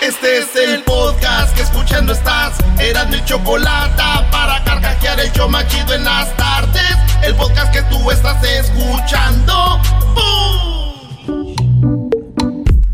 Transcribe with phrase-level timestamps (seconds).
[0.00, 2.58] Este es el podcast que escuchando estás.
[2.78, 6.96] Eran mi chocolate para carcajear el yo machido en las tardes.
[7.22, 9.80] El podcast que tú estás escuchando.
[10.14, 11.54] ¡Bum!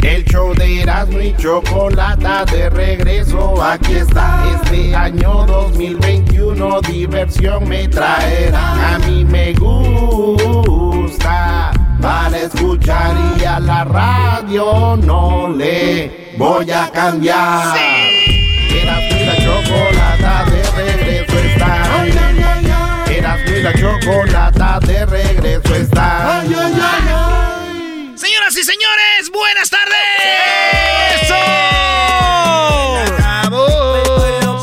[0.00, 3.62] El show de Erasmo y Chocolata de regreso.
[3.62, 4.44] Aquí está.
[4.62, 8.94] Este año 2021 diversión me traerá.
[8.94, 10.78] A mí me gusta
[12.48, 17.76] escuchar y a la radio no le voy a cambiar.
[18.70, 22.06] Erasmo y la Chocolata de regreso está.
[23.06, 26.42] Erasmo y la Chocolata de regreso está.
[28.16, 29.96] Señoras y señores, buenas tardes.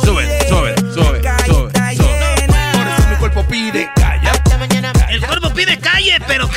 [0.05, 1.19] Sube, sube, sube, sube,
[2.73, 4.31] Por eso mi cuerpo pide calla.
[5.09, 6.49] El cuerpo pide calle, pero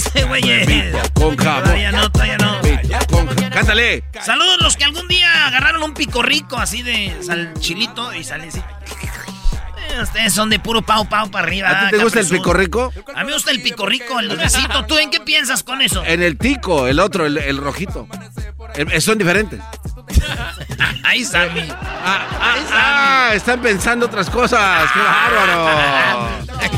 [0.00, 0.92] cálmense.
[1.14, 1.62] Con jabón.
[1.64, 2.60] Todavía no, todavía no.
[3.08, 4.04] Con Cántale.
[4.20, 8.48] Saludos los que algún día agarraron un pico rico así de sal chilito y salen
[8.48, 8.58] así.
[8.58, 11.68] Eh, Ustedes son de puro pau pau para arriba.
[11.70, 12.92] ¿A ti te gusta el pico rico?
[13.14, 14.86] A mí me gusta el pico rico, el dulcecito.
[14.86, 16.02] ¿Tú en qué piensas con eso?
[16.04, 18.08] En el tico, el otro, el, el rojito.
[18.74, 19.60] Eh, son diferentes.
[21.04, 21.68] Ahí Sammy.
[21.70, 24.90] Ah, ah, ah, están pensando otras cosas.
[24.92, 26.28] ¡Qué bárbaro!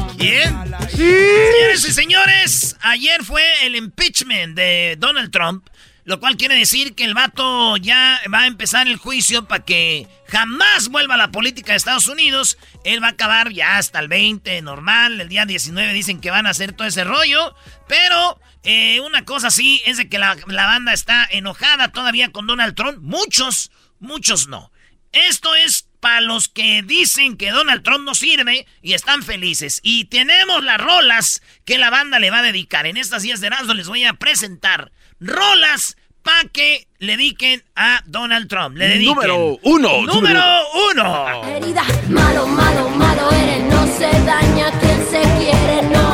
[0.18, 0.74] ¿Quién?
[0.90, 0.96] Sí.
[0.96, 5.66] Señores y señores, ayer fue el impeachment de Donald Trump,
[6.04, 10.06] lo cual quiere decir que el vato ya va a empezar el juicio para que
[10.28, 12.58] jamás vuelva a la política de Estados Unidos.
[12.84, 15.20] Él va a acabar ya hasta el 20, normal.
[15.20, 17.54] El día 19 dicen que van a hacer todo ese rollo.
[17.88, 22.46] Pero eh, una cosa sí es de que la, la banda está enojada todavía con
[22.46, 22.98] Donald Trump.
[23.00, 24.70] Muchos, muchos no.
[25.12, 29.80] Esto es para los que dicen que Donald Trump no sirve y están felices.
[29.82, 32.86] Y tenemos las rolas que la banda le va a dedicar.
[32.86, 38.02] En estas días de Erasmo les voy a presentar rolas para que le dediquen a
[38.04, 38.76] Donald Trump.
[38.76, 39.14] Le dediquen.
[39.14, 40.02] Número uno.
[40.02, 40.42] Número
[40.90, 41.42] uno.
[41.48, 46.13] Herida, malo, malo, malo eres, no se daña quien se quiere, no.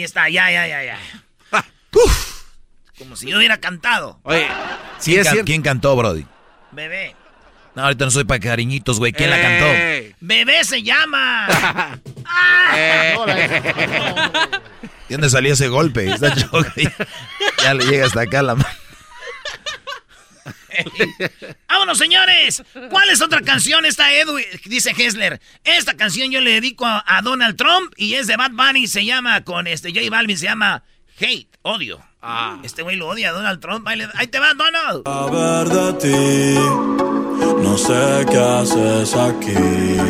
[0.00, 0.98] Ahí está, ya, ya, ya, ya.
[1.52, 1.62] Ah,
[2.96, 4.18] Como si yo hubiera cantado.
[4.22, 4.46] Oye,
[5.04, 5.44] ¿Quién, es can- cierto.
[5.46, 6.24] quién cantó, Brody?
[6.70, 7.14] Bebé.
[7.74, 9.12] No, ahorita no soy para cariñitos, güey.
[9.12, 9.66] ¿Quién la cantó?
[10.20, 11.98] Bebé se llama.
[15.06, 16.10] ¿De dónde salía ese golpe?
[16.10, 16.34] Está
[17.62, 18.68] ya le llega hasta acá la mano.
[21.68, 22.62] Vámonos, señores.
[22.90, 23.84] ¿Cuál es otra canción?
[23.84, 25.40] Esta Edwin, dice Hessler.
[25.64, 28.86] Esta canción yo le dedico a, a Donald Trump y es de Bad Bunny.
[28.86, 30.36] Se llama con este J Balvin.
[30.38, 30.82] Se llama
[31.20, 32.00] Hate, odio.
[32.62, 33.86] Este güey lo odia a Donald Trump.
[33.88, 35.02] Ahí, le- ahí te va, Donald.
[35.04, 36.58] saber de ti.
[37.62, 39.54] No sé qué haces aquí.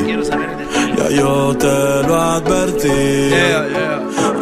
[0.05, 0.93] Quiero saber de ti.
[0.97, 1.67] Ya yo te
[2.09, 2.89] lo advertí.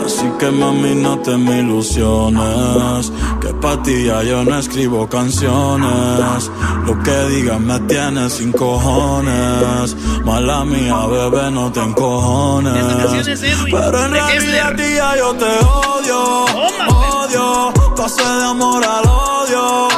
[0.05, 3.13] Así que mami no te me ilusiones.
[3.61, 6.51] Pa' ti ya yo no escribo canciones.
[6.87, 9.97] Lo que digas me tienes sin cojones.
[10.25, 13.29] Mala mía, bebé, no te encojones.
[13.29, 16.45] Es Pero en realidad tía yo te odio.
[16.47, 16.95] Tómate.
[16.95, 17.73] Odio.
[17.97, 19.89] Pasé de amor al odio.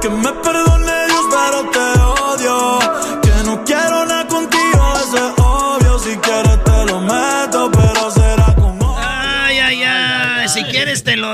[0.00, 0.75] Que me perdone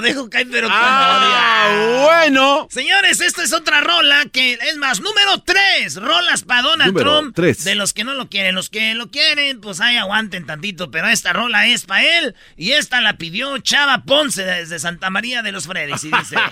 [0.00, 2.68] dejo caer, pero ah, bueno.
[2.70, 7.34] Señores, esta es otra rola que es más, número 3, rolas para Donald número Trump.
[7.34, 7.64] Tres.
[7.64, 11.08] De los que no lo quieren, los que lo quieren, pues ahí aguanten tantito, pero
[11.08, 15.52] esta rola es para él y esta la pidió Chava Ponce desde Santa María de
[15.52, 16.36] los Freddy's y dice...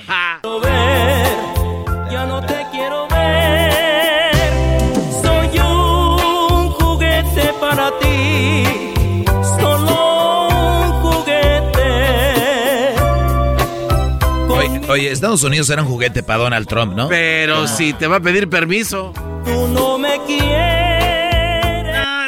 [2.11, 4.33] ya no te quiero ver,
[5.23, 8.10] soy un juguete para ti.
[14.91, 17.09] Oye, Estados Unidos era un juguete para Donald Trump, ¿no?
[17.09, 19.13] Pero si te va a pedir permiso.
[19.45, 21.85] Tú no me quieres.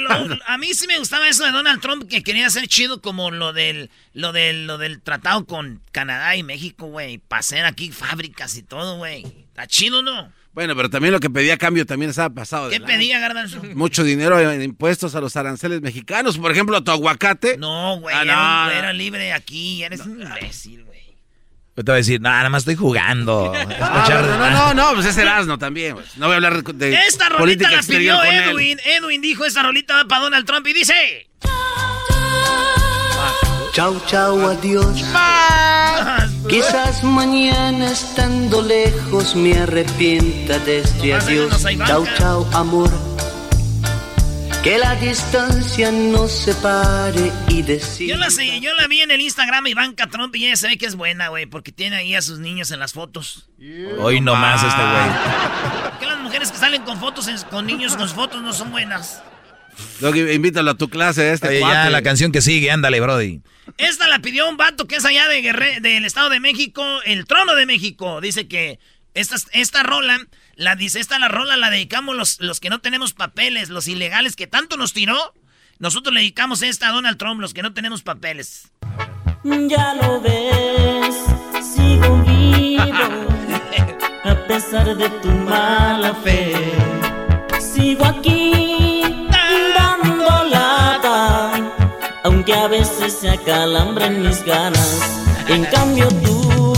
[0.09, 3.01] No, lo- a mí sí me gustaba eso de Donald Trump que quería ser chido
[3.01, 7.65] como lo del lo del lo del tratado con Canadá y México, güey, para hacer
[7.65, 9.25] aquí fábricas y todo, güey.
[9.49, 10.33] Está chido, ¿no?
[10.53, 12.67] Bueno, pero también lo que pedía a cambio también estaba pasado.
[12.69, 12.95] de ¿Qué lanza.
[12.95, 13.63] pedía, Garbanzo?
[13.75, 16.37] Mucho dinero en impuestos a los aranceles mexicanos.
[16.39, 17.57] Por ejemplo, tu aguacate.
[17.57, 18.79] No, güey, Ah, era, no, un- no.
[18.79, 20.92] era libre aquí, eres un imbécil, güey.
[21.75, 23.53] Yo te voy a decir, no, nada más estoy jugando.
[23.81, 25.95] Ah, no, no, no, no, pues es Erasmo también.
[25.95, 26.17] pues.
[26.17, 28.23] No voy a hablar de, Esta rolita la pidió.
[28.23, 28.79] Edwin.
[28.85, 31.29] Edwin dijo, esta rolita va para Donald Trump y dice...
[33.73, 35.03] Chau, chau, adiós.
[36.49, 41.65] Quizás mañana estando lejos me arrepienta de este adiós.
[41.87, 43.12] Chau, chau, amor.
[44.63, 48.09] Que la distancia nos separe y decir.
[48.09, 50.79] Yo la, sé, yo la vi en el Instagram Ivanka Trump y ella se ve
[50.79, 53.49] que es buena, güey, porque tiene ahí a sus niños en las fotos.
[53.99, 55.83] Hoy nomás este güey.
[55.91, 58.71] ¿Por qué las mujeres que salen con fotos en- con niños con fotos no son
[58.71, 59.21] buenas?
[60.33, 63.41] Invítalo a tu clase, este Oye, ya la canción que sigue, ándale, Brody.
[63.79, 67.25] Esta la pidió un vato que es allá de Guerre- del Estado de México, el
[67.27, 68.21] trono de México.
[68.21, 68.79] Dice que
[69.15, 70.21] esta, esta rola,
[70.57, 74.37] la dice, esta la rola la dedicamos los, los que no tenemos papeles, los ilegales
[74.37, 75.35] que tanto nos tiró.
[75.79, 78.71] Nosotros le dedicamos esta a Donald Trump, los que no tenemos papeles.
[79.45, 81.17] Ya lo ves,
[81.75, 82.85] sigo vivo,
[84.25, 86.55] a pesar de tu mala fe.
[87.61, 89.03] Sigo aquí,
[89.77, 91.53] dando lata,
[92.23, 95.23] aunque a veces se acalambren mis ganas.
[95.49, 96.73] En cambio tú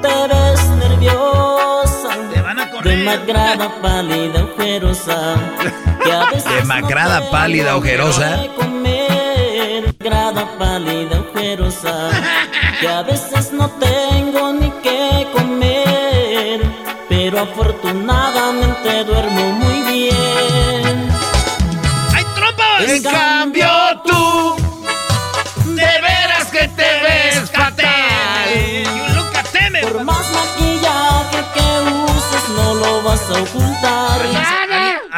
[0.00, 1.49] te ves nerviosa,
[3.04, 5.34] demacrada, pálida, ojerosa.
[6.04, 8.36] que a veces no Demacrada, tengo pálida, ojerosa.
[9.98, 12.10] grada, pálida, ojerosa,
[12.80, 13.29] que a veces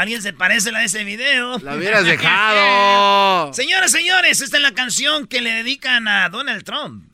[0.03, 1.61] ¿Alguien, se parece a ese video?
[1.61, 3.53] la hubieras dejado.
[3.55, 7.05] Señoras, señores, esta es la canción que le dedican a Donald Trump.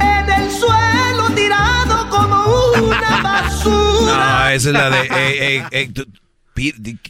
[0.00, 2.44] En el suelo tirado como
[2.88, 4.44] una basura.
[4.44, 5.00] No, esa es la de.
[5.02, 5.08] eh,
[5.58, 6.04] eh, eh, tú-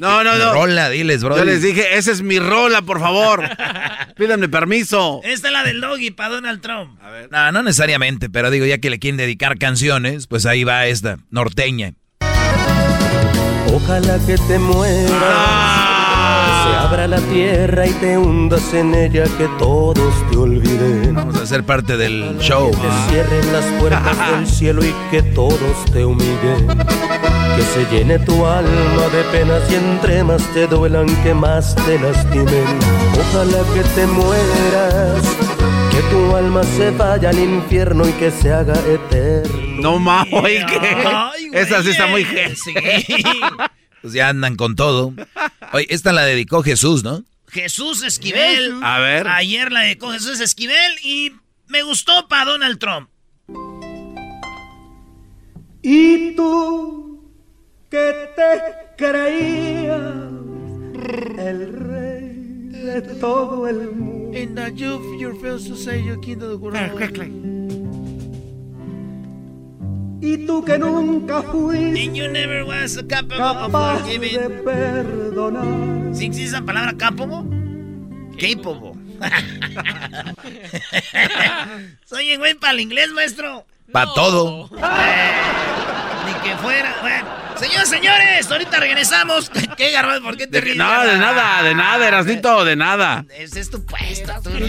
[0.00, 0.52] No, no, no.
[0.52, 1.38] Rola, diles, Brody.
[1.38, 3.42] Yo les dije, esa es mi rola, por favor.
[4.18, 5.22] Pídanme permiso.
[5.24, 7.00] Esta es la del doggy para Donald Trump.
[7.30, 11.16] No, no necesariamente, pero digo, ya que le quieren dedicar canciones, pues ahí va esta,
[11.30, 11.94] norteña.
[13.84, 15.10] Ojalá que te mueras.
[15.10, 21.14] Que se abra la tierra y te hundas en ella, que todos te olviden.
[21.14, 22.70] Vamos a ser parte del show.
[22.70, 26.68] Que cierren las puertas del cielo y que todos te humillen.
[27.56, 31.98] Que se llene tu alma de penas y entre más te duelan, que más te
[31.98, 32.78] lastimen.
[33.20, 35.22] Ojalá que te mueras,
[36.02, 39.82] que tu alma se vaya al infierno y que se haga eterno.
[39.82, 40.78] No mames, oye, ¿qué?
[41.04, 41.60] Ay, güey.
[41.60, 42.74] Esa sí está muy Sí.
[44.00, 45.14] Pues ya andan con todo.
[45.72, 47.24] Oye, esta la dedicó Jesús, ¿no?
[47.48, 48.82] Jesús Esquivel.
[48.82, 49.28] A ver.
[49.28, 51.32] Ayer la dedicó Jesús Esquivel y
[51.68, 53.08] me gustó para Donald Trump.
[55.82, 57.30] Y tú
[57.90, 60.00] que te creías
[61.38, 62.21] el rey
[62.82, 64.38] de todo el mundo.
[70.24, 74.40] Y tú que nunca fuiste And you never was capable of capaz forgiving.
[74.40, 76.14] de perdonar.
[76.14, 77.42] ¿Sí existe esa palabra capable?
[78.38, 78.92] Capable.
[82.06, 83.66] Soy güey para el inglés, maestro.
[83.90, 84.70] Para todo.
[84.72, 86.94] Ni que fuera.
[87.02, 87.26] Bueno,
[87.62, 89.50] señores, señores, ahorita regresamos.
[89.76, 90.22] ¿Qué garbanzo?
[90.22, 90.76] ¿Por qué te ríes?
[90.76, 93.24] no, de nada, de nada, Erasnito, de nada.
[93.36, 94.32] Ese es tu puesto.
[94.42, 94.50] tú.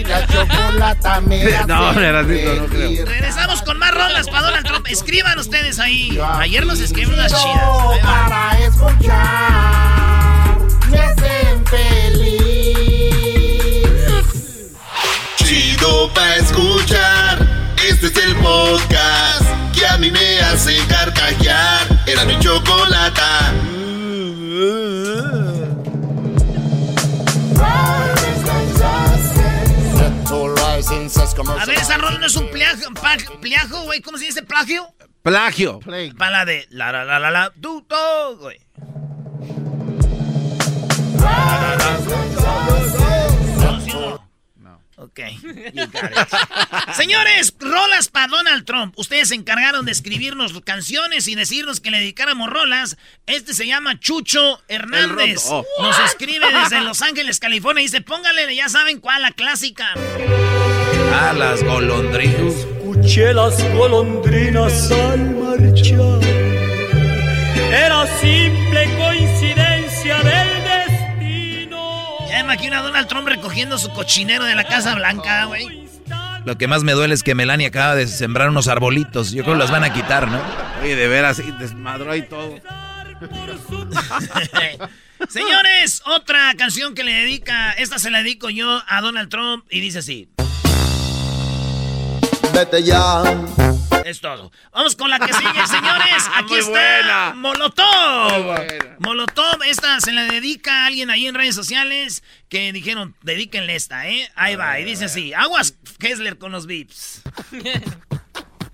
[1.66, 3.06] No, Erasnito, no creo.
[3.06, 4.86] Regresamos con más rolas para Donald Trump.
[4.88, 6.18] Escriban ustedes ahí.
[6.38, 8.00] Ayer nos escribieron unas chidas.
[8.02, 10.04] Para escuchar
[10.90, 12.74] me hacen feliz.
[15.36, 17.74] Chido pa' escuchar.
[17.88, 19.42] Este es el podcast
[19.74, 21.93] que a mí me hace carcajear.
[22.06, 23.52] Era mi chocolata.
[31.58, 32.88] A ver, esa rola no es un plagio,
[33.40, 34.00] plagio, güey.
[34.00, 34.86] ¿Cómo se dice plagio?
[35.22, 35.80] Plagio.
[36.18, 38.60] Para la de la la la la la du, do, güey.
[45.04, 45.20] Ok, Ok.
[45.74, 46.94] You got it.
[46.94, 48.94] Señores, rolas para Donald Trump.
[48.98, 52.96] Ustedes se encargaron de escribirnos canciones y decirnos que le dedicáramos rolas.
[53.26, 55.44] Este se llama Chucho Hernández.
[55.44, 55.66] roto.
[55.78, 55.82] Oh.
[55.82, 57.82] Nos escribe desde Los Ángeles, California.
[57.82, 59.92] Y dice, póngale, ya saben cuál, la clásica.
[61.12, 62.54] Ah, las golondrinas.
[62.54, 66.20] Escuché las golondrinas al marchar.
[67.70, 70.33] Era simple coincidencia me
[72.44, 75.88] imagino a Donald Trump recogiendo su cochinero de la Casa Blanca, güey.
[76.44, 79.32] Lo que más me duele es que Melania acaba de sembrar unos arbolitos.
[79.32, 80.40] Yo creo que las van a quitar, ¿no?
[80.82, 82.60] Oye, de veras, y desmadró ahí todo.
[85.28, 89.80] Señores, otra canción que le dedica, esta se la dedico yo a Donald Trump y
[89.80, 90.28] dice así.
[92.54, 93.22] Vete ya.
[94.04, 94.52] Es todo.
[94.72, 96.24] Vamos con la que sigue, señores.
[96.36, 97.34] Aquí Muy está buena.
[97.34, 98.32] Molotov.
[98.32, 98.96] Muy buena.
[99.00, 104.06] Molotov, esta se la dedica a alguien ahí en redes sociales que dijeron, dedíquenle esta,
[104.08, 104.30] ¿eh?
[104.36, 107.22] Ahí va, y dice así, aguas Kessler con los beeps.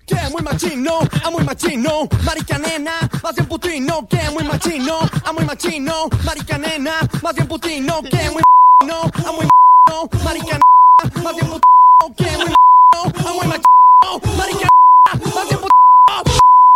[0.05, 5.31] Que muy machino, a muy machino, marica nena, más bien putino, que muy machino, a
[5.31, 8.43] muy machino, marica nena, más bien putino, que muy
[8.85, 9.47] no, a muy
[9.89, 12.53] no, marica nena, más bien putino, que muy
[13.23, 15.71] no, a muy machino, marica nena, más bien putino.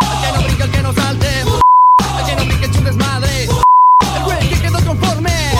[0.01, 3.43] El que no brinca, el que no salte, el que no brinca, es un desmadre,
[3.43, 5.51] el güey que quedó conforme,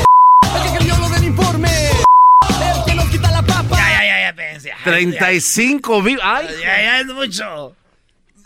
[0.55, 3.77] el que cambió lo del informe, el que nos quita la papa.
[3.77, 4.69] Ya, ya, ya, ya, pensé.
[4.69, 6.23] ya, 35 vivos.
[6.25, 6.47] ¡Ay!
[6.61, 7.75] Ya, ya es mucho.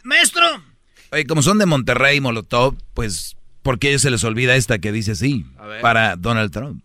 [0.03, 0.45] Maestro,
[1.11, 4.77] Oye, como son de Monterrey, Molotov, pues, ¿por qué a ellos se les olvida esta
[4.77, 5.45] que dice así?
[5.59, 5.81] ver.
[5.81, 6.83] Para Donald Trump.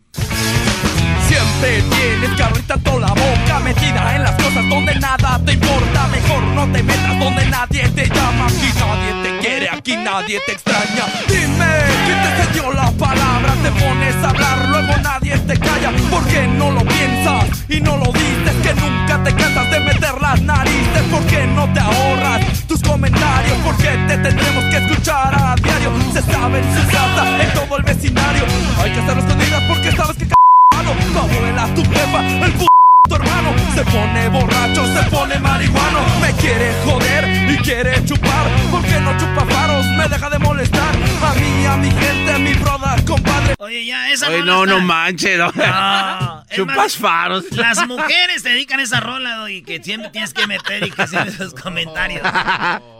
[1.34, 6.06] Siempre tienes que abrir tanto la boca metida en las cosas donde nada te importa.
[6.06, 8.46] Mejor no te metas donde nadie te llama.
[8.46, 11.06] Aquí nadie te quiere, aquí nadie te extraña.
[11.26, 11.66] Dime,
[12.06, 13.52] ¿quién te cedió la palabra?
[13.64, 15.90] Te pones a hablar, luego nadie te calla.
[16.08, 18.54] ¿Por qué no lo piensas y no lo dices?
[18.62, 21.02] Que nunca te cansas de meter las narices.
[21.10, 23.58] ¿Por qué no te ahorras tus comentarios?
[23.64, 25.90] ¿Por qué te tendremos que escuchar a diario?
[26.12, 28.44] Se sabe en su casa, en todo el vecindario.
[28.80, 30.43] Hay que hacerlo escondidas porque sabes que
[30.92, 32.66] tu abuela, tu jefa, el p
[33.08, 38.98] tu hermano se pone borracho, se pone marihuano, me quiere joder y quiere chupar, porque
[39.00, 42.96] no chupa faros, me deja de molestar, a mí, a mi gente, a mi broda,
[43.06, 43.54] compadre.
[43.58, 45.38] oye, ya, esa Oye, rola no, está- no manches.
[45.38, 45.52] No.
[45.52, 47.44] No, Chupas más, faros.
[47.52, 51.32] Las mujeres te dedican esa rola y que siempre tienes que meter y que siempre
[51.32, 52.22] esos comentarios.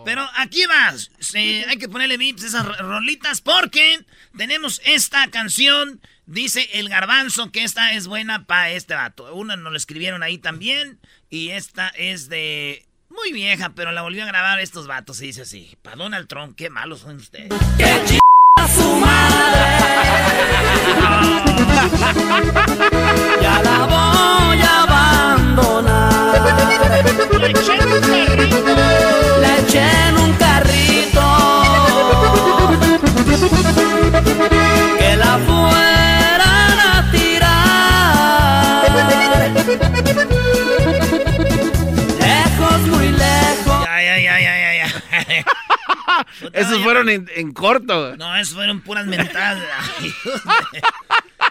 [0.04, 1.10] Pero aquí vas.
[1.20, 4.00] Sí, hay que ponerle vips a esas ro- rolitas porque
[4.36, 6.00] tenemos esta canción.
[6.26, 9.34] Dice el garbanzo que esta es buena para este vato.
[9.34, 10.98] Una nos lo escribieron ahí también.
[11.28, 12.86] Y esta es de.
[13.10, 15.76] Muy vieja, pero la volvió a grabar estos vatos y dice así.
[15.82, 17.52] Para Donald Trump, qué malos son ustedes.
[23.40, 26.34] Ya la voy a abandonar.
[27.38, 29.40] La eché en un carrito.
[29.40, 31.22] La eché en un carrito.
[34.98, 35.93] Que la fueran
[46.52, 48.16] Esos fueron en, en corto.
[48.16, 49.62] No, eso fueron puras mentadas.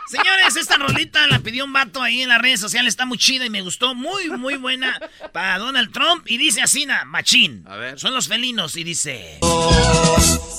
[0.07, 2.89] Señores, esta rolita la pidió un vato ahí en las redes sociales.
[2.93, 3.95] Está muy chida y me gustó.
[3.95, 4.99] Muy, muy buena
[5.31, 6.25] para Donald Trump.
[6.27, 7.65] Y dice así, na, machín.
[7.67, 7.99] A ver.
[7.99, 8.75] Son los felinos.
[8.75, 9.39] Y dice...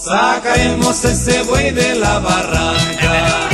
[0.05, 3.49] Sacaremos ese buey de la barranca.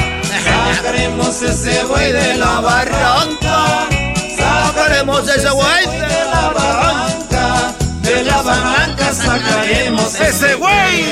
[0.45, 3.89] Sacaremos ese buey de la barranca.
[4.37, 7.20] Sacaremos ese buey de la barranca.
[8.11, 11.05] De la barranca sacaremos ese güey.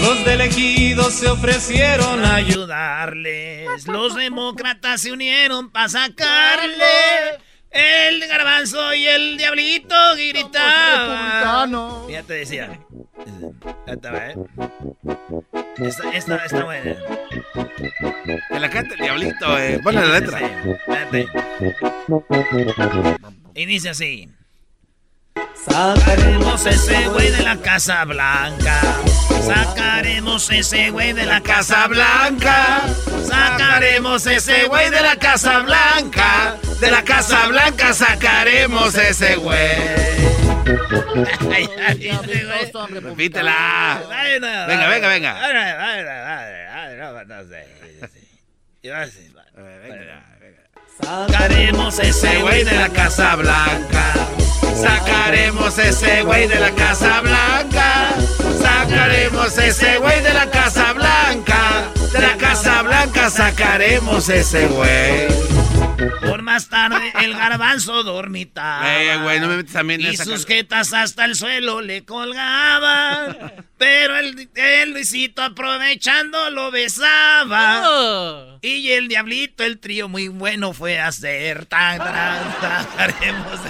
[0.00, 3.84] Los del ejido se ofrecieron a ayudarles.
[3.88, 6.84] Los demócratas se unieron para sacarle.
[7.72, 11.72] El garbanzo y el diablito gritaban.
[12.08, 12.78] Ya te decía.
[13.88, 14.36] Esta, ¿eh?
[15.78, 16.96] esta, esta, esta buena.
[18.48, 19.80] Que la canta el diablito, eh.
[19.82, 20.38] Ponle la letra.
[23.54, 24.28] Y dice así.
[25.68, 28.80] Sacaremos ese güey de la Casa Blanca.
[29.44, 32.80] Sacaremos ese güey de la Casa Blanca.
[33.26, 36.56] Sacaremos ese güey de la Casa Blanca.
[36.80, 40.02] De la Casa Blanca sacaremos ese güey.
[43.00, 44.02] Repítela.
[44.06, 45.34] Bueno, Venga, venga, venga.
[45.34, 45.60] Bueno,
[51.02, 54.14] Sacaremos ese güey de la Casa Blanca.
[54.80, 58.10] Sacaremos ese güey de la Casa Blanca.
[58.60, 61.90] Sacaremos ese güey de la Casa Blanca.
[62.12, 65.61] De la Casa Blanca sacaremos ese güey.
[66.26, 69.02] Por más tarde, el garbanzo dormitaba.
[69.02, 71.80] Eh, güey, no me metes a mí en Y esa sus jetas hasta el suelo
[71.80, 73.52] le colgaban.
[73.78, 77.82] Pero el, el Luisito aprovechando lo besaba.
[77.84, 78.58] Oh.
[78.62, 81.66] Y el diablito, el trío muy bueno fue a hacer.
[81.66, 83.60] Tan, tan, tan, haremos.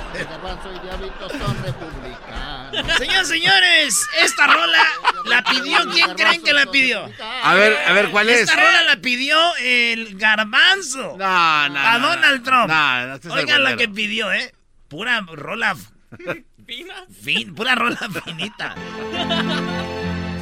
[2.98, 4.82] Señores, señores, esta rola
[5.26, 5.78] la pidió.
[5.90, 7.08] ¿Quién creen que la pidió?
[7.42, 8.40] A ver, a ver, ¿cuál es?
[8.40, 11.16] Esta rola la pidió el garbanzo.
[11.18, 11.78] No, no.
[11.78, 12.42] A Donald no.
[12.42, 12.68] Trump.
[12.68, 14.54] No, no, este Oigan la que pidió, ¿eh?
[14.88, 15.76] Pura rola.
[17.22, 18.74] Fin, pura rola finita.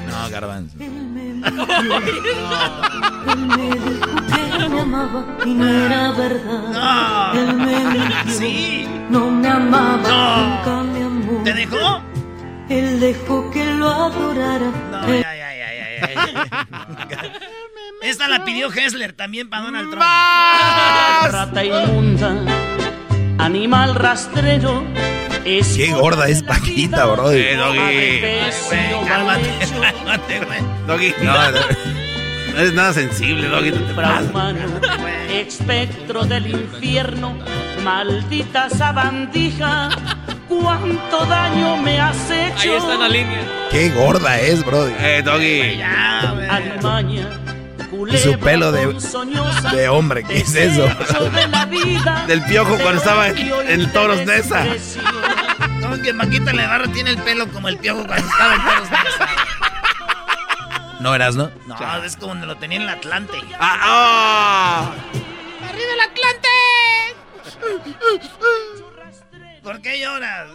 [0.09, 0.77] No, garbanzo.
[0.81, 1.23] Él me
[3.71, 7.35] dijo que me amaba y no era verdad.
[7.37, 8.87] Él me dijo Sí.
[9.09, 10.47] no me amaba, No.
[10.47, 11.43] nunca me amó.
[11.45, 12.03] ¿Te dejó?
[12.71, 14.71] Él dejó que lo adorara.
[14.93, 17.33] No, ya, ya, ya, ya, ya.
[18.03, 20.05] Esta la pidió Hessler también para Donald Trump.
[21.33, 22.37] Rata inmunda,
[23.39, 24.85] animal rastrero.
[25.45, 27.33] Es Qué gorda es Paquita, bro.
[27.33, 29.07] Eh, Doggy.
[29.09, 29.51] Cálmate,
[29.89, 30.61] cálmate, güey.
[30.87, 31.15] Doggy.
[31.23, 32.00] No, no.
[32.61, 33.71] No eres nada sensible, Doggy.
[33.71, 34.27] No te pases.
[34.27, 34.81] Infrahumano,
[35.31, 37.39] espectro del infierno,
[37.83, 39.89] maldita sabandija,
[40.47, 42.61] cuánto daño me has hecho.
[42.61, 43.41] Ahí está la línea.
[43.71, 44.87] Qué gorda es, bro.
[44.87, 45.81] Eh, Doggy.
[46.51, 47.29] Alimaña,
[48.13, 48.95] Y su pelo de,
[49.73, 50.83] de hombre, ¿qué es eso?
[50.83, 53.37] desecho de la vida, Del piojo de cuando estaba en,
[53.81, 54.65] de Toros Nesa.
[54.65, 55.01] desprecio.
[55.81, 59.29] No, que Maquita Levarra tiene el pelo como el piojo cuando estaba en todos Nesa.
[61.01, 61.51] ¿No eras, no?
[61.67, 63.39] No, es como donde lo tenía en el Atlante.
[63.59, 64.95] Ah,
[65.69, 66.49] ¡Arriba el Atlante!
[69.63, 70.51] ¿Por qué lloras?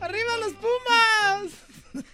[0.00, 2.04] ¡Arriba los Pumas!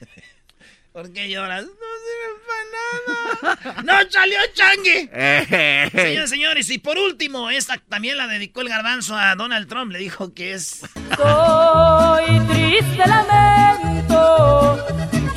[0.93, 1.65] ¿Por qué lloras?
[1.65, 1.71] No
[2.05, 3.83] sirven para nada.
[3.83, 5.09] ¡No salió Changue!
[5.13, 9.93] Eh, Señores, señores, y por último, esta también la dedicó el garbanzo a Donald Trump.
[9.93, 10.81] Le dijo que es.
[11.17, 14.85] Soy triste lamento,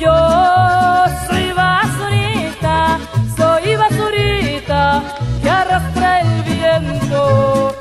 [0.02, 2.98] yo soy basurita,
[3.36, 5.02] soy basurita
[5.40, 7.76] que arrastra el viento.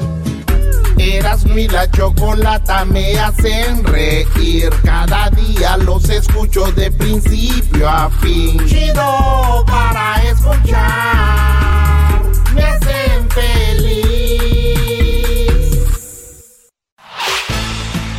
[0.97, 8.63] Eras mi la chocolata me hacen reír Cada día los escucho de principio a fin
[8.67, 12.21] Chido para escuchar
[12.53, 14.61] Me hacen feliz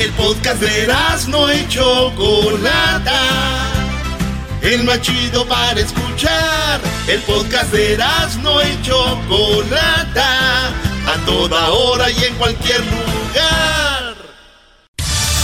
[0.01, 0.93] El podcast de
[1.29, 3.62] no y Chocolata.
[4.63, 6.81] El más chido para escuchar.
[7.09, 7.99] El podcast de
[8.43, 10.69] no y Chocolata.
[10.69, 14.15] A toda hora y en cualquier lugar.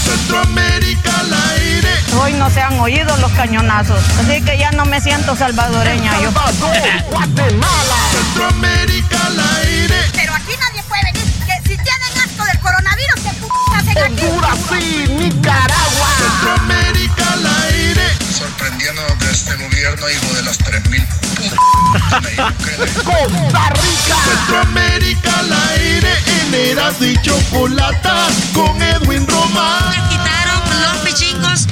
[0.05, 1.89] Centroamérica al aire.
[2.21, 6.31] Hoy no se han oído los cañonazos, así que ya no me siento salvadoreña yo.
[8.11, 9.95] Centroamérica al aire.
[10.13, 13.49] Pero aquí nadie puede venir, que si tienen asco del coronavirus, ¿qué p?
[14.01, 16.78] Honduras sí, Nicaragua Centroamérica
[18.39, 21.05] Sorprendiendo de este gobierno, hijo de las 3000
[23.03, 26.13] Costa Rica Centroamérica al aire.
[26.41, 28.27] En Eras y Chocolata.
[28.53, 29.93] Con Edwin Román.
[30.09, 31.67] quitaron los pichingos.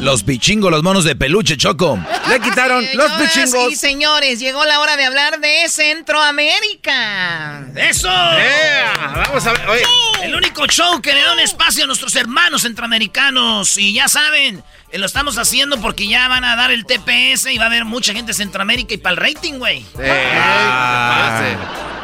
[0.00, 1.98] Los pichingos, los monos de peluche, Choco.
[2.28, 3.72] Le quitaron los pichingos.
[3.72, 7.64] Y señores, llegó la hora de hablar de Centroamérica.
[7.74, 8.08] ¡Eso!
[8.08, 9.68] Yeah, Vamos a ver.
[9.68, 9.82] Oye,
[10.22, 13.76] El único show que le da un espacio a nuestros hermanos centroamericanos.
[13.78, 17.58] Y ya saben, eh, lo estamos haciendo porque ya van a dar el TPS y
[17.58, 19.84] va a haber mucha gente de Centroamérica y para el rating, güey.
[19.98, 21.95] Ah.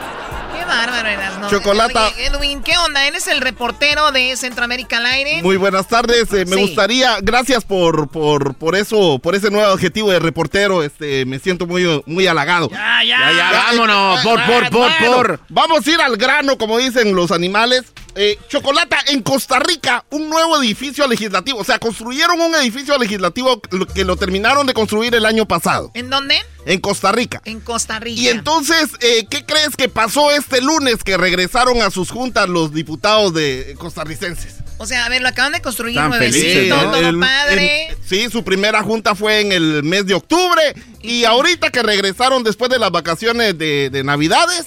[0.62, 1.50] Qué bárbaro eras, ¿no?
[1.50, 2.06] Chocolata.
[2.14, 3.04] Oye, Edwin, ¿qué onda?
[3.06, 5.42] ¿Eres el reportero de Centroamérica al aire?
[5.42, 6.62] Muy buenas tardes, eh, me Sí.
[6.62, 11.66] gustaría, gracias por, por, por eso, por ese nuevo objetivo de reportero, este, me siento
[11.66, 12.70] muy, muy halagado.
[12.70, 13.18] Ya, ya.
[13.18, 14.20] Ya, ya, vámonos.
[14.22, 15.40] Por, por, por, Bueno, por.
[15.48, 17.82] Vamos a ir al grano, como dicen los animales.
[18.14, 21.58] Eh, Chocolata, en Costa Rica, un nuevo edificio legislativo.
[21.60, 25.90] O sea, construyeron un edificio legislativo que lo terminaron de construir el año pasado.
[25.94, 26.36] ¿En dónde?
[26.66, 27.40] En Costa Rica.
[27.44, 28.20] En Costa Rica.
[28.20, 32.72] Y entonces, eh, ¿qué crees que pasó este lunes que regresaron a sus juntas los
[32.74, 34.56] diputados de costarricenses?
[34.78, 36.82] O sea, a ver, lo acaban de construir Tan nuevecito, felices, ¿no?
[36.90, 37.86] todo El- padre.
[37.88, 42.42] el- sí, su primera junta fue en el mes de octubre y ahorita que regresaron
[42.42, 44.66] después de las vacaciones de, de Navidades,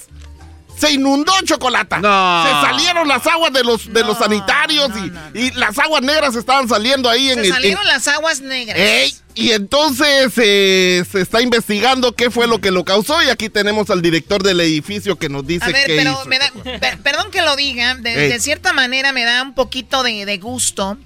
[0.78, 1.98] se inundó chocolate.
[2.00, 2.44] No.
[2.44, 6.02] Se salieron las aguas de los, de los sanitarios no, y, no, y las aguas
[6.02, 7.52] negras estaban saliendo ahí en Se el...
[7.52, 8.78] salieron en- las aguas negras.
[8.78, 13.48] Ey, y entonces eh, se está investigando qué fue lo que lo causó y aquí
[13.48, 16.24] tenemos al director del edificio que nos dice A ver, qué pero hizo.
[16.26, 20.02] me da, per- perdón que lo diga, de, de cierta manera me da un poquito
[20.02, 20.96] de, de gusto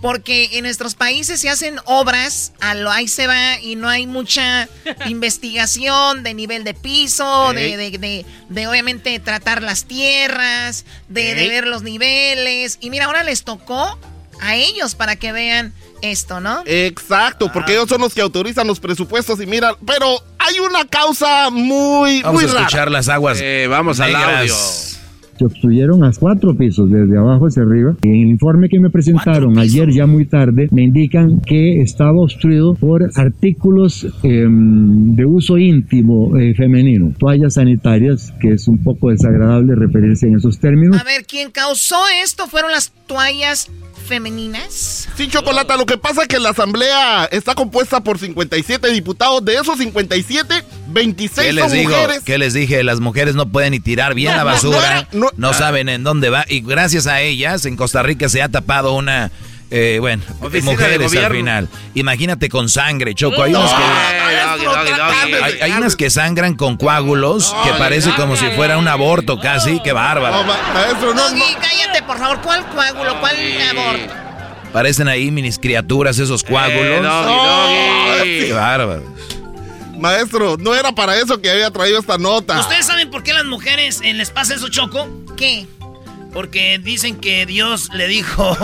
[0.00, 4.06] Porque en nuestros países se hacen obras, a lo ahí se va y no hay
[4.06, 4.68] mucha
[5.06, 11.48] investigación de nivel de piso, de, de, de- de obviamente tratar las tierras, de, de
[11.48, 12.78] ver los niveles.
[12.80, 13.98] Y mira, ahora les tocó
[14.40, 16.62] a ellos para que vean esto, ¿no?
[16.64, 21.50] Exacto, porque ellos son los que autorizan los presupuestos y mira, pero hay una causa
[21.50, 22.90] muy, Vamos muy a escuchar rara.
[22.90, 23.38] las aguas.
[23.42, 24.38] Eh, vamos al negras.
[24.40, 24.99] audio.
[25.40, 27.96] Se obstruyeron a cuatro pisos, desde abajo hacia arriba.
[28.02, 32.74] En el informe que me presentaron ayer, ya muy tarde, me indican que estaba obstruido
[32.74, 39.76] por artículos em, de uso íntimo eh, femenino, toallas sanitarias, que es un poco desagradable
[39.76, 41.00] referirse en esos términos.
[41.00, 43.70] A ver, quien causó esto fueron las toallas
[44.10, 45.08] femeninas.
[45.16, 49.42] Sí, Chocolata, lo que pasa es que la asamblea está compuesta por 57 diputados.
[49.44, 51.90] De esos 57, 26 ¿Qué les son digo?
[51.90, 52.22] mujeres.
[52.24, 52.82] ¿Qué les dije?
[52.82, 55.54] Las mujeres no pueden ni tirar bien la No, no, basura, no, no, no.
[55.54, 56.44] saben en dónde va.
[56.48, 59.30] Y gracias a ellas, en Costa Rica se ha tapado una...
[59.70, 61.68] eh, bueno, Oficina mujeres al final.
[61.94, 63.42] Imagínate con sangre, Choco.
[63.42, 68.46] Hay, unos que, Eh, hay, hay unas que sangran con coágulos, que parece como si
[68.50, 69.80] fuera un aborto casi.
[69.80, 70.44] Qué No, bárbaro.
[70.44, 71.28] ma- maestro, no, no.
[71.30, 72.40] Doggy, cállate, por favor.
[72.42, 73.20] ¿Cuál coágulo?
[73.20, 73.36] ¿Cuál
[73.70, 74.14] aborto?
[74.72, 76.82] Parecen ahí minis criaturas esos coágulos.
[76.82, 78.46] Eh, doggy, doggy.
[78.46, 79.02] Qué bárbaro.
[79.98, 82.58] Maestro, no era para eso que había traído esta nota.
[82.60, 85.06] ¿Ustedes saben por qué las mujeres eh, les pasa eso, Choco?
[85.36, 85.66] ¿Qué?
[86.32, 88.56] Porque dicen que Dios le dijo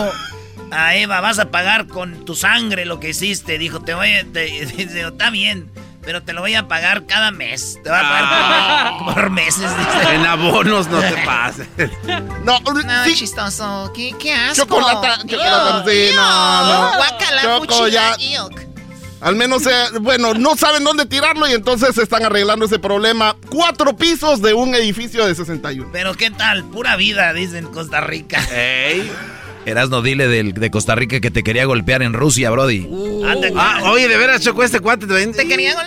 [0.71, 3.57] a Eva, vas a pagar con tu sangre lo que hiciste.
[3.57, 4.25] Dijo, te voy a...
[4.25, 5.69] te- dice, está bien,
[6.03, 7.79] pero te lo voy a pagar cada mes.
[7.83, 9.69] Te voy a pagar por, por meses.
[9.77, 10.15] dice.
[10.15, 11.67] En abonos no te pases.
[12.43, 13.91] No, No, sí, chistoso.
[13.93, 14.63] ¿Qué, qué asco?
[14.65, 16.97] Chocolata, chocolata, sí, no, no.
[16.97, 18.45] Guácala, Choco, cuchilla, ya.
[19.19, 23.35] al menos, sea, bueno, no saben dónde tirarlo y entonces están arreglando ese problema.
[23.49, 25.89] Cuatro pisos de un edificio de 61.
[25.91, 28.41] Pero qué tal, pura vida, dicen Costa Rica.
[28.53, 29.11] Ey.
[29.67, 32.87] Erasno, dile del- de Costa Rica que te quería golpear en Rusia, Brody.
[33.25, 35.85] Anda, Ah, oye, de veras, Choco, este cuate te ¿Te quería gol?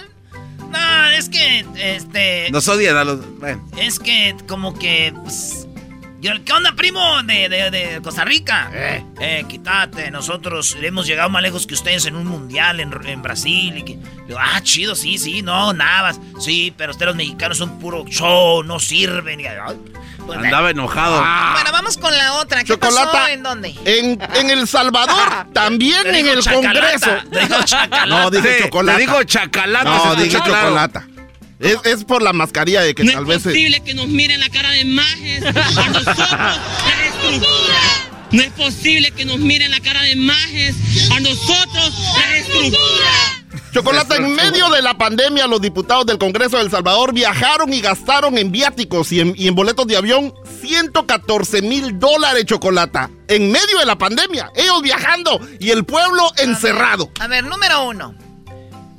[0.70, 2.50] No, es que, este...
[2.50, 3.38] Nos odian a los.
[3.38, 3.66] Bueno.
[3.78, 5.14] Es que como que...
[5.24, 5.66] pues,
[6.20, 8.70] yo, ¿Qué onda, primo de, de- de Costa Rica?
[8.74, 9.44] Eh.
[9.48, 13.78] quítate, nosotros hemos llegado más lejos que ustedes en un mundial en, en Brasil.
[13.78, 16.12] Y que, digo, ah, chido, sí, sí, no, nada.
[16.38, 19.40] Sí, pero ustedes los mexicanos son puro show, no sirven.
[19.40, 19.76] Y, ay,
[20.26, 21.20] pues, Andaba enojado.
[21.52, 22.64] Bueno, vamos con la otra.
[22.64, 22.96] ¿Qué pasó?
[22.98, 23.32] Chocolata.
[23.32, 23.74] ¿En dónde?
[23.84, 27.30] En, en El Salvador, también en el chacalata, Congreso.
[27.30, 28.06] te digo chacalata.
[28.06, 28.98] No, dije Sí, chocolate.
[28.98, 30.46] te digo chacalata, No, dije claro.
[30.68, 31.06] chocolata.
[31.58, 33.42] Es, es por la mascarilla de que No tal es vez...
[33.42, 37.78] se- posible que nos miren la cara de majes a nosotros la estructura.
[38.32, 40.76] No es posible que nos miren la cara de majes
[41.10, 43.39] a nosotros la estructura.
[43.72, 47.80] Chocolate, en medio de la pandemia, los diputados del Congreso de El Salvador viajaron y
[47.80, 53.10] gastaron en viáticos y en, y en boletos de avión 114 mil dólares, Chocolata.
[53.28, 57.10] En medio de la pandemia, ellos viajando y el pueblo encerrado.
[57.20, 58.14] A ver, número uno.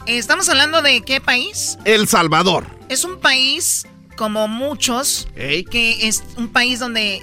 [0.06, 1.78] Estamos hablando de qué país?
[1.84, 2.66] El Salvador.
[2.88, 7.22] Es un país, como muchos, que es un país donde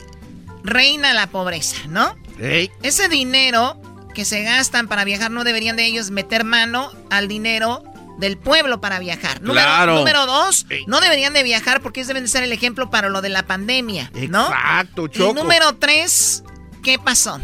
[0.63, 2.15] reina la pobreza, ¿no?
[2.39, 3.81] Ese dinero
[4.19, 7.85] que se gastan para viajar no deberían de ellos meter mano al dinero
[8.19, 9.41] del pueblo para viajar.
[9.43, 9.95] Número, Claro.
[9.95, 13.23] número dos, no deberían de viajar porque ellos deben de ser el ejemplo para lo
[13.23, 14.47] de la pandemia, ¿no?
[14.49, 15.35] Exacto, Y Choco.
[15.35, 16.43] número tres,
[16.83, 17.39] ¿qué pasó?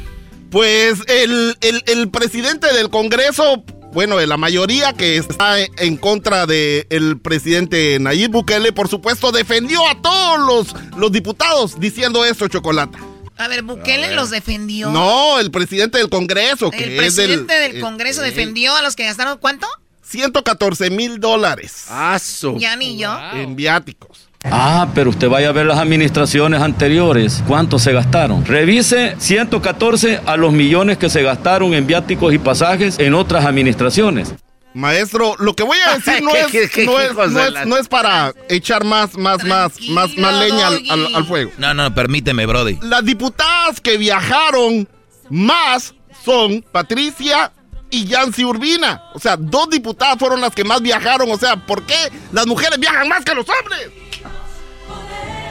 [0.51, 6.45] Pues el, el- el presidente del Congreso, bueno, de la mayoría que está en contra
[6.47, 10.41] del presidente Nayib Bukele, por supuesto, defendió a todos
[10.75, 12.99] los, los diputados diciendo eso, Chocolata.
[13.37, 14.91] A ver, Bukele los defendió.
[14.91, 17.27] No, el presidente del Congreso, que El es del...
[17.27, 19.67] presidente del eh, Congreso eh, defendió a los que gastaron ¿cuánto?
[20.03, 22.57] 114 mil dólares Aso.
[22.59, 23.17] Ya ni yo.
[23.35, 24.29] en viáticos.
[24.45, 28.45] Ah, pero usted vaya a ver las administraciones anteriores, cuánto se gastaron.
[28.45, 34.35] Revise 114 a los millones que se gastaron en viáticos y pasajes en otras administraciones.
[34.75, 37.77] Maestro, lo que voy a decir no ¿Qué- es, no es, no es- la- no
[37.77, 41.51] es para echar más, más, más, más, más leña al, al- al fuego.
[41.59, 42.79] No, no, permíteme, Brody.
[42.83, 44.89] Las diputadas que viajaron
[45.31, 47.53] más son Patricia
[47.91, 49.03] y Yancy Urbina.
[49.15, 51.31] O sea, dos diputadas fueron las que más viajaron.
[51.31, 51.95] O sea, ¿por qué
[52.33, 53.91] las mujeres viajan más que los hombres?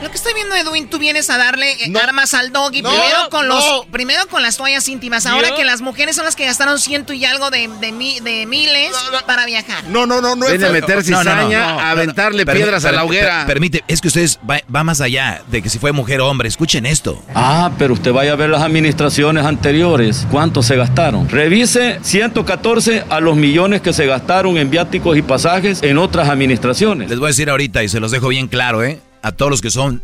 [0.03, 1.99] Lo que estoy viendo, Edwin, tú vienes a darle eh, No.
[1.99, 2.81] armas al doggy.
[2.81, 3.55] No, primero, con no.
[3.55, 5.25] los, primero con las toallas íntimas.
[5.25, 5.55] Ahora ¿Yo?
[5.55, 8.91] que las mujeres son las que gastaron ciento y algo de, de, mi- de miles
[9.25, 9.83] para viajar.
[9.85, 11.89] No, no, no, no es Viene a meter No, no, no, cizaña, no, a no,
[11.91, 13.39] aventarle piedras a la hoguera.
[13.45, 16.27] per- permite, es que ustedes va, va más allá de que si fue mujer o
[16.27, 16.49] hombre.
[16.49, 17.23] Escuchen esto.
[17.33, 21.29] Ah, pero usted vaya a ver las administraciones anteriores, cuánto se gastaron.
[21.29, 27.09] Revise 114 a los millones que se gastaron en viáticos y pasajes en otras administraciones.
[27.09, 28.99] Les voy a decir ahorita y se los dejo bien claro, ¿eh?
[29.23, 30.03] A todos los que son,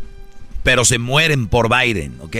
[0.63, 2.36] pero se mueren por Biden, ¿ok?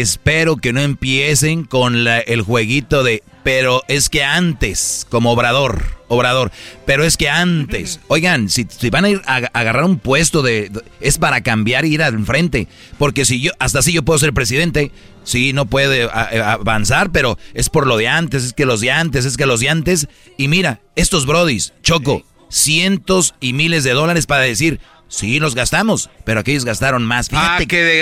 [0.00, 6.50] espero que no empiecen con el jueguito de, pero es que antes, como obrador, obrador,
[6.86, 11.18] pero es que antes, oigan, si, van a ir a, agarrar un puesto de, es
[11.18, 12.66] para cambiar y ir al frente,
[12.98, 14.90] porque si yo, hasta así yo puedo ser presidente,
[15.22, 19.24] sí, no puede avanzar, pero es por lo de antes, es que los de antes,
[19.24, 24.26] es que los de antes, y mira, estos brodis, Choco, cientos y miles de dólares
[24.26, 27.28] para decir, Sí, los gastamos, pero aquellos gastaron más.
[27.32, 27.58] Ah,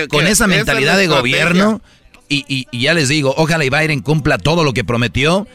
[0.08, 1.82] con esa mentalidad de gobierno,
[2.28, 5.46] y, y, ya les digo, ojalá y Biden cumpla todo lo que prometió,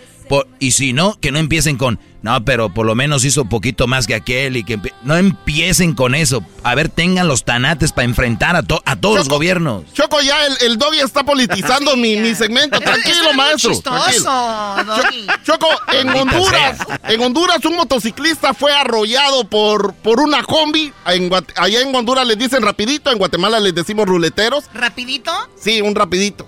[0.60, 4.06] y si no, que no empiecen con, no, pero por lo menos hizo poquito más
[4.06, 6.44] que aquel y que no empiecen con eso.
[6.62, 9.86] A ver, tengan los tanates para enfrentar a, a todos los gobiernos.
[9.94, 12.80] Choco, ya el, el Doggy está politizando mi, mi, segmento.
[12.82, 13.72] Tranquilo, maestro.
[13.72, 20.92] Choco, en Honduras, en Honduras un motociclista fue arrollado por, por una combi.
[21.06, 24.66] En, allá en Honduras les dicen rapidito, en Guatemala les decimos ruleteros.
[24.74, 25.32] ¿Rapidito?
[25.58, 26.46] Sí, un rapidito.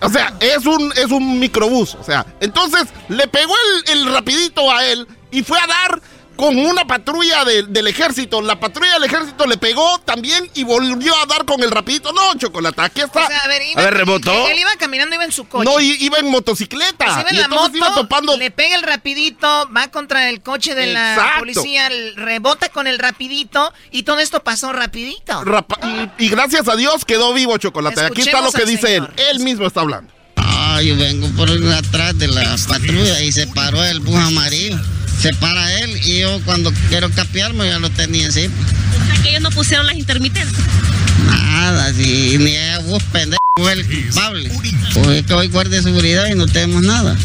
[0.00, 1.94] O sea, es un, es un microbús.
[1.96, 3.54] O sea, entonces le pegó
[3.86, 6.00] el, el rapidito a él y fue a dar
[6.38, 8.40] con una patrulla del ejército.
[8.40, 12.12] La patrulla del ejército le pegó también y volvió a dar con el rapidito.
[12.12, 13.26] No, chocolate, aquí está.
[13.26, 14.46] a ver, iba, rebotó.
[14.46, 15.64] Él, iba caminando, iba en su coche.
[15.64, 17.06] No, iba en motocicleta.
[17.06, 18.36] Pues iba en la moto, iba topando...
[18.36, 23.72] le pega el rapidito, va contra el coche de la policía, rebota con el rapidito
[23.90, 25.42] y todo esto pasó rapidito.
[26.18, 28.00] y, gracias a Dios quedó vivo chocolate.
[28.02, 29.08] aquí está lo que dice él.
[29.32, 30.12] Él mismo está hablando.
[30.36, 34.78] Ah, yo vengo por atrás de la patrulla y se paró el bus amarillo
[35.18, 38.54] se para él y yo cuando quiero capearme ya lo tenía encima.
[38.54, 40.54] O sea que ellos no pusieron las intermitentes.
[41.26, 44.50] Nada, si ni es vos pendejo el culpable.
[44.94, 47.16] Pues que hoy guardia de seguridad y no tenemos nada.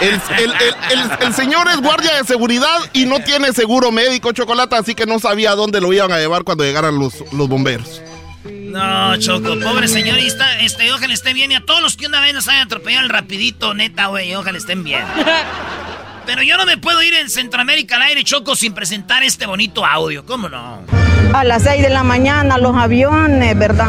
[0.00, 5.18] El, señor es guardia de seguridad y no tiene seguro médico, Chocolate, así que no
[5.18, 8.00] sabía dónde lo iban a llevar cuando llegaran los, los bomberos.
[8.44, 11.52] No, Choco, pobre señorita, este, ojalá estén bien.
[11.52, 14.56] Y a todos los que una vez nos hayan atropellado el rapidito, neta, güey, ojalá
[14.56, 15.04] estén bien.
[16.26, 19.84] Pero yo no me puedo ir en Centroamérica al aire, Choco, sin presentar este bonito
[19.84, 20.24] audio.
[20.24, 20.80] ¿Cómo no?
[21.34, 23.88] A las 6 de la mañana los aviones, ¿verdad?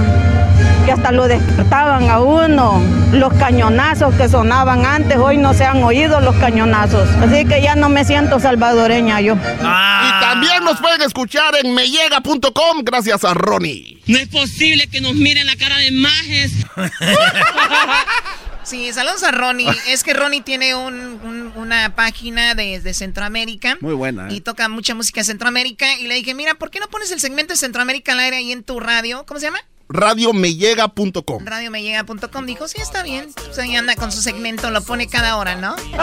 [0.85, 2.81] Que hasta lo despertaban a uno.
[3.11, 7.07] Los cañonazos que sonaban antes, hoy no se han oído los cañonazos.
[7.21, 9.35] Así que ya no me siento salvadoreña yo.
[9.35, 14.01] Y también nos pueden escuchar en mellega.com gracias a Ronnie.
[14.07, 16.51] No es posible que nos miren la cara de majes.
[18.63, 19.69] Sí, saludos a Ronnie.
[19.87, 23.77] es que Ronnie tiene una página de, Centroamérica.
[23.81, 24.31] Muy buena.
[24.31, 24.41] Y ¿eh?
[24.41, 25.97] toca mucha música de Centroamérica.
[25.99, 28.51] Y le dije, mira, ¿por qué no pones el segmento de Centroamérica al aire ahí
[28.51, 29.25] en tu radio?
[29.25, 29.59] ¿Cómo se llama?
[29.89, 31.45] Radiomellega.com.
[31.45, 32.45] Radiomellega.com.
[32.45, 33.31] Dijo, sí, está bien.
[33.33, 35.75] Pues ahí anda con su segmento, lo pone cada hora, ¿no?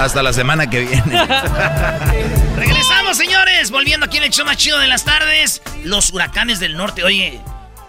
[0.00, 1.26] Hasta la semana que viene.
[2.56, 3.70] Regresamos, señores.
[3.70, 5.62] Volviendo aquí en el show más chido de las tardes.
[5.82, 7.02] Los huracanes del norte.
[7.02, 7.40] Oye,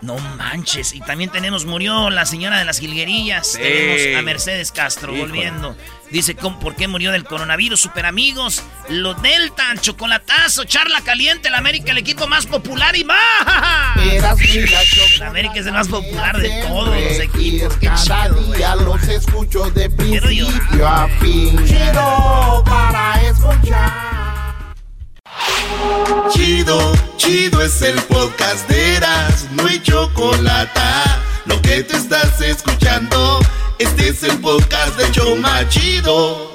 [0.03, 0.93] no manches.
[0.93, 3.53] Y también tenemos, murió la señora de las jilguerillas.
[3.53, 5.75] Tenemos a Mercedes Castro volviendo.
[6.11, 7.81] Dice, ¿por qué murió del coronavirus?
[7.81, 13.17] Super amigos, los Delta, chocolatazo, charla caliente, la América, el equipo más popular y más.
[15.19, 17.75] La América es el más popular de todos los equipos.
[17.77, 21.65] Qué Cada día los escucho de principio a fin.
[21.65, 24.22] Chido para escuchar.
[26.30, 30.80] Chido, chido es el podcast de Eras, no hay chocolate.
[31.46, 33.39] Lo que te estás escuchando,
[33.80, 36.52] este es el podcast de Choma Chido.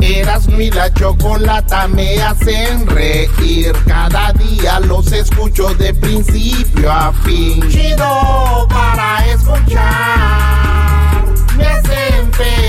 [0.00, 3.72] Eras mi la chocolata me hacen reír.
[3.86, 7.68] Cada día los escucho de principio a fin.
[7.68, 11.24] Chido para escuchar,
[11.56, 12.65] me hacen feliz.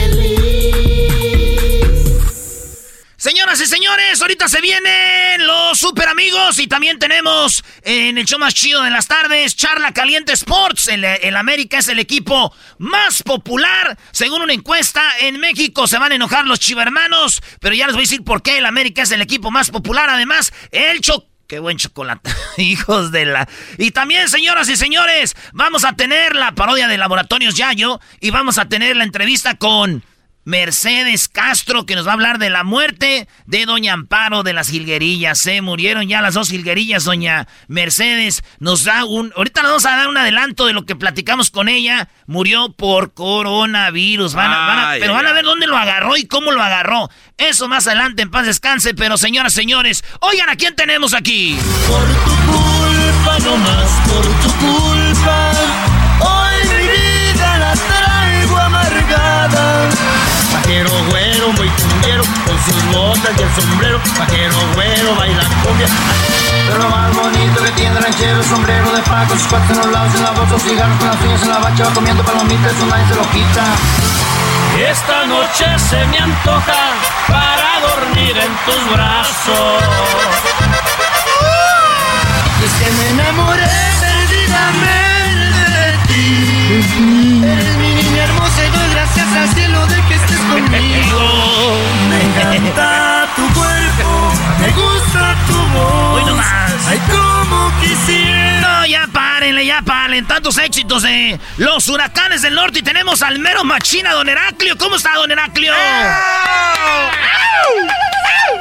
[3.27, 8.39] Señoras y señores, ahorita se vienen los super amigos y también tenemos en el show
[8.39, 10.87] más chido de las tardes, Charla Caliente Sports.
[10.87, 13.97] El, América es el equipo más popular.
[14.11, 18.03] Según una encuesta, en México se van a enojar los chivermanos, pero ya les voy
[18.03, 20.09] a decir por qué el América es el equipo más popular.
[20.09, 23.47] Además, el cho Qué buen chocolate, hijos de la...
[23.77, 28.57] Y también, señoras y señores, vamos a tener la parodia de Laboratorios Yayo y vamos
[28.57, 30.03] a tener la entrevista con
[30.47, 34.69] Mercedes Castro, que nos va a hablar de la muerte de Doña Amparo de las
[34.69, 35.37] Jilguerillas.
[35.37, 38.45] Se murieron ya las dos Jilguerillas, Doña Mercedes.
[38.59, 39.33] Nos da un.
[39.35, 42.07] Ahorita nos vamos a dar un adelanto de lo que platicamos con ella.
[42.27, 44.35] Murió por coronavirus.
[44.35, 47.09] pero van a ver dónde lo agarró y cómo lo agarró.
[47.35, 48.93] Eso más adelante, en paz descanse.
[48.93, 51.59] Pero señoras, señores, oigan a quién tenemos aquí.
[51.89, 54.76] Por tu culpa, no más por tu culpa.
[61.53, 65.87] Muy cumbiero, con sus botas y el sombrero, vaquero güero, baila cumbia.
[66.67, 69.91] Pero lo más bonito que tiene el ranchero, sombrero de paco, sus cuatro en los
[69.91, 72.85] lados, en la bolsa, cigarros con las uñas en la bacha, va comiendo palomitas, eso
[72.85, 73.63] nadie se lo quita.
[74.77, 76.93] Esta noche se me antoja
[77.27, 79.83] para dormir en tus brazos.
[82.59, 83.69] Y es que me enamoré
[84.01, 87.45] perdidamente de ti.
[87.45, 90.06] Eres mi niña hermosa y doy gracias al cielo de
[90.49, 91.19] conmigo.
[92.09, 96.19] Me encanta tu cuerpo, me gusta tu voz.
[96.19, 96.87] Hoy nomás.
[96.87, 98.61] Ay, como quisiera.
[98.61, 100.21] No, ya párenle, ya párenle.
[100.23, 102.79] Tantos éxitos de los huracanes del norte.
[102.79, 104.77] Y tenemos al mero machina, don Heraclio.
[104.77, 105.73] ¿Cómo está, don Heraclio?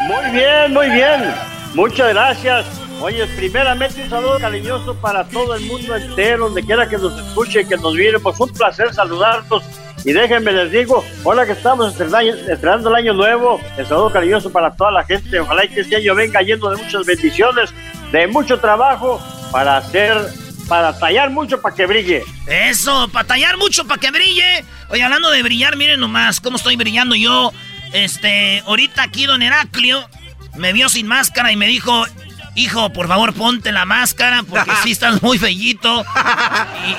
[0.08, 1.34] Muy bien, muy bien.
[1.74, 2.66] Muchas gracias.
[3.00, 7.66] Oye, primeramente un saludo cariñoso para todo el mundo entero, donde quiera que nos escuche,
[7.66, 8.18] que nos viene.
[8.18, 9.62] Pues un placer saludarlos.
[10.06, 13.60] Y déjenme les digo, hola que estamos estrenando, el año nuevo.
[13.76, 15.40] El saludo cariñoso para toda la gente.
[15.40, 17.74] Ojalá y que este año venga lleno de muchas bendiciones,
[18.12, 20.16] de mucho trabajo para hacer,
[20.68, 22.22] para tallar mucho para que brille.
[22.46, 24.64] Eso, para tallar mucho, para que brille.
[24.90, 27.52] Oye, hablando de brillar, miren nomás cómo estoy brillando yo.
[27.92, 30.08] Este, ahorita aquí don Heraclio
[30.54, 32.06] me vio sin máscara y me dijo,
[32.56, 36.04] hijo, por favor ponte la máscara porque sí estás muy bellito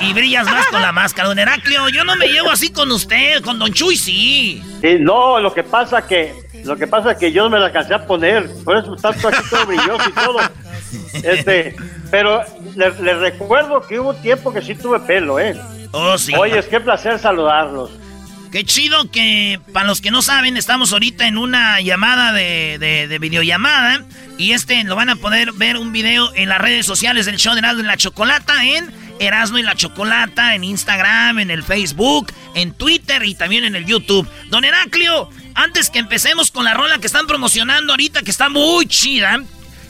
[0.00, 1.28] y, y brillas más con la máscara.
[1.28, 4.62] Don Heraclio, yo no me llevo así con usted, con don Chuy sí.
[4.80, 7.94] Sí, no, lo que pasa que lo que pasa que yo no me la alcancé
[7.94, 10.38] a poner, por eso está todo aquí todo brilloso y todo.
[11.22, 11.76] Este,
[12.10, 12.42] pero
[12.74, 15.54] les les recuerdo que hubo tiempo que sí tuve pelo, ¿eh?
[15.92, 16.34] Oh, sí.
[16.34, 17.90] Oye, es qué placer saludarlos.
[18.50, 23.06] Qué chido que, para los que no saben, estamos ahorita en una llamada de, de,
[23.06, 24.04] de videollamada.
[24.38, 27.54] Y este lo van a poder ver un video en las redes sociales del show
[27.54, 32.32] de Erasmo y la Chocolata, en Erasmo y la Chocolata, en Instagram, en el Facebook,
[32.54, 34.28] en Twitter y también en el YouTube.
[34.48, 38.86] Don Heraclio, antes que empecemos con la rola que están promocionando ahorita, que está muy
[38.86, 39.42] chida,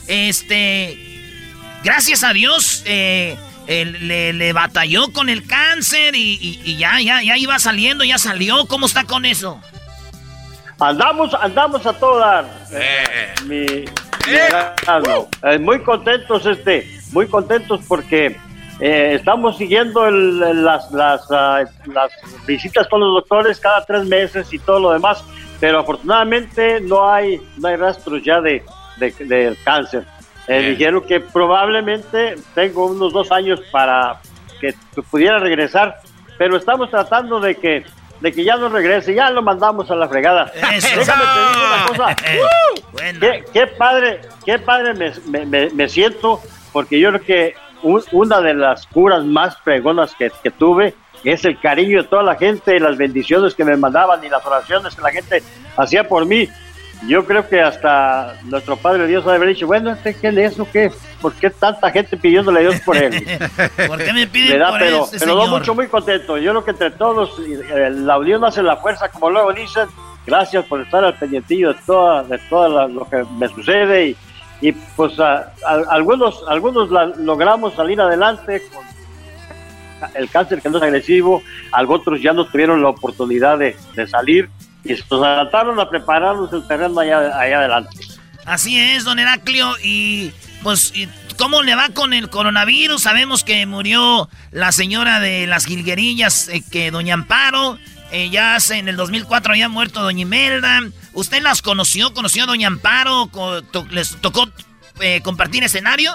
[0.06, 1.04] este.
[1.84, 3.36] Gracias a Dios, eh,
[3.68, 8.02] él le, le batalló con el cáncer y, y- y ya, ya, ya iba saliendo,
[8.02, 8.64] ya salió.
[8.66, 9.60] ¿Cómo está con eso?
[10.80, 12.44] Andamos, andamos a todo dar.
[13.46, 13.66] Mi,
[14.26, 15.28] mi Erasmo.
[15.42, 18.36] Eh, muy contentos, este, muy contentos porque
[18.80, 22.12] eh, estamos siguiendo el- el- las, las, ah, las
[22.46, 25.22] visitas con los doctores cada tres meses y todo lo demás,
[25.58, 28.62] pero afortunadamente no hay, no hay rastros ya de,
[28.98, 30.06] de- del cáncer.
[30.48, 34.18] Eh, dijeron que probablemente tengo unos dos años para
[34.60, 34.74] que,
[35.10, 36.00] pudiera regresar,
[36.38, 37.84] pero estamos tratando de que
[38.20, 40.50] de que ya no regrese, ya lo mandamos a la fregada.
[40.74, 40.88] Eso.
[40.98, 42.16] Déjame te digo una cosa.
[42.90, 43.20] Buena.
[43.20, 46.40] Qué, qué padre, qué padre me, me- me- me siento,
[46.72, 51.44] porque yo creo que un- una de las curas más fregonas que, que tuve es
[51.44, 54.96] el cariño de toda la gente y las bendiciones que me mandaban y las oraciones
[54.96, 55.40] que la gente
[55.76, 56.48] hacía por mí.
[57.06, 60.58] Yo creo que hasta nuestro Padre Dios ha de haber dicho, bueno, este quién es
[60.58, 60.90] o qué,
[61.22, 63.12] ¿por qué tanta gente pidiéndole a Dios por él?
[63.86, 64.70] ¿Por qué me piden ¿Verdad?
[64.70, 66.36] por Pero, este pero no mucho, muy contento.
[66.38, 69.88] Yo creo que entre todos, eh, la unión hace la fuerza, como luego dicen.
[70.26, 74.16] Gracias por estar al pendientillo de toda, de todo lo que me sucede y,
[74.60, 78.84] y pues a- a- algunos, algunos la- logramos salir adelante con
[80.14, 84.50] el cáncer que no es agresivo, algunos ya no tuvieron la oportunidad de, de salir
[84.84, 87.98] y se nos adelantaron a prepararnos el terreno allá, allá adelante.
[88.44, 89.74] Así es, don Heraclio.
[89.82, 93.02] Y pues, ¿y ¿cómo le va con el coronavirus?
[93.02, 97.78] Sabemos que murió la señora de las jilguerillas, eh, que doña Amparo.
[98.10, 100.80] eh, ya hace, en el 2004 había muerto doña Imelda.
[101.12, 102.14] ¿Usted las conoció?
[102.14, 103.30] ¿Conoció a doña Amparo?
[103.90, 104.48] ¿Les tocó
[105.00, 106.12] eh, compartir escenario?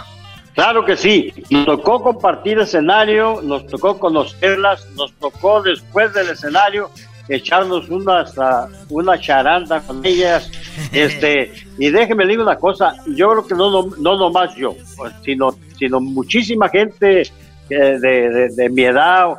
[0.55, 6.91] Claro que sí, nos tocó compartir escenario, nos tocó conocerlas, nos tocó después del escenario
[7.29, 10.49] echarnos unas, ah, una charanda con ellas.
[10.91, 14.75] Este, y déjeme decir una cosa, yo creo que no, no, no nomás yo,
[15.23, 17.29] sino, sino muchísima gente eh,
[17.69, 19.37] de, de- de mi edad o,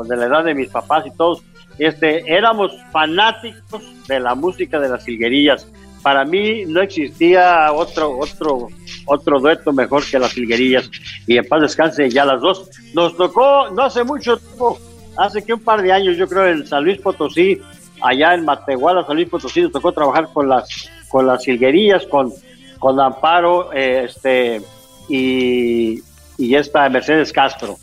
[0.00, 1.42] o de la edad de mis papás y todos,
[1.78, 5.66] este, éramos fanáticos de la música de las silguerillas.
[6.02, 8.68] Para mí no existía otro, otro,
[9.06, 10.88] otro dueto mejor que las silguerillas.
[11.26, 12.68] Y en paz descanse ya las dos.
[12.94, 14.78] Nos tocó no hace mucho tiempo,
[15.18, 17.60] hace que un par de años, yo creo, en San Luis Potosí,
[18.00, 22.32] allá en Matehuala, San Luis Potosí, nos tocó trabajar con las, con las silguerillas, con,
[22.78, 24.62] con Amparo, eh, este,
[25.08, 26.00] y,
[26.38, 27.76] y esta Mercedes Castro.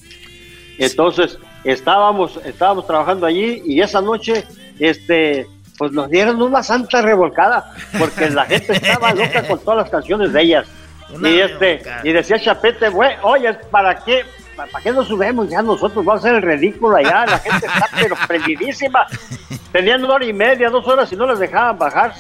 [0.78, 4.46] Entonces, estábamos, estábamos trabajando allí y esa noche,
[4.80, 9.90] este, pues nos dieron una santa revolcada, porque la gente estaba loca con todas las
[9.90, 10.68] canciones de ellas.
[11.14, 14.24] Una y este, y decía Chapete, güey, oye, ¿para qué?
[14.56, 15.50] ¿Para qué nos subimos?
[15.50, 19.06] Ya nosotros vamos a hacer el ridículo allá, la gente está pero prendidísima.
[19.72, 22.14] Tenían una hora y media, dos horas y no les dejaban bajar.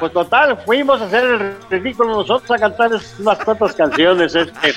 [0.00, 4.34] Pues total, fuimos a hacer el ridículo nosotros a cantar unas cuantas canciones.
[4.34, 4.74] Este.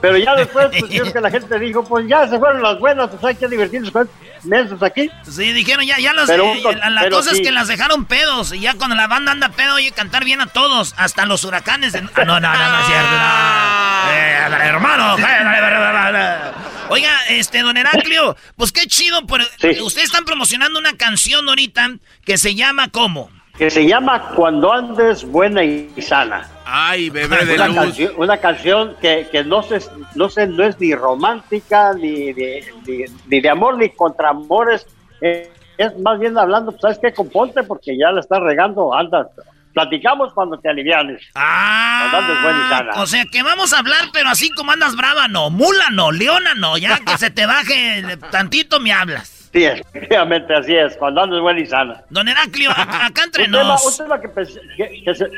[0.00, 3.08] Pero ya después, pues yo que la gente dijo, pues ya se fueron las buenas,
[3.10, 4.08] pues hay que divertirnos con
[4.44, 5.10] meses aquí.
[5.28, 6.26] Sí, dijeron ya, ya los...
[6.26, 7.42] Pero eh, la la pero cosa es sí.
[7.42, 8.52] que las dejaron pedos.
[8.52, 10.94] Y ya cuando la banda anda pedo, oye, cantar bien a todos.
[10.96, 11.92] Hasta los huracanes.
[11.92, 13.10] de- Ah, no, no, no, no es cierto.
[13.10, 13.86] no.
[14.08, 14.38] Eh,
[14.68, 15.16] hermano.
[15.18, 16.40] eh.
[16.88, 19.26] Oiga, este, don Heraclio, pues qué chido.
[19.26, 19.44] Pero
[19.84, 21.90] ustedes están promocionando una canción ahorita
[22.24, 23.30] que se llama ¿cómo?
[23.58, 26.48] Que se llama Cuando andes buena y sana.
[26.66, 27.76] Ay, bebé de una luz.
[27.76, 29.80] Canción, una canción que, que no, se,
[30.14, 34.86] no, se, no es ni romántica, ni de, ni, ni de amor, ni contra amores.
[35.20, 37.12] Eh, es más bien hablando, pues, ¿sabes qué?
[37.12, 39.28] Componte, porque ya la estás regando, anda.
[39.72, 41.22] Platicamos cuando te alivianes.
[41.34, 42.08] Ah,
[42.42, 42.92] buena y sana.
[43.02, 45.50] O sea que vamos a hablar, pero así como andas brava, no.
[45.50, 46.78] Mula no, leona no.
[46.78, 49.32] Ya que se te baje tantito, me hablas.
[49.56, 50.96] Sí, efectivamente, así es.
[50.98, 52.02] Cuando andes buena y sana.
[52.10, 53.86] Don Heraclio, a- acá entre Un tema, nos.
[53.86, 54.28] un tema que,
[54.76, 55.30] que- que se-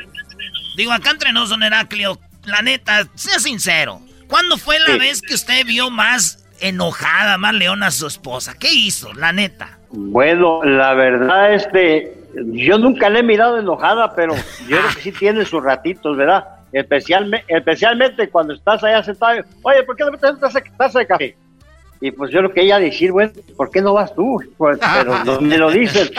[0.79, 3.99] Digo, acá entre nos, don Heraclio, la neta, sea sincero.
[4.29, 4.99] ¿Cuándo fue la Sí.
[4.99, 8.53] vez que usted vio más enojada, más leona a su esposa?
[8.57, 9.77] ¿Qué hizo, la neta?
[9.91, 12.13] Bueno, la verdad es que
[12.53, 14.33] yo nunca le he mirado enojada, pero
[14.69, 16.45] yo creo que sí tiene sus ratitos, ¿verdad?
[16.71, 21.07] Especialmente, especialmente cuando estás allá sentado, oye, ¿por qué no me traes una taza de
[21.07, 21.37] café?
[22.01, 24.41] Y pues yo creo que ella decir, bueno, ¿por qué no vas tú?
[24.57, 26.09] Pues, pero no me lo dicen.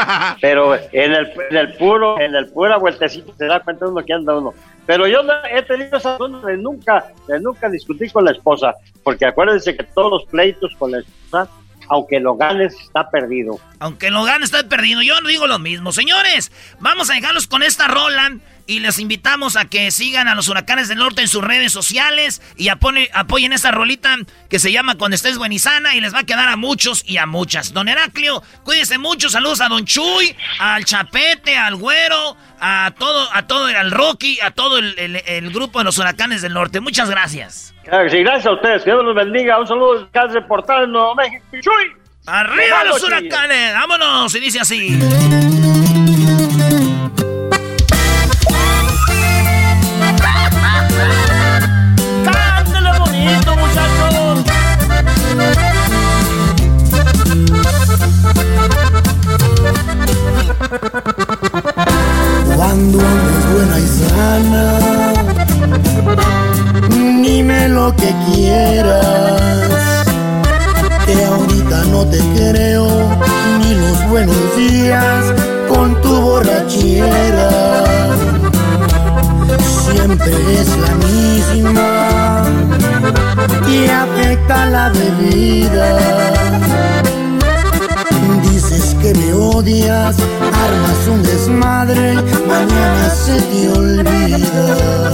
[0.40, 4.12] Pero en el, en el puro, en el pura vueltecito se da cuenta uno que
[4.12, 4.52] anda uno.
[4.86, 5.20] Pero yo
[5.50, 9.84] he tenido esa zona de nunca, de nunca discutir con la esposa, porque acuérdense que
[9.84, 11.48] todos los pleitos con la esposa,
[11.88, 13.58] aunque lo ganes, está perdido.
[13.78, 15.00] Aunque lo gane, está perdido.
[15.00, 15.92] Yo no digo lo mismo.
[15.92, 18.36] Señores, vamos a dejarlos con esta rola
[18.70, 22.40] y les invitamos a que sigan a los huracanes del norte en sus redes sociales
[22.56, 24.16] y apone- apoyen esta rolita
[24.48, 27.26] que se llama Cuando estés buenizana y les va a quedar a muchos y a
[27.26, 27.72] muchas.
[27.72, 29.28] Don Heraclio, cuídese mucho.
[29.28, 34.52] Saludos a Don Chuy, al Chapete, al Güero, a todo, a todo, al Rocky, a
[34.52, 36.78] todo el, el- el grupo de los huracanes del norte.
[36.80, 37.74] Muchas gracias.
[37.84, 39.58] Gracias a ustedes, que Dios los bendiga.
[39.58, 41.44] Un saludo desde Portal Nuevo México.
[41.60, 41.92] ¡Chuy!
[42.26, 43.74] ¡Arriba los huracanes!
[43.74, 44.32] ¡Vámonos!
[44.36, 44.96] Y dice así.
[62.56, 64.78] Cuando andes buena y sana,
[67.22, 70.04] dime lo que quieras.
[71.06, 72.86] Que ahorita no te creo
[73.58, 75.34] ni los buenos días
[75.68, 77.50] con tu borrachera.
[79.90, 82.44] Siempre es la misma
[83.66, 85.98] que afecta la bebida.
[89.02, 92.14] Que me odias, armas un desmadre,
[92.46, 95.10] mañana se te olvida.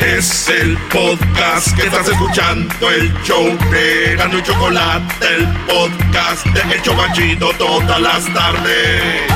[0.00, 6.74] Es el podcast que estás escuchando, el show de Gano y Chocolate, el podcast de
[6.74, 9.34] El Chocachito todas las tardes.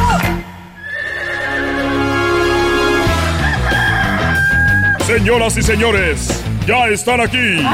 [5.07, 7.64] Señoras y señores, ya están aquí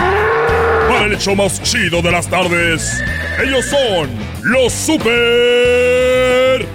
[0.88, 3.03] para el hecho más chido de las tardes.
[3.42, 6.66] Ellos son los super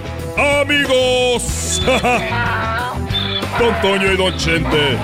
[0.60, 1.80] amigos.
[3.58, 4.96] Don Toño y Don Chente.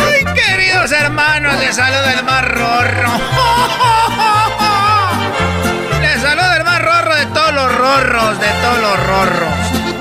[0.00, 1.58] ¡Ay, queridos hermanos!
[1.58, 3.10] Les saluda el más rorro.
[6.00, 9.52] Les saluda el más rorro de todos los rorros, de todos los rorros.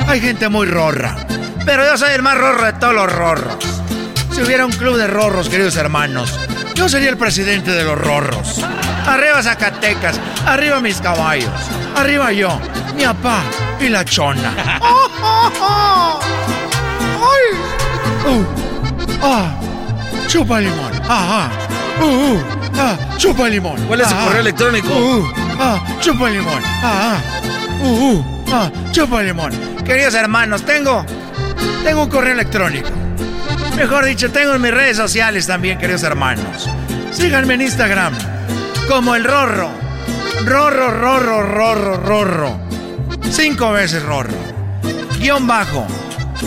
[0.08, 1.18] Hay gente muy rorra,
[1.66, 3.71] pero yo soy el más rorro de todos los rorros.
[4.42, 6.40] Si hubiera un club de rorros, queridos hermanos,
[6.74, 8.60] yo sería el presidente de los rorros.
[9.06, 11.52] Arriba Zacatecas, arriba mis caballos,
[11.96, 12.60] arriba yo,
[12.96, 13.44] mi papá
[13.80, 14.52] y la chona.
[14.82, 15.06] ¡Ay!
[18.26, 18.44] ¡Uh!
[19.22, 19.54] ¡Ah!
[20.28, 20.92] ¡Chupa limón!
[21.08, 21.52] ¡Ah!
[22.00, 22.02] ah.
[22.02, 22.34] ¡Uh!
[22.34, 22.44] uh,
[22.80, 22.98] ¡Ah!
[23.18, 23.80] ¡Chupa limón!
[23.86, 24.88] ¿Cuál es su correo electrónico?
[24.90, 25.20] ¡Uh!
[25.20, 25.86] uh, ¡Ah!
[26.00, 26.64] ¡Chupa limón!
[26.66, 27.14] ¡Ah!
[27.14, 27.22] ah.
[27.84, 28.16] ¡Uh!
[28.16, 28.72] uh, ¡Ah!
[28.92, 29.52] ¡Chupa limón!
[29.86, 31.06] Queridos hermanos, tengo.
[31.84, 32.90] Tengo un correo electrónico.
[33.82, 36.70] Mejor dicho, tengo en mis redes sociales también, queridos hermanos.
[37.12, 38.14] Síganme en Instagram.
[38.88, 39.72] Como el Rorro.
[40.46, 42.60] Rorro, Rorro, Rorro, Rorro.
[43.32, 44.36] Cinco veces Rorro.
[45.18, 45.88] Guión bajo.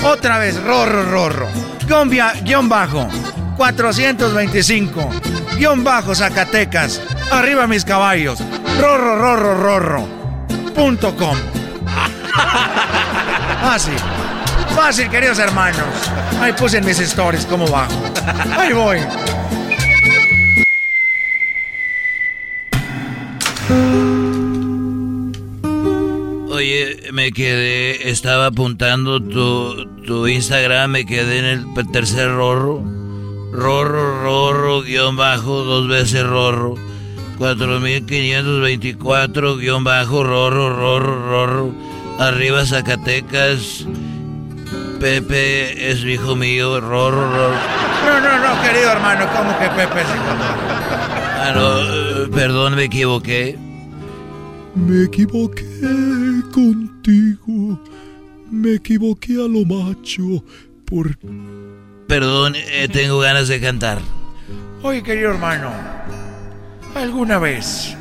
[0.04, 1.48] Otra vez Rorro, Rorro.
[1.88, 2.08] Guión,
[2.44, 3.08] guion bajo.
[3.56, 5.10] 425.
[5.56, 7.02] Guión bajo Zacatecas.
[7.32, 8.38] Arriba mis caballos.
[8.80, 10.08] Rorro, Rorro, Rorro.
[10.72, 11.36] Punto com.
[13.66, 13.92] Ah, sí.
[14.74, 15.86] Fácil, queridos hermanos.
[16.40, 17.92] Ahí puse mis stories cómo bajo.
[18.58, 18.98] Ahí voy.
[26.50, 32.82] Oye, me quedé, estaba apuntando tu, tu Instagram, me quedé en el tercer rorro.
[33.52, 36.74] Rorro, rorro, guion bajo, dos veces rorro.
[37.38, 41.72] 4524, guion bajo, rorro, rorro, rorro.
[42.18, 43.86] Arriba Zacatecas.
[45.04, 47.58] Pepe es hijo mío, rorro, rorro.
[48.06, 53.58] No, no, no, querido hermano, ¿cómo que Pepe es Ah, no, eh, perdón, me equivoqué.
[54.74, 55.66] Me equivoqué
[56.50, 57.78] contigo.
[58.50, 60.42] Me equivoqué a lo macho.
[60.86, 61.18] Por.
[62.08, 63.98] Perdón, eh, tengo ganas de cantar.
[64.82, 65.70] Oye, querido hermano,
[66.94, 67.94] ¿alguna vez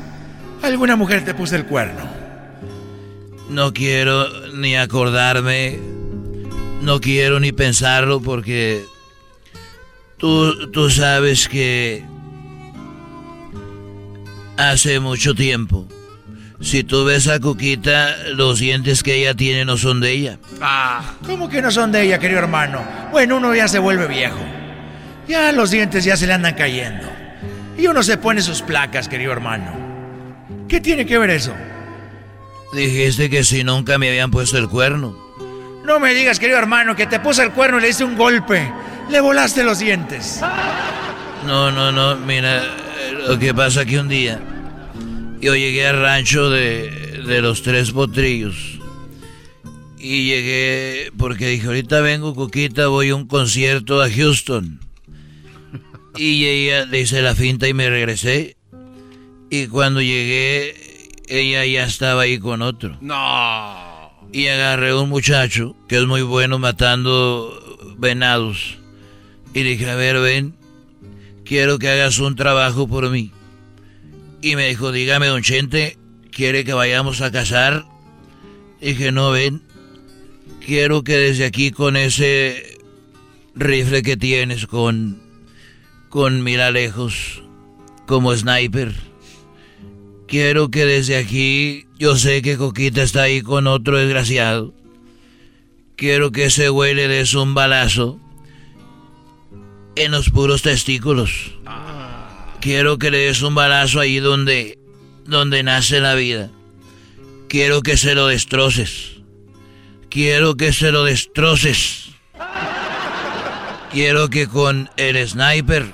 [0.62, 2.00] alguna mujer te puso el cuerno?
[3.50, 5.93] No quiero ni acordarme.
[6.84, 8.84] No quiero ni pensarlo porque.
[10.18, 12.04] Tú, tú sabes que.
[14.58, 15.88] Hace mucho tiempo.
[16.60, 20.38] Si tú ves a Cuquita, los dientes que ella tiene no son de ella.
[20.60, 22.84] Ah, ¿cómo que no son de ella, querido hermano?
[23.10, 24.38] Bueno, uno ya se vuelve viejo.
[25.26, 27.08] Ya los dientes ya se le andan cayendo.
[27.78, 29.74] Y uno se pone sus placas, querido hermano.
[30.68, 31.54] ¿Qué tiene que ver eso?
[32.74, 35.23] Dijiste que si nunca me habían puesto el cuerno.
[35.84, 38.72] No me digas, querido hermano, que te puso el cuerno y le hice un golpe.
[39.10, 40.40] Le volaste los dientes.
[41.46, 42.62] No, no, no, mira,
[43.26, 44.40] lo que pasa que un día
[45.40, 48.80] yo llegué al rancho de, de los tres potrillos.
[49.98, 54.80] Y llegué porque dije, ahorita vengo, Cuquita, voy a un concierto a Houston.
[56.16, 58.56] Y ella le hice la finta y me regresé.
[59.50, 60.74] Y cuando llegué,
[61.28, 62.96] ella ya estaba ahí con otro.
[63.02, 63.83] No.
[64.34, 68.78] Y agarré a un muchacho que es muy bueno matando venados.
[69.54, 70.56] Y dije, a ver, ven,
[71.44, 73.30] quiero que hagas un trabajo por mí.
[74.42, 75.98] Y me dijo, dígame, don Chente,
[76.32, 77.84] ¿quiere que vayamos a cazar?
[78.80, 79.62] Dije, no, ven,
[80.66, 82.80] quiero que desde aquí con ese
[83.54, 85.22] rifle que tienes, con,
[86.08, 87.40] con mira lejos,
[88.08, 88.96] como sniper,
[90.26, 94.74] quiero que desde aquí, yo sé que Coquita está ahí con otro desgraciado.
[95.96, 98.18] Quiero que ese güey le des un balazo
[99.96, 101.52] en los puros testículos.
[102.60, 104.78] Quiero que le des un balazo ahí donde,
[105.24, 106.50] donde nace la vida.
[107.48, 109.20] Quiero que se lo destroces.
[110.08, 112.10] Quiero que se lo destroces.
[113.92, 115.92] Quiero que con el sniper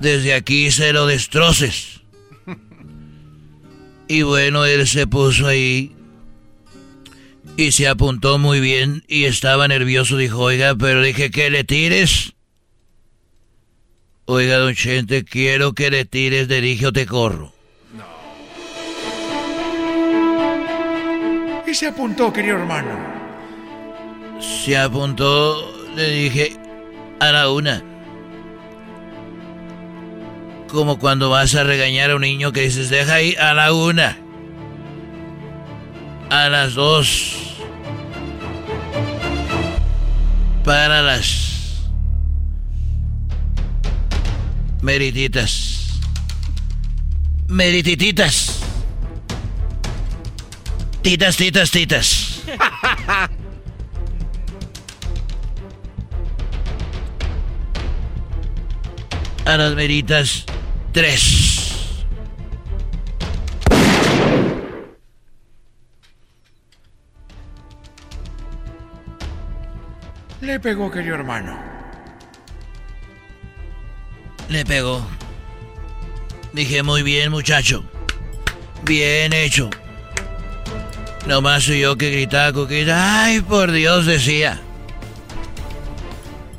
[0.00, 1.93] desde aquí se lo destroces.
[4.08, 5.94] Y bueno, él se puso ahí
[7.56, 10.16] y se apuntó muy bien y estaba nervioso.
[10.16, 12.34] Dijo, oiga, pero dije que le tires.
[14.26, 17.52] Oiga, don Chente, quiero que le tires de dije o te corro.
[21.66, 22.96] Y se apuntó, querido hermano.
[24.40, 26.56] Se apuntó, le dije,
[27.20, 27.93] a la una.
[30.74, 34.18] Como cuando vas a regañar a un niño que dices, deja ahí a la una.
[36.30, 37.36] A las dos.
[40.64, 41.84] Para las
[44.82, 46.00] merititas.
[47.46, 48.58] Meritititas.
[51.02, 52.42] Titas, titas, titas.
[59.46, 60.46] A las meritas,
[60.94, 61.98] tres.
[70.40, 71.58] Le pegó, querido hermano.
[74.48, 75.04] Le pegó.
[76.52, 77.82] Dije, muy bien, muchacho.
[78.84, 79.70] Bien hecho.
[81.26, 83.24] Nomás soy yo que gritaba, Coquita.
[83.24, 84.60] Ay, por Dios, decía.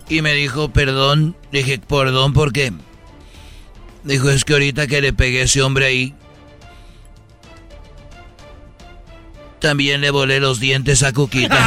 [0.09, 1.37] Y me dijo, perdón.
[1.53, 2.73] Dije, perdón, ¿por qué?
[4.05, 6.13] Dijo, es que ahorita que le pegué a ese hombre ahí,
[9.59, 11.57] también le volé los dientes a Coquita.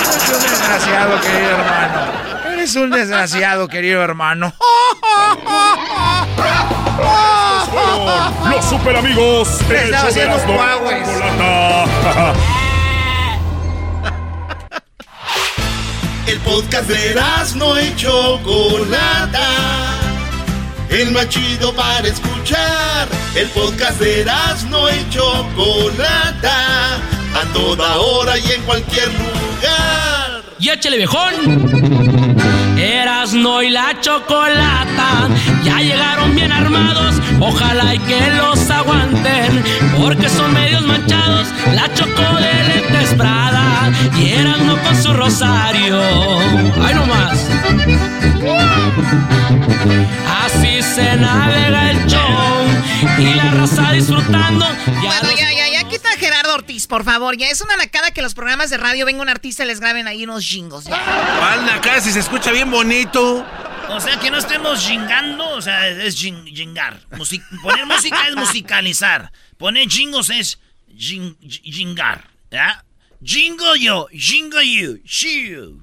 [0.00, 2.12] Eres un desgraciado, querido hermano.
[2.54, 4.54] Eres un desgraciado, querido hermano.
[8.50, 9.60] Los super amigos.
[9.70, 10.38] Estaba haciendo
[16.26, 19.46] El podcast de Erasmo y Chocolata.
[20.88, 23.08] El más chido para escuchar.
[23.34, 26.96] El podcast de Erasmo y Chocolata.
[27.34, 30.42] a toda hora y en cualquier lugar.
[30.58, 31.34] Y échale viejón.
[32.78, 35.28] Erasno y la chocolata
[35.62, 37.16] ya llegaron bien armados.
[37.40, 39.62] Ojalá y que los aguanten,
[40.00, 41.48] porque son medios manchados.
[41.74, 42.22] La choco
[45.14, 46.00] rosario.
[46.82, 47.38] ¡Ay, no más!
[50.44, 52.66] Así se navega el show
[53.18, 54.66] y la raza disfrutando.
[54.86, 57.36] Ya Bueno, ya, ya, ya quita a Gerardo Ortiz, por favor.
[57.36, 60.06] Ya es una nacada que los programas de radio venga un artista y les graben
[60.06, 60.84] ahí unos jingos.
[60.84, 63.44] ¿Cuál acá si se escucha bien bonito?
[63.90, 67.00] O sea, que no estemos jingando, o sea, es jing- jingar.
[67.62, 69.30] Poner música es musicalizar.
[69.58, 70.58] Poner jingos es
[70.96, 72.28] jing- jingar.
[72.50, 72.84] ¿Ya?
[73.24, 75.82] Jingo yo, jingo you, you.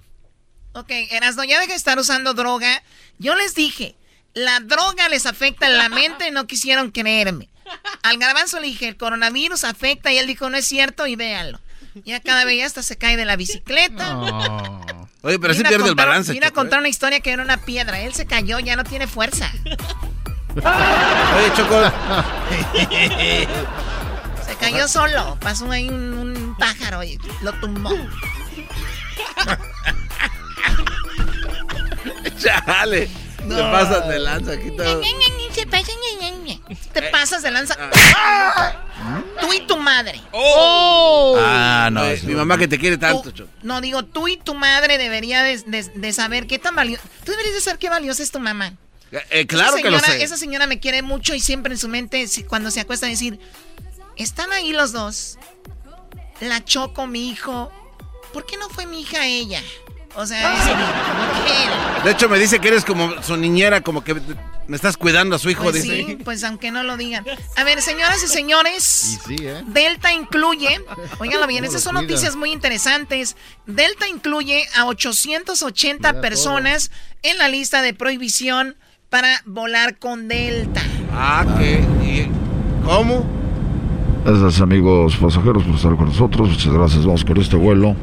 [0.73, 2.83] Ok, Erasno, ya deja de estar usando droga.
[3.17, 3.95] Yo les dije,
[4.33, 7.49] la droga les afecta en la mente y no quisieron creerme.
[8.03, 11.59] Al garbanzo le dije, el coronavirus afecta y él dijo, no es cierto y véanlo.
[12.05, 14.17] Ya cada vez ya hasta se cae de la bicicleta.
[15.23, 16.31] Oye, pero sí Vino a pierde el balance.
[16.31, 18.01] Vino a contar una historia que era una piedra.
[18.01, 19.51] Él se cayó, ya no tiene fuerza.
[19.65, 19.75] ¿eh?
[21.37, 21.91] Oye, Choco.
[24.45, 25.37] Se cayó solo.
[25.41, 26.20] Pasó ahí un, un
[26.61, 27.89] pájaro y lo tumbó.
[32.37, 33.09] Chale.
[33.45, 33.55] No.
[33.55, 35.01] Te pasas de lanza aquí todo.
[36.93, 37.75] Te pasas de lanza.
[39.39, 40.21] Tú y tu madre.
[40.31, 41.35] ¡Oh!
[41.39, 42.01] Ah, no.
[42.03, 43.49] Oye, mi mamá que te quiere tanto, Choco.
[43.63, 47.03] No, digo, tú y tu madre debería de, de- de saber qué tan valioso.
[47.25, 48.73] Tú deberías de saber qué valiosa es tu mamá.
[49.31, 50.23] Eh, claro esa que lo sé.
[50.23, 53.39] Esa señora me quiere mucho y siempre en su mente, cuando se acuesta, decir:
[54.17, 55.37] Están ahí los dos.
[56.41, 57.71] La choco, mi hijo.
[58.33, 59.61] ¿Por qué no fue mi hija ella?
[60.15, 62.03] O sea, dice, ¿por qué?
[62.03, 64.15] De hecho, me dice que eres como su niñera, como que
[64.67, 65.63] me estás cuidando a su hijo.
[65.63, 66.05] Pues dice.
[66.05, 67.25] sí, pues aunque no lo digan.
[67.55, 69.63] A ver, señoras y señores, sí, ¿eh?
[69.67, 70.81] Delta incluye,
[71.19, 72.07] óiganlo bien, ¿Cómo estas son cuida?
[72.07, 73.37] noticias muy interesantes.
[73.65, 78.75] Delta incluye a 880 Mira personas en la lista de prohibición
[79.09, 80.81] para volar con Delta.
[81.13, 81.79] Ah, ¿qué?
[82.03, 82.29] ¿Y
[82.85, 83.40] ¿Cómo?
[84.23, 86.49] Gracias amigos pasajeros por estar con nosotros.
[86.49, 87.05] Muchas gracias.
[87.05, 87.95] Vamos con este vuelo.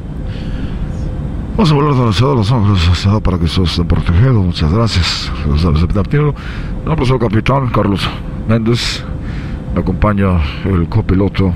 [1.52, 4.44] Vamos a volar de la ciudad de Los Ángeles para que ustedes estén protegidos.
[4.44, 5.30] Muchas gracias.
[5.44, 5.52] Mi
[6.84, 8.08] nombre es el capitán Carlos
[8.48, 9.04] Méndez.
[9.74, 11.52] Me acompaña el copiloto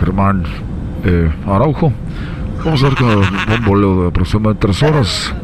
[0.00, 0.44] Germán
[1.04, 1.92] eh, Araujo.
[2.64, 5.34] Vamos a ver con un vuelo de aproximadamente tres horas.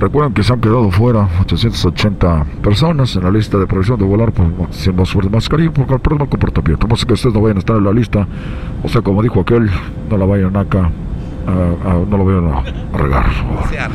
[0.00, 4.30] Recuerden que se han quedado fuera 880 personas en la lista de provisión de volar
[4.32, 4.94] por sin
[5.30, 6.86] mascarilla por el problema comportamiento.
[6.86, 8.26] Más que ustedes no vayan a estar en la lista.
[8.84, 9.68] O sea, como dijo aquel,
[10.08, 10.90] no la vayan acá,
[11.46, 13.24] a- a- no lo vayan a, a regar.
[13.24, 13.90] por favor.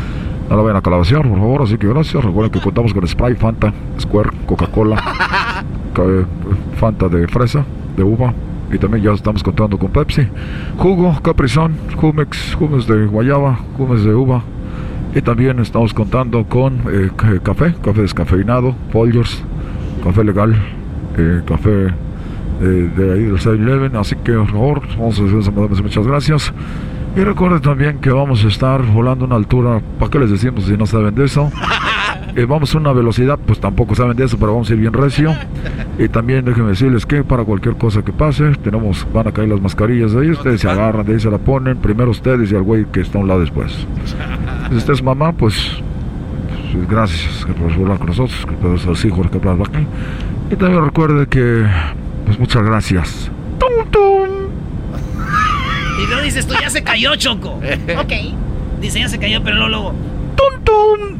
[0.49, 1.61] No la vayan a calabacear, por favor.
[1.61, 2.21] Así que gracias.
[2.23, 4.97] Recuerden que contamos con Sprite, Fanta, Square, Coca-Cola,
[5.93, 6.03] ca-
[6.75, 7.63] Fanta de fresa,
[7.95, 8.33] de uva.
[8.73, 10.27] Y también ya estamos contando con Pepsi.
[10.77, 14.43] Jugo, Caprizón, Jumex, Jumex de guayaba, Jumex de uva.
[15.15, 17.11] Y también estamos contando con eh,
[17.43, 19.43] café, café descafeinado, Folgers,
[20.03, 20.55] café legal,
[21.17, 21.87] eh, café
[22.61, 23.95] eh, de ahí del 7-Eleven.
[23.95, 26.53] Así que, por favor, vamos a decirles muchas gracias.
[27.15, 30.65] Y recuerden también que vamos a estar volando a una altura, ¿para qué les decimos
[30.65, 31.51] si no saben de eso?
[32.35, 34.93] Eh, vamos a una velocidad, pues tampoco saben de eso, pero vamos a ir bien
[34.93, 35.35] recio.
[35.99, 39.61] Y también déjenme decirles que para cualquier cosa que pase, tenemos, van a caer las
[39.61, 42.63] mascarillas de ahí, ustedes se agarran, de ahí se la ponen, primero ustedes y al
[42.63, 43.85] güey que está a un lado después.
[44.69, 45.79] Si usted es mamá, pues,
[46.71, 49.85] pues, gracias por volar con nosotros, que todos los hijos que hablan aquí.
[50.49, 51.67] Y también recuerde que,
[52.25, 53.31] pues muchas gracias.
[53.59, 54.32] ¡Tum, tum!
[56.01, 57.49] Y luego dices tú, ya se cayó, Choco.
[57.99, 58.13] ok.
[58.81, 59.93] Dice, ya se cayó, pero luego, luego.
[60.35, 61.13] ¡Tum, tum!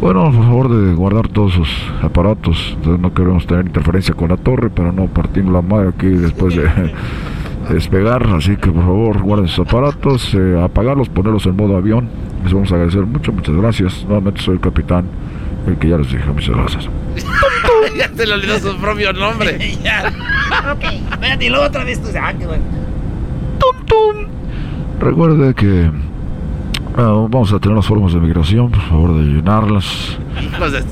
[0.00, 1.68] Bueno, por favor de guardar todos sus
[2.02, 2.72] aparatos.
[2.76, 6.54] Entonces no queremos tener interferencia con la torre para no partir la madre aquí después
[6.54, 6.68] de
[7.70, 8.26] despegar.
[8.34, 12.10] Así que por favor guarden sus aparatos, eh, apagarlos, ponerlos en modo avión.
[12.42, 14.04] Les vamos a agradecer mucho, muchas gracias.
[14.04, 15.06] Nuevamente soy el capitán,
[15.66, 16.26] el que ya les dije.
[16.26, 16.88] Muchas gracias.
[17.96, 19.76] ya se le olvidó su propio nombre.
[19.82, 20.12] ya.
[20.70, 20.84] ok.
[21.12, 22.08] Espérate, y luego otra vez tú.
[22.20, 22.64] Ah, qué bueno.
[25.00, 25.90] Recuerde que
[26.96, 30.18] ah, vamos a tener las formas de migración, por favor de llenarlas.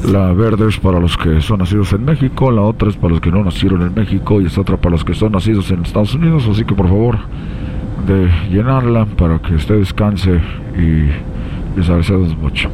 [0.05, 3.21] La verde es para los que son nacidos en México, la otra es para los
[3.21, 6.15] que no nacieron en México y esta otra para los que son nacidos en Estados
[6.15, 7.19] Unidos, así que por favor
[8.07, 10.41] de llenarla para que usted descanse
[10.77, 11.09] y
[11.79, 12.69] les agradecemos mucho.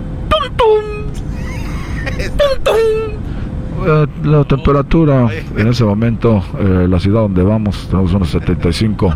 [3.86, 9.14] Eh, la temperatura en ese momento, eh, la ciudad donde vamos, tenemos unos 75.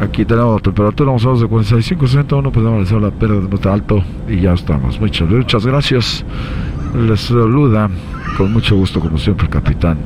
[0.00, 3.72] Aquí tenemos temperatura, vamos a ver de 45, 61, pues vamos a hacer la pérdida
[3.72, 5.00] alto y ya estamos.
[5.00, 6.24] Muchas, muchas gracias.
[6.94, 7.88] Les saluda
[8.36, 9.98] con mucho gusto, como siempre, capitán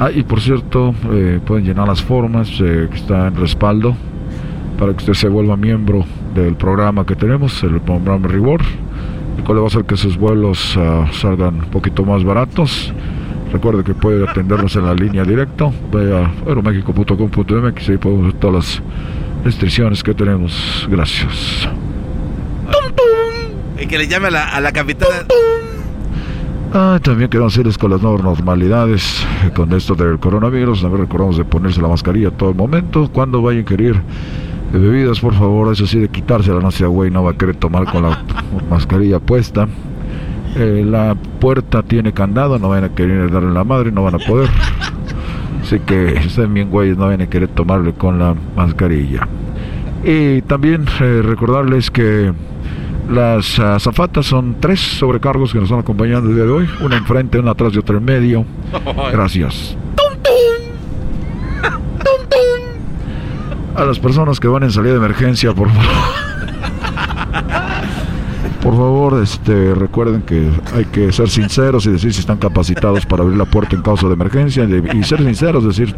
[0.00, 3.96] Ah, y por cierto, eh, pueden llenar las formas eh, que está en respaldo
[4.78, 6.04] para que usted se vuelva miembro
[6.36, 8.64] del programa que tenemos, el programa Reward,
[9.36, 12.94] el cual va a hacer que sus vuelos ah, salgan un poquito más baratos.
[13.52, 18.54] Recuerde que puede atendernos en la línea directa, vaya a aeromexico.com.mx y podemos ver todas
[18.54, 18.82] las
[19.44, 20.86] restricciones que tenemos.
[20.90, 21.68] Gracias.
[23.80, 25.24] Y que le llame a la, a la capitana.
[26.74, 31.44] Ah, también queremos decirles con las nuevas normalidades, con esto del coronavirus, también recordamos de
[31.44, 33.08] ponerse la mascarilla a todo momento.
[33.10, 37.10] Cuando vayan a querer eh, bebidas, por favor, eso sí, de quitársela, no sea güey,
[37.10, 38.22] no va a querer tomar con la
[38.68, 39.66] mascarilla puesta.
[40.58, 44.18] Eh, la puerta tiene candado, no van a querer darle la madre, no van a
[44.18, 44.48] poder.
[45.62, 49.28] Así que estén bien güeyes, no van a querer tomarle con la mascarilla.
[50.02, 52.32] Y también eh, recordarles que
[53.08, 56.68] las azafatas son tres sobrecargos que nos están acompañando el día de hoy.
[56.80, 58.44] Una enfrente, una atrás y otra en medio.
[59.12, 59.76] Gracias.
[63.76, 66.07] A las personas que van en salida de emergencia, por favor.
[68.68, 73.22] Por favor, este, recuerden que hay que ser sinceros y decir si están capacitados para
[73.22, 75.96] abrir la puerta en caso de emergencia y, ser sinceros, decir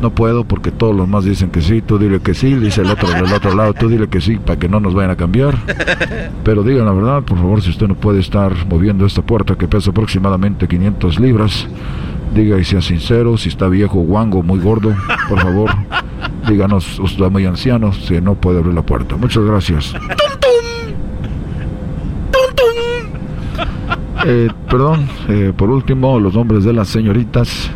[0.00, 2.90] no puedo porque todos los más dicen que sí, tú dile que sí, dice el
[2.92, 5.56] otro del otro lado, tú dile que sí para que no nos vayan a cambiar.
[6.44, 9.66] Pero digan la verdad, por favor, si usted no puede estar moviendo esta puerta que
[9.66, 11.66] pesa aproximadamente 500 libras,
[12.32, 14.94] diga y sea sincero, si está viejo, guango, muy gordo,
[15.28, 15.70] por favor,
[16.48, 19.16] díganos, usted es muy anciano, si no puede abrir la puerta.
[19.16, 19.96] Muchas gracias.
[24.24, 27.70] Eh, perdón, eh, por último, los nombres de las señoritas.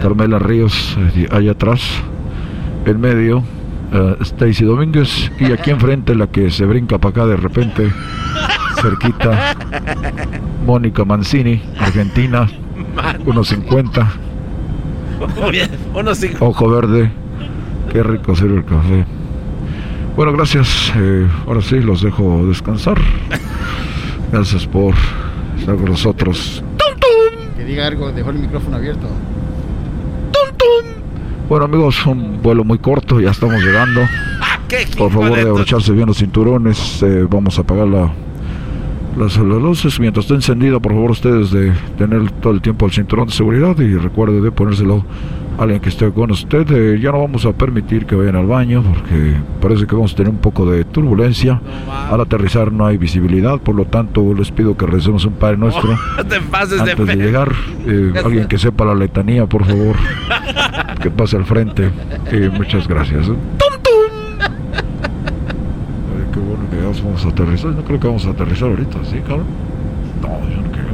[0.00, 1.82] Carmela Ríos, eh, allá atrás,
[2.86, 3.42] en medio,
[3.92, 7.92] eh, Stacy Domínguez, y aquí enfrente la que se brinca para acá de repente,
[8.80, 9.56] cerquita,
[10.64, 12.46] Mónica Mancini, Argentina,
[13.26, 14.06] 1.50,
[15.94, 16.30] Uno sí.
[16.38, 17.10] ojo verde,
[17.92, 19.04] qué rico sirve el café.
[20.14, 20.92] Bueno, gracias,
[21.46, 22.98] ahora sí los dejo descansar.
[24.30, 24.94] Gracias por
[25.66, 26.62] con nosotros.
[27.56, 29.08] Que diga algo, dejó el micrófono abierto.
[31.48, 34.02] Bueno amigos, un vuelo muy corto, ya estamos llegando.
[34.98, 38.12] Por favor de abrocharse bien los cinturones, eh, vamos a apagar la,
[39.16, 39.98] las, las luces.
[39.98, 43.78] Mientras esté encendido, por favor ustedes de tener todo el tiempo el cinturón de seguridad
[43.78, 45.04] y recuerde de ponérselo
[45.58, 46.70] alguien que esté con usted.
[46.70, 50.16] Eh, ya no vamos a permitir que vayan al baño porque parece que vamos a
[50.16, 51.60] tener un poco de turbulencia.
[52.10, 55.98] Al aterrizar no hay visibilidad, por lo tanto les pido que recemos un Padre Nuestro.
[56.28, 57.52] Te pases Antes de llegar,
[57.86, 59.96] eh, alguien que sepa la letanía, por favor,
[61.02, 61.90] que pase al frente.
[62.30, 63.28] Eh, muchas gracias.
[63.28, 63.34] Ay,
[66.32, 67.72] qué bueno que ya vamos a aterrizar.
[67.72, 69.46] No creo que vamos a aterrizar ahorita, ¿sí, cabrón?
[70.22, 70.86] No, yo no creo.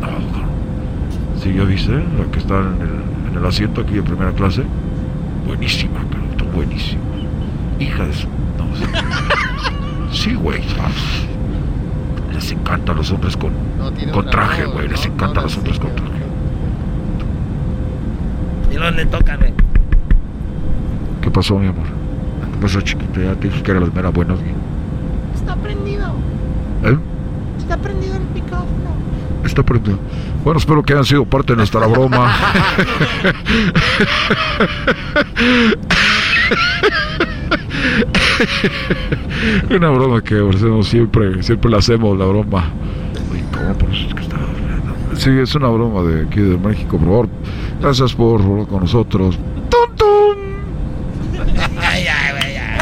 [0.00, 0.50] No, cabrón.
[1.40, 4.62] Sí, ya viste, la que está en el, en el asiento aquí de primera clase.
[5.46, 7.02] Buenísima, cabrón, está buenísima.
[7.80, 8.26] Hija de su...
[8.28, 8.84] No, sí.
[10.30, 10.62] Sí, güey.
[12.32, 13.52] Les encanta a los hombres con,
[14.12, 14.86] con traje, güey.
[14.88, 16.12] Les encanta a los hombres con traje.
[18.72, 19.52] Y le toca, güey.
[21.20, 21.86] ¿Qué pasó, mi amor?
[22.52, 23.20] ¿Qué pasó, chiquito?
[23.20, 24.34] Ya te dije que eras mera buena.
[24.34, 24.46] güey.
[25.34, 26.06] Está prendido.
[26.84, 26.96] ¿Eh?
[27.58, 28.94] Está prendido el micrófono.
[29.44, 29.98] Está prendido.
[30.42, 32.34] Bueno, espero que hayan sido parte de nuestra broma.
[39.70, 42.70] Una broma que hacemos siempre, siempre la hacemos, la broma.
[43.32, 43.74] Oye, ¿cómo?
[43.78, 44.94] Por eso es que está hablando.
[45.16, 47.28] Sí, es una broma de aquí de México, por favor.
[47.80, 49.38] Gracias por hablar con nosotros.
[49.68, 50.36] ¡Tum, tum!
[51.80, 52.78] Ay, ay, güey, ay.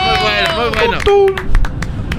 [0.00, 0.98] Muy bueno, muy bueno.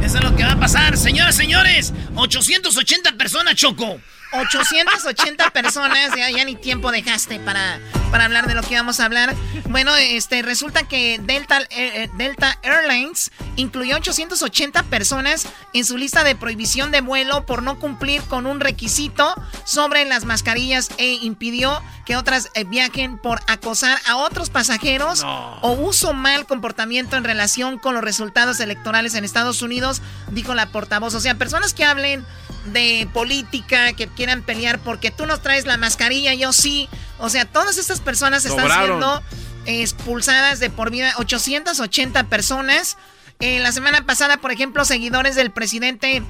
[0.03, 0.59] Eso es lo que va a
[0.95, 1.93] señoras, señores.
[2.15, 3.99] 880 personas, Choco.
[4.31, 7.79] 880 personas, ya, ya ni tiempo dejaste para,
[8.11, 9.35] para hablar de lo que íbamos a hablar.
[9.69, 16.23] Bueno, este resulta que Delta, eh, eh, Delta Airlines incluyó 880 personas en su lista
[16.23, 19.33] de prohibición de vuelo por no cumplir con un requisito
[19.65, 25.71] sobre las mascarillas e impidió que otras eh, viajen por acosar a otros pasajeros o
[25.71, 30.01] uso mal comportamiento en relación con los resultados electorales en Estados Unidos,
[30.31, 31.13] dijo la portavoz.
[31.15, 32.25] O sea, personas que hablen
[32.65, 36.89] de política, que quieran pelear porque tú no traes la mascarilla, yo sí.
[37.19, 38.87] O sea, todas estas personas están Sobraron.
[38.87, 39.23] siendo
[39.65, 41.13] expulsadas de por vida.
[41.17, 42.97] 880 personas.
[43.39, 46.23] Eh, la semana pasada, por ejemplo, seguidores del presidente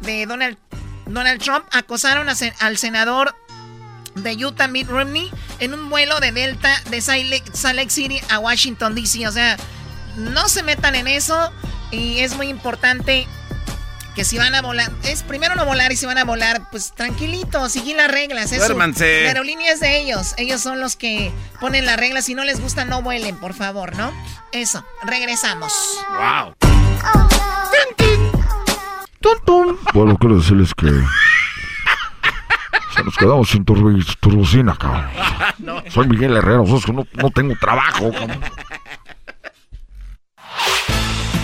[0.00, 0.56] de Donald,
[1.06, 3.34] Donald Trump acosaron a al senador
[4.14, 7.26] de Utah, Mitt Romney, en un vuelo de Delta de Salt
[7.76, 9.26] Lake City a Washington, D.C.
[9.28, 9.56] O sea,
[10.16, 11.52] no se metan en eso
[11.90, 13.26] y es muy importante
[14.14, 16.92] Que si van a volar, es primero no volar y si van a volar, pues
[16.92, 18.52] tranquilito, seguir las reglas.
[18.52, 18.64] Eso.
[18.64, 19.22] Duérmanse.
[19.22, 20.34] La aerolínea es de ellos.
[20.36, 22.26] Ellos son los que ponen las reglas.
[22.26, 24.12] Si no les gusta, no vuelen, por favor, ¿no?
[24.52, 25.72] Eso, regresamos.
[26.10, 26.54] Wow.
[29.92, 30.86] Bueno, quiero decirles que.
[32.94, 35.08] Se nos quedamos sin turbocina, cabrón.
[35.90, 38.40] Soy Miguel Herrero, no, no tengo trabajo, cabrón.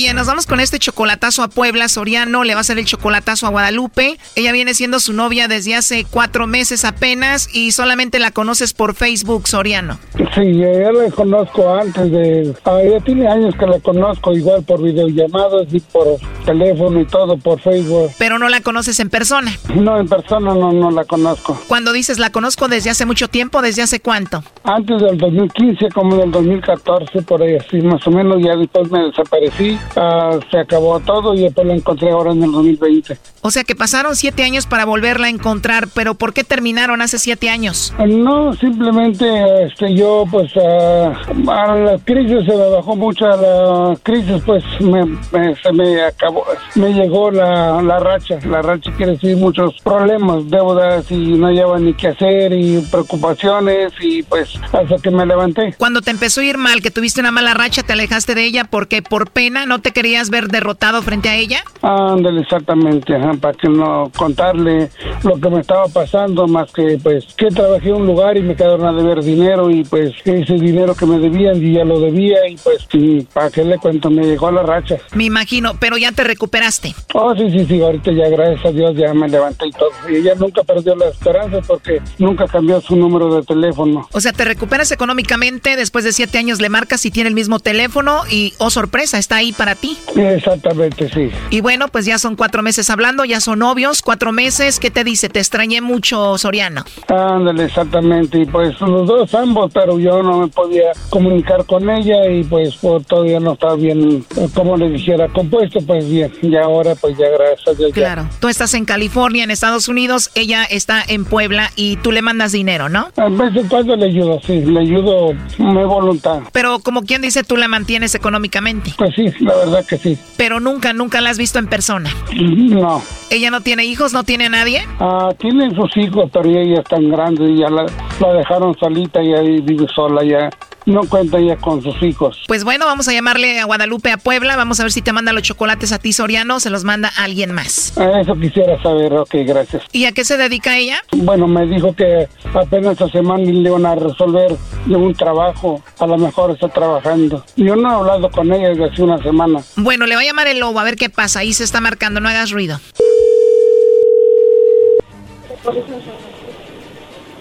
[0.00, 1.88] Bien, nos vamos con este chocolatazo a Puebla.
[1.88, 4.16] Soriano le va a hacer el chocolatazo a Guadalupe.
[4.36, 8.94] Ella viene siendo su novia desde hace cuatro meses apenas y solamente la conoces por
[8.94, 9.98] Facebook, Soriano.
[10.36, 12.54] Sí, yo ya la conozco antes de...
[12.64, 16.06] ah, ya tiene años que la conozco igual por videollamadas y por
[16.46, 18.12] teléfono y todo, por Facebook.
[18.18, 19.50] Pero no la conoces en persona.
[19.74, 21.60] No, en persona no, no la conozco.
[21.66, 24.44] Cuando dices la conozco desde hace mucho tiempo, ¿desde hace cuánto?
[24.62, 29.02] Antes del 2015, como del 2014, por ahí así, más o menos, ya después me
[29.02, 33.18] desaparecí, ah, se acabó todo y después la encontré ahora en el 2020.
[33.40, 37.18] O sea que pasaron siete años para volverla a encontrar, pero ¿por qué terminaron hace
[37.18, 37.94] siete años?
[38.06, 41.12] No, simplemente este, yo pues ah,
[41.48, 46.02] a la crisis se me bajó mucho, a la crisis pues me, me- se me
[46.02, 51.46] acabó, me llegó la, la racha, la racha quiere decir muchos problemas, deudas y no
[51.46, 55.74] hallaba ni qué hacer y preocupaciones y pues hasta que me levanté.
[55.78, 58.64] Cuando te empezó a ir mal, que tuviste una mala racha, te alejaste de ella
[58.64, 61.62] porque por pena no te querías ver derrotado frente a ella.
[61.82, 64.90] Ándale, exactamente, ajá, para que no contarle
[65.22, 68.56] lo que me estaba pasando, más que pues que trabajé en un lugar y me
[68.56, 72.48] quedaron a deber dinero y pues ese dinero que me debían y ya lo debía
[72.48, 74.96] y pues y para que le cuento me llegó la racha.
[75.14, 76.94] Me imagino, pero ya te recuperaste.
[77.14, 79.90] Oh, sí, sí, sí, ahorita ya gracias a Dios ya me levanté y todo.
[80.08, 84.08] Y ella nunca perdió la esperanza porque nunca cambió su número de teléfono.
[84.12, 87.58] O sea, te recuperas económicamente, después de siete años le marcas y tiene el mismo
[87.58, 89.98] teléfono y, oh sorpresa, está ahí para ti.
[90.16, 91.30] Exactamente, sí.
[91.50, 94.78] Y bueno, pues ya son cuatro meses hablando, ya son novios, cuatro meses.
[94.78, 95.28] ¿Qué te dice?
[95.28, 96.84] Te extrañé mucho, Soriano.
[97.08, 98.38] Ándale, exactamente.
[98.40, 102.76] Y pues los dos ambos, pero yo no me podía comunicar con ella y pues
[102.76, 106.32] por, todavía no estaba bien, eh, como le dijera, compuesto, pues bien.
[106.40, 107.90] Y ahora pues ya gracias a Dios.
[107.90, 107.94] ya.
[107.94, 108.28] Claro.
[108.40, 112.52] Tú estás en California, en Estados Unidos, ella está en Puebla y tú le mandas
[112.52, 113.08] dinero, ¿no?
[113.16, 116.42] A veces cuando le ayudo, sí, le ayudo mi voluntad.
[116.52, 118.92] Pero como quien dice, tú la mantienes económicamente.
[118.96, 120.18] Pues sí, la verdad que sí.
[120.36, 122.10] Pero nunca, nunca la has visto en persona.
[122.34, 123.02] No.
[123.30, 124.84] ¿Ella no tiene hijos, no tiene nadie?
[125.00, 127.86] Ah, tienen sus hijos, pero ella es tan grande y ya la,
[128.20, 130.50] la dejaron solita y ahí vive sola ya.
[130.88, 132.44] No cuenta ya con sus hijos.
[132.48, 134.56] Pues bueno, vamos a llamarle a Guadalupe a Puebla.
[134.56, 137.12] Vamos a ver si te manda los chocolates a ti, Soriano, o se los manda
[137.14, 137.92] a alguien más.
[137.98, 139.82] Eso quisiera saber, ok, gracias.
[139.92, 141.04] ¿Y a qué se dedica ella?
[141.14, 145.82] Bueno, me dijo que apenas esta semana le iban a resolver de un trabajo.
[145.98, 147.44] A lo mejor está trabajando.
[147.56, 149.60] Yo no he hablado con ella desde hace una semana.
[149.76, 151.40] Bueno, le voy a llamar el lobo a ver qué pasa.
[151.40, 152.80] Ahí se está marcando, no hagas ruido.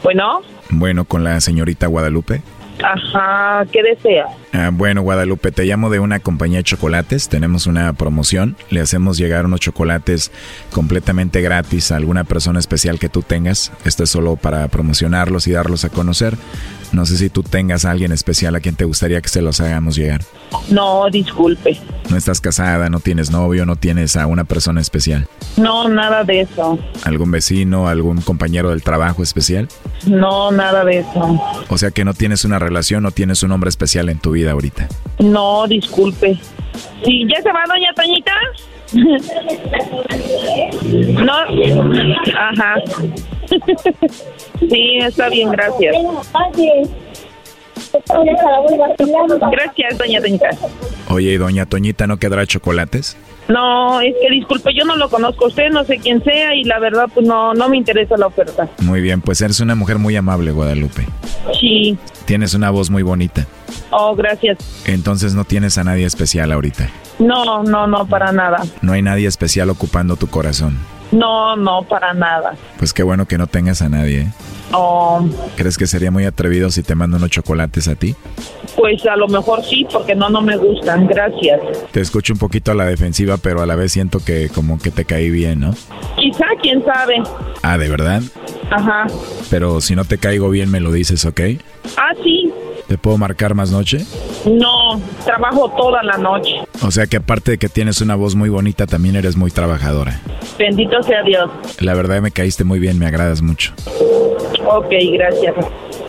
[0.04, 2.42] Bueno, Bueno, con la señorita Guadalupe.
[2.84, 4.26] Ajá, ¿qué desea?
[4.54, 7.30] Ah, bueno, Guadalupe, te llamo de una compañía de chocolates.
[7.30, 8.56] Tenemos una promoción.
[8.70, 10.32] Le hacemos llegar unos chocolates
[10.72, 13.72] completamente gratis a alguna persona especial que tú tengas.
[13.86, 16.38] Esto es solo para promocionarlos y darlos a conocer.
[16.92, 19.60] No sé si tú tengas a alguien especial a quien te gustaría que se los
[19.60, 20.22] hagamos llegar.
[20.70, 21.80] No, disculpe.
[22.10, 25.28] No estás casada, no tienes novio, no tienes a una persona especial.
[25.58, 26.80] No, nada de eso.
[27.04, 29.68] ¿Algún vecino, algún compañero del trabajo especial?
[30.08, 31.42] No, nada de eso.
[31.70, 34.52] O sea que no tienes una relación, no tienes un hombre especial en tu vida
[34.52, 34.88] ahorita.
[35.20, 36.40] No, disculpe.
[37.04, 38.34] ¿Sí, ya se va doña Toñita?
[41.24, 41.34] No,
[42.38, 42.76] ajá.
[44.70, 45.96] Sí, está bien, gracias.
[49.52, 50.50] Gracias, doña Toñita.
[51.10, 53.18] Oye, ¿y doña Toñita no quedará chocolates?
[53.48, 56.64] No, es que disculpe, yo no lo conozco a usted, no sé quién sea y
[56.64, 58.70] la verdad pues no, no me interesa la oferta.
[58.80, 61.08] Muy bien, pues eres una mujer muy amable, Guadalupe.
[61.60, 61.98] Sí.
[62.26, 63.46] Tienes una voz muy bonita.
[63.92, 64.58] Oh, gracias.
[64.86, 66.90] Entonces no tienes a nadie especial ahorita.
[67.20, 68.64] No, no, no, para nada.
[68.82, 70.78] No hay nadie especial ocupando tu corazón.
[71.12, 72.56] No, no, para nada.
[72.78, 74.22] Pues qué bueno que no tengas a nadie.
[74.22, 74.32] ¿eh?
[74.74, 75.26] Oh,
[75.56, 78.16] ¿Crees que sería muy atrevido si te mando unos chocolates a ti?
[78.78, 81.08] Pues a lo mejor sí, porque no, no me gustan.
[81.08, 81.60] Gracias.
[81.92, 84.92] Te escucho un poquito a la defensiva, pero a la vez siento que como que
[84.92, 85.72] te caí bien, ¿no?
[86.16, 87.16] Quizá, quién sabe.
[87.64, 88.22] Ah, ¿de verdad?
[88.70, 89.08] Ajá.
[89.50, 91.42] Pero si no te caigo bien me lo dices, ¿ok?
[91.98, 92.54] Ah, sí.
[92.88, 94.06] ¿Te puedo marcar más noche?
[94.46, 96.54] No, trabajo toda la noche.
[96.84, 100.22] O sea que aparte de que tienes una voz muy bonita, también eres muy trabajadora.
[100.58, 101.50] Bendito sea Dios.
[101.80, 103.74] La verdad me caíste muy bien, me agradas mucho.
[104.66, 105.56] Ok, gracias.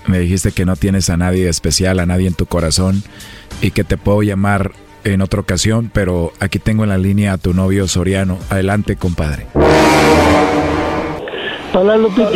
[0.09, 3.03] Me dijiste que no tienes a nadie especial, a nadie en tu corazón
[3.61, 4.71] y que te puedo llamar
[5.05, 8.39] en otra ocasión, pero aquí tengo en la línea a tu novio Soriano.
[8.51, 9.47] Adelante, compadre.
[11.75, 12.31] Hola, Lupita.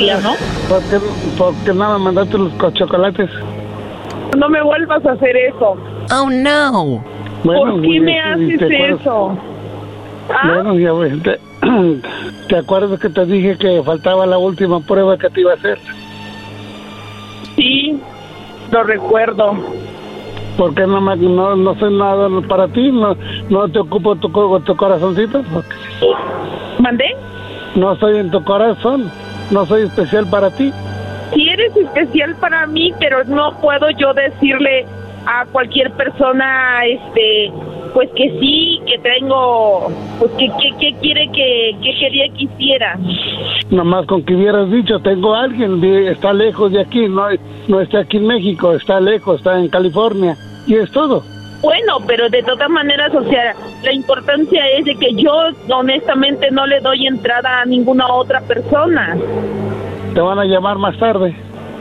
[0.68, 0.98] ¿Por qué,
[1.38, 3.30] por qué no me mandaste los co- chocolates?
[4.36, 5.76] No me vuelvas a hacer eso.
[6.12, 7.02] Oh, no.
[7.42, 8.60] ¿Por qué me haces
[9.00, 9.36] eso?
[10.44, 11.40] Bueno, ya ves, te,
[12.48, 15.78] ¿te acuerdas que te dije que faltaba la última prueba que te iba a hacer?
[17.56, 18.00] Sí,
[18.70, 19.54] lo recuerdo.
[20.56, 22.90] ¿Por qué no, me, no, no soy nada para ti?
[22.92, 23.16] ¿No,
[23.48, 24.28] no te ocupo tu,
[24.60, 25.42] tu corazoncito?
[26.78, 27.16] ¿Mandé?
[27.74, 29.10] No soy en tu corazón.
[29.50, 30.72] No soy especial para ti.
[31.34, 34.86] Sí eres especial para mí, pero no puedo yo decirle
[35.26, 37.52] a cualquier persona, este,
[37.94, 42.98] pues que sí, que tengo, pues que, que, que quiere que, que quería que hiciera.
[43.70, 47.26] Nomás con que hubieras dicho, tengo a alguien, está lejos de aquí, no,
[47.68, 50.36] no está aquí en México, está lejos, está en California.
[50.66, 51.22] Y es todo.
[51.62, 53.54] Bueno, pero de todas maneras, o sea,
[53.84, 55.32] la importancia es de que yo
[55.70, 59.16] honestamente no le doy entrada a ninguna otra persona.
[60.12, 61.36] Te van a llamar más tarde.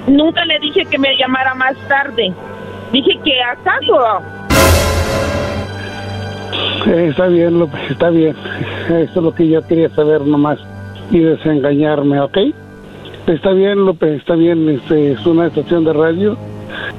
[0.08, 2.32] Nunca le dije que me llamara más tarde.
[2.92, 4.22] Dije que acaso.
[6.88, 8.36] Eh, está bien, López, está bien.
[8.88, 10.60] Eso es lo que yo quería saber nomás
[11.12, 12.38] y desengañarme, ¿ok?
[13.28, 14.68] Está bien, López, está bien.
[14.68, 16.38] Este, es una estación de radio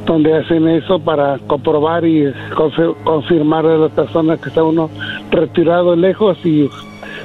[0.07, 2.24] donde hacen eso para comprobar y
[2.55, 4.90] confi- confirmar a las personas que está uno
[5.30, 6.68] retirado lejos y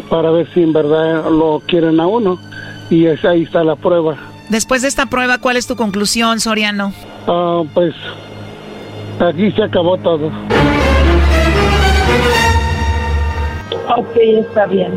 [0.09, 2.37] para ver si en verdad lo quieren a uno.
[2.89, 4.15] Y es, ahí está la prueba.
[4.49, 6.93] Después de esta prueba, ¿cuál es tu conclusión, Soriano?
[7.27, 7.93] Ah, pues
[9.19, 10.27] aquí se acabó todo.
[13.97, 14.91] Ok, está bien.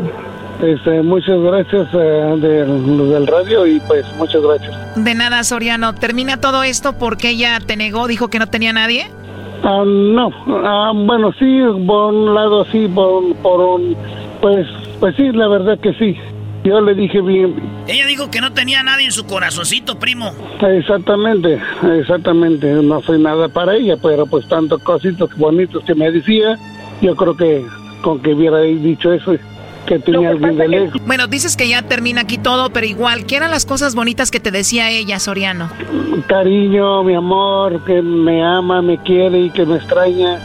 [0.61, 1.97] Este, muchas gracias eh,
[2.37, 4.95] de- del radio y pues muchas gracias.
[5.03, 5.95] De nada, Soriano.
[5.95, 9.07] ¿Termina todo esto porque ella te negó, dijo que no tenía nadie?
[9.63, 10.29] Ah, no,
[10.63, 13.95] ah, bueno, sí, por un lado sí, por, por un,
[14.41, 14.67] pues,
[14.99, 16.15] pues sí, la verdad que sí.
[16.63, 17.55] Yo le dije bien,
[17.87, 20.31] Ella dijo que no tenía nadie en su corazoncito, primo.
[20.61, 21.59] exactamente,
[21.97, 26.57] exactamente, no soy nada para ella, pero pues tantos cositos bonitos que me decía,
[27.01, 27.65] yo creo que
[28.03, 29.33] con que hubiera dicho eso,
[29.87, 31.01] que tenía alguien de lejos.
[31.05, 34.39] Bueno, dices que ya termina aquí todo, pero igual, ¿qué eran las cosas bonitas que
[34.39, 35.69] te decía ella, Soriano?
[36.27, 40.39] Cariño, mi amor, que me ama, me quiere y que me extraña.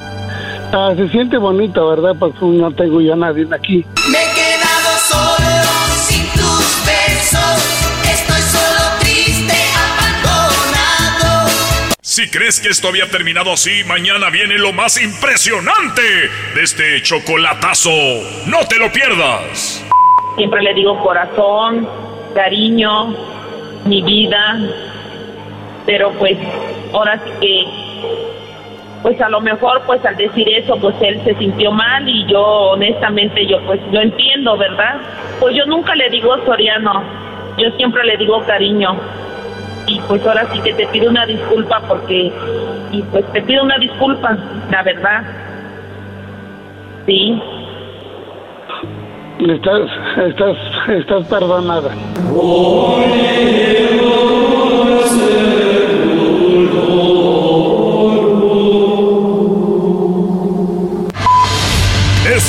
[0.72, 2.16] Ah, se siente bonito, ¿verdad?
[2.18, 3.84] Porque no tengo yo a nadie aquí.
[4.10, 4.18] Me
[12.16, 16.00] Si crees que esto había terminado así, mañana viene lo más impresionante
[16.54, 17.90] de este chocolatazo.
[18.46, 19.86] No te lo pierdas.
[20.34, 21.86] Siempre le digo corazón,
[22.34, 23.14] cariño,
[23.84, 24.58] mi vida.
[25.84, 26.38] Pero pues
[26.94, 27.64] ahora sí que,
[29.02, 32.40] pues a lo mejor pues al decir eso pues él se sintió mal y yo
[32.40, 35.02] honestamente yo pues lo entiendo, ¿verdad?
[35.38, 37.04] Pues yo nunca le digo Soriano,
[37.58, 38.98] yo siempre le digo cariño.
[39.86, 42.32] Y pues ahora sí que te pido una disculpa porque,
[42.92, 44.36] y pues te pido una disculpa,
[44.70, 45.22] la verdad.
[47.06, 47.40] Sí.
[49.38, 49.82] Estás,
[50.26, 50.56] estás,
[50.88, 51.90] estás perdonada.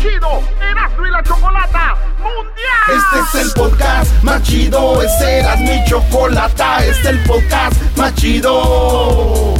[0.00, 2.88] chido Erasmo y la Chocolata Mundial.
[2.88, 8.14] Este es el podcast más chido, este era mi chocolata, este es el podcast más
[8.14, 9.59] chido.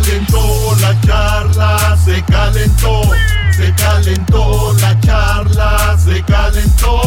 [0.00, 3.02] calentó la charla, se calentó,
[3.56, 7.02] se calentó la charla, se calentó.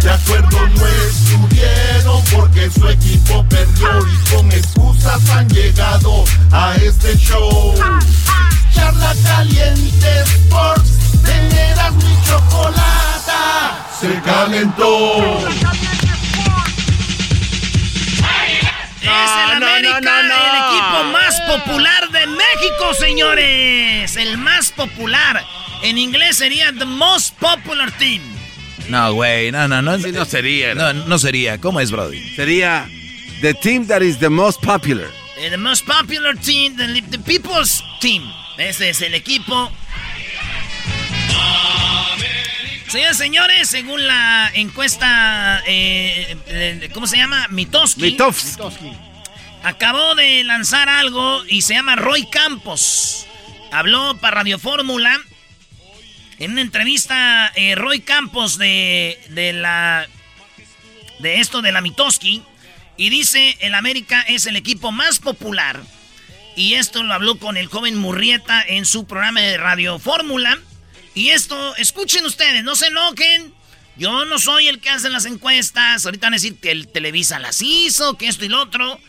[0.00, 7.16] De acuerdo no estuvieron porque su equipo perdió y con excusas han llegado a este
[7.16, 7.74] show.
[8.72, 15.38] Charla caliente Sports, teneras mi chocolata, se calentó.
[19.02, 24.16] Es el América, el equipo más popular México, señores.
[24.16, 25.44] El más popular.
[25.82, 28.22] En inglés sería the most popular team.
[28.88, 29.96] No, güey, no, no, no.
[29.98, 30.74] no sería.
[30.74, 31.58] No, no sería.
[31.60, 32.20] ¿Cómo es, Brody?
[32.34, 32.88] Sería
[33.40, 35.08] the team that is the most popular.
[35.38, 38.22] Eh, The most popular team, the, the people's team.
[38.58, 39.70] Ese es el equipo.
[42.88, 47.46] Señores, señores, según la encuesta, eh, eh, ¿cómo se llama?
[47.50, 48.00] Mitoski.
[48.00, 48.62] Mitofsky.
[49.66, 53.26] Acabó de lanzar algo y se llama Roy Campos.
[53.72, 55.20] Habló para Radio Fórmula.
[56.38, 60.06] En una entrevista, eh, Roy Campos de, de la.
[61.18, 62.44] de esto de la Mitoski.
[62.96, 65.82] Y dice: el América es el equipo más popular.
[66.54, 70.60] Y esto lo habló con el joven Murrieta en su programa de Radio Fórmula.
[71.12, 73.52] Y esto, escuchen ustedes, no se enojen.
[73.96, 76.06] Yo no soy el que hace las encuestas.
[76.06, 79.00] Ahorita van a decir que el Televisa las hizo, que esto y lo otro.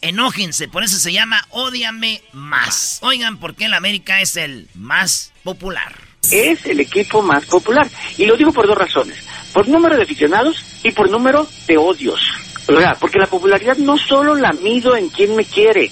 [0.00, 2.98] Enójense, por eso se llama Ódiame Más.
[3.02, 6.08] Oigan, ¿por qué el América es el más popular?
[6.30, 7.88] es el equipo más popular.
[8.16, 9.16] Y lo digo por dos razones.
[9.52, 12.20] Por número de aficionados y por número de odios.
[13.00, 15.90] Porque la popularidad no solo la mido en quién me quiere,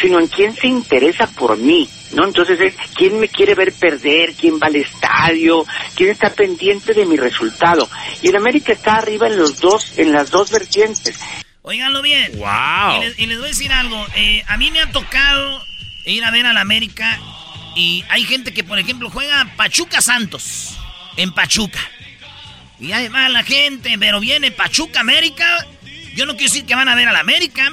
[0.00, 1.88] sino en quién se interesa por mí.
[2.12, 2.24] ¿No?
[2.24, 7.04] Entonces es quién me quiere ver perder, quién va al estadio, quién está pendiente de
[7.04, 7.86] mi resultado.
[8.22, 11.18] Y el América está arriba en los dos, en las dos vertientes.
[11.68, 12.32] Óiganlo bien.
[12.38, 12.96] Wow.
[12.96, 14.06] Y les, y les voy a decir algo.
[14.16, 15.66] eh, a mí me ha tocado
[16.06, 17.20] ir a ver al América
[17.76, 20.78] y hay gente que, por ejemplo, juega Pachuca Santos
[21.18, 21.78] en Pachuca.
[22.80, 25.66] Y va la gente, pero viene Pachuca América.
[26.14, 27.70] Yo no quiero decir que van a ver al América,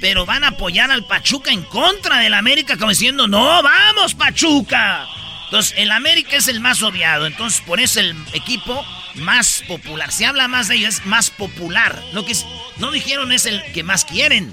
[0.00, 5.06] pero van a apoyar al Pachuca en contra del América, como diciendo, no, vamos Pachuca.
[5.44, 8.82] Entonces, el América es el más odiado, entonces por eso el equipo
[9.16, 10.10] más popular.
[10.12, 12.02] Se habla más de ellos, es más popular.
[12.12, 12.46] Lo que es-
[12.78, 14.52] no dijeron es el que más quieren.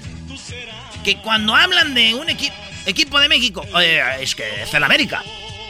[1.04, 2.54] Que cuando hablan de un equipo
[2.86, 5.22] equipo de México, eh, es que es el América.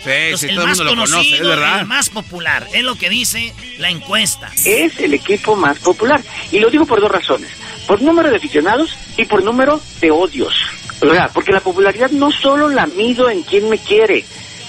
[0.04, 1.80] Sí, Entonces, sí, el todo el más mundo lo conoce, es conocido, verdad.
[1.80, 4.50] el más popular, es lo que dice la encuesta.
[4.64, 6.22] es el equipo más popular.
[6.52, 7.50] Y lo digo por dos razones.
[7.88, 10.54] Por número de aficionados y por número de odios.
[11.00, 11.30] ¿Verdad?
[11.34, 14.24] Porque la popularidad no solo la mido en quién me quiere,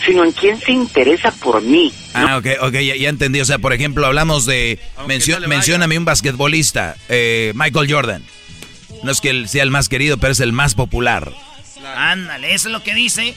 [0.06, 1.94] sino en quién se interesa por mí.
[2.14, 3.40] Ah, ok, ok, ya, ya entendí.
[3.42, 4.80] O sea, por ejemplo, hablamos de...
[5.08, 8.24] mencio- no mencióname un basquetbolista, eh, Michael Jordan.
[9.04, 11.32] No es que él sea el más querido, pero es el más popular.
[11.96, 13.34] Ándale, eso es lo que dice.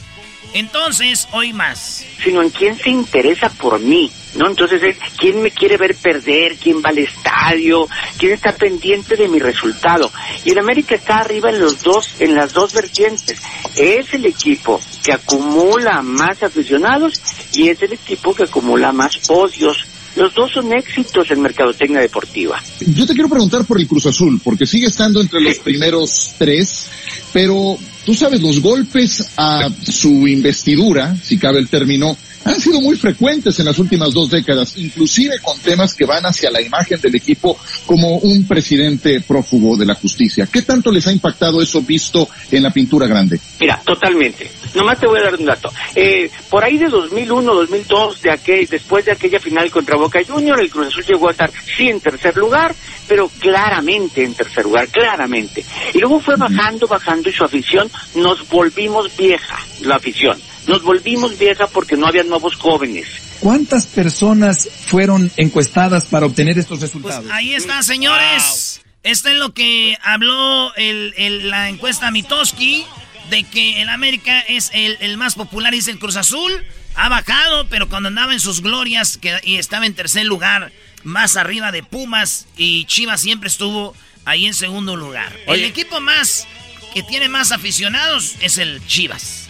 [0.54, 2.04] Entonces, hoy más.
[2.22, 4.48] sino en quién se interesa por mí, ¿no?
[4.48, 7.88] Entonces es quién me quiere ver perder, quién va al estadio,
[8.18, 10.10] quién está pendiente de mi resultado.
[10.44, 13.40] Y el América está arriba en los dos, en las dos vertientes.
[13.76, 17.20] Es el equipo que acumula más aficionados
[17.54, 19.86] y es el equipo que acumula más odios.
[20.14, 22.62] Los dos son éxitos en mercadotecnia deportiva.
[22.80, 26.86] Yo te quiero preguntar por el Cruz Azul, porque sigue estando entre los primeros tres,
[27.32, 32.96] pero tú sabes, los golpes a su investidura, si cabe el término, han sido muy
[32.96, 37.14] frecuentes en las últimas dos décadas, inclusive con temas que van hacia la imagen del
[37.14, 37.56] equipo
[37.86, 40.48] como un presidente prófugo de la justicia.
[40.52, 43.38] ¿Qué tanto les ha impactado eso visto en la pintura grande?
[43.60, 44.50] Mira, totalmente.
[44.74, 45.70] Nomás te voy a dar un dato.
[45.94, 50.58] Eh, por ahí de 2001, 2002, de aquel, después de aquella final contra Boca Junior,
[50.60, 52.74] el Cruz Azul llegó a estar, sí, en tercer lugar,
[53.08, 55.64] pero claramente en tercer lugar, claramente.
[55.92, 60.40] Y luego fue bajando, bajando y su afición, nos volvimos vieja, la afición.
[60.66, 63.06] Nos volvimos vieja porque no había nuevos jóvenes.
[63.40, 67.26] ¿Cuántas personas fueron encuestadas para obtener estos Pues resultados?
[67.32, 68.80] ahí está, señores.
[69.02, 72.86] Esto es lo que habló el, el- la encuesta Mitoski,
[73.32, 76.52] de que el América es el, el más popular, dice el Cruz Azul.
[76.94, 80.70] Ha bajado, pero cuando andaba en sus glorias que, y estaba en tercer lugar,
[81.02, 83.96] más arriba de Pumas y Chivas siempre estuvo
[84.26, 85.34] ahí en segundo lugar.
[85.46, 86.46] El equipo más
[86.92, 89.48] que tiene más aficionados es el Chivas.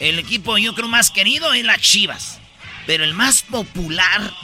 [0.00, 2.40] El equipo yo creo más querido es la Chivas.
[2.86, 4.34] Pero el más popular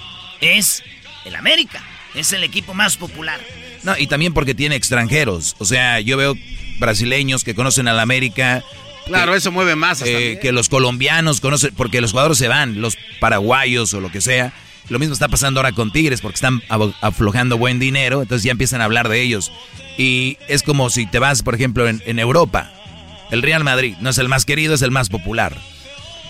[0.40, 0.82] es
[1.26, 1.84] el América.
[2.14, 3.40] Es el equipo más popular.
[3.82, 5.54] No, y también porque tiene extranjeros.
[5.58, 6.34] O sea, yo veo
[6.80, 8.64] brasileños que conocen al América.
[9.06, 10.02] Claro, eso mueve más.
[10.02, 14.20] Eh, que los colombianos conocen, porque los jugadores se van, los paraguayos o lo que
[14.20, 14.52] sea.
[14.88, 16.62] Lo mismo está pasando ahora con Tigres porque están
[17.00, 19.52] aflojando buen dinero, entonces ya empiezan a hablar de ellos.
[19.96, 22.72] Y es como si te vas, por ejemplo, en, Europa.
[23.30, 25.56] El Real Madrid no es el más querido, es el más popular.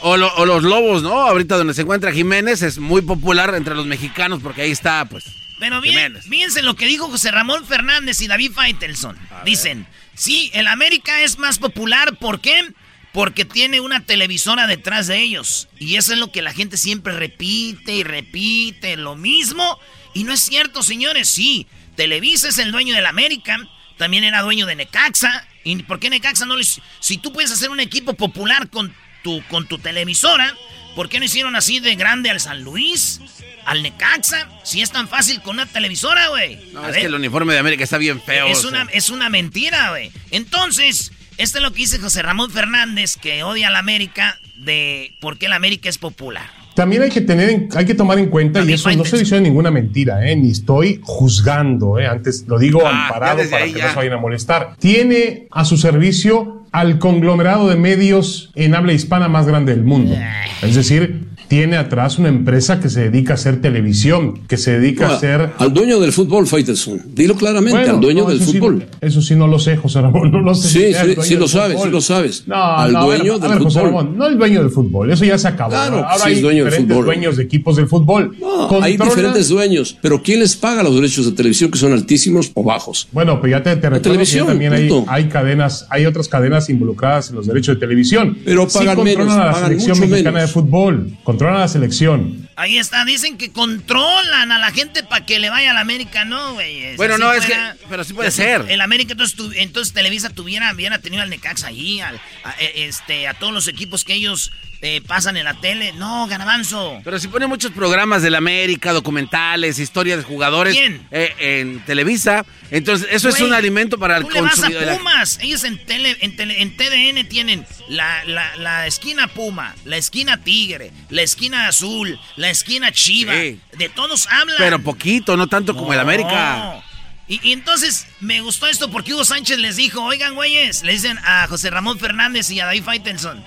[0.03, 1.21] O, los Lobos, ¿no?
[1.21, 5.25] Ahorita donde se encuentra Jiménez es muy popular entre los mexicanos porque ahí está, pues.
[5.59, 9.17] Pero bien, fíjense lo que dijo José Ramón Fernández y David Faitelson.
[9.45, 12.73] Dicen, sí, el América es más popular, ¿por qué?
[13.12, 15.69] Porque tiene una televisora detrás de ellos.
[15.78, 19.78] Y eso es lo que la gente siempre repite y repite, lo mismo.
[20.15, 21.66] Y no es cierto, señores, sí.
[21.97, 23.59] Televisa es el dueño del América.
[23.97, 25.47] También era dueño de Necaxa.
[25.65, 26.81] ¿Y por qué Necaxa no les...
[27.01, 30.57] Si tú puedes hacer un equipo popular con tu, con tu televisora,
[30.95, 33.21] ¿por qué no hicieron así de grande al San Luis?
[33.67, 36.59] Al Necaxa, si es tan fácil con una televisora, güey.
[36.73, 38.47] No, es que el uniforme de América está bien feo.
[38.47, 40.11] Es, una, es una mentira, güey.
[40.31, 45.15] Entonces, esto es lo que dice José Ramón Fernández, que odia a la América, de
[45.21, 46.60] por qué la América es popular.
[46.81, 49.70] También hay que tener, hay que tomar en cuenta, y eso no se dice ninguna
[49.70, 50.35] mentira, ¿eh?
[50.35, 52.07] ni estoy juzgando, ¿eh?
[52.07, 54.77] antes lo digo ah, amparado para que no se vayan a molestar.
[54.78, 60.16] Tiene a su servicio al conglomerado de medios en habla hispana más grande del mundo.
[60.62, 65.09] Es decir, tiene atrás una empresa que se dedica a hacer televisión, que se dedica
[65.09, 65.51] a hacer...
[65.59, 67.03] Al dueño del fútbol, Faitelson.
[67.13, 68.87] Dilo claramente, al dueño del fútbol.
[69.01, 70.69] eso sí no lo sé, José Ramón, no lo sé.
[70.69, 72.45] Sí, sí, sí lo sabes, sí lo sabes.
[72.47, 73.65] No, al dueño del fútbol.
[73.65, 75.71] José Ramón, no el dueño del fútbol, eso ya se acabó.
[75.71, 77.05] Claro, Ahora sí es dueño del fútbol.
[77.07, 78.37] dueños de equipos del fútbol.
[78.39, 82.53] No, hay diferentes dueños, pero ¿quién les paga los derechos de televisión que son altísimos
[82.55, 83.09] o bajos?
[83.11, 87.37] Bueno, pues ya te, te televisión, también hay, hay, cadenas, hay otras cadenas involucradas en
[87.37, 88.39] los derechos de televisión.
[88.45, 93.07] Pero pagan sí menos, la selección mexicana de fútbol, controlan a la selección Ahí está,
[93.07, 96.95] dicen que controlan a la gente para que le vaya a la América, no, güey.
[96.97, 97.57] Bueno, no, es que,
[97.89, 98.67] pero sí puede ser.
[98.69, 103.27] El América, entonces, entonces Televisa tuviera, hubiera tenido al Necaxa ahí, al, a, e, este,
[103.27, 104.53] a todos los equipos que ellos
[104.83, 105.93] eh, pasan en la tele.
[105.93, 107.01] No, Ganabanzo.
[107.05, 110.75] Pero si pone muchos programas del América, documentales, historias de jugadores.
[110.75, 111.07] ¿Quién?
[111.11, 112.47] Eh, en Televisa.
[112.71, 114.89] Entonces, eso es un alimento para el consumidor.
[114.89, 115.39] a Pumas.
[115.43, 121.23] Ellos en, tele, en, en TDN tienen la, la, esquina Puma, la esquina Tigre, la
[121.31, 123.32] esquina Azul, la esquina Chiva.
[123.32, 124.57] De todos hablan.
[124.59, 126.82] Pero poquito, no tanto como el América.
[127.28, 131.16] Y, y, entonces me gustó esto porque Hugo Sánchez les dijo, oigan, güeyes, le dicen
[131.19, 133.44] a José Ramón Fernández y a David Faitelson,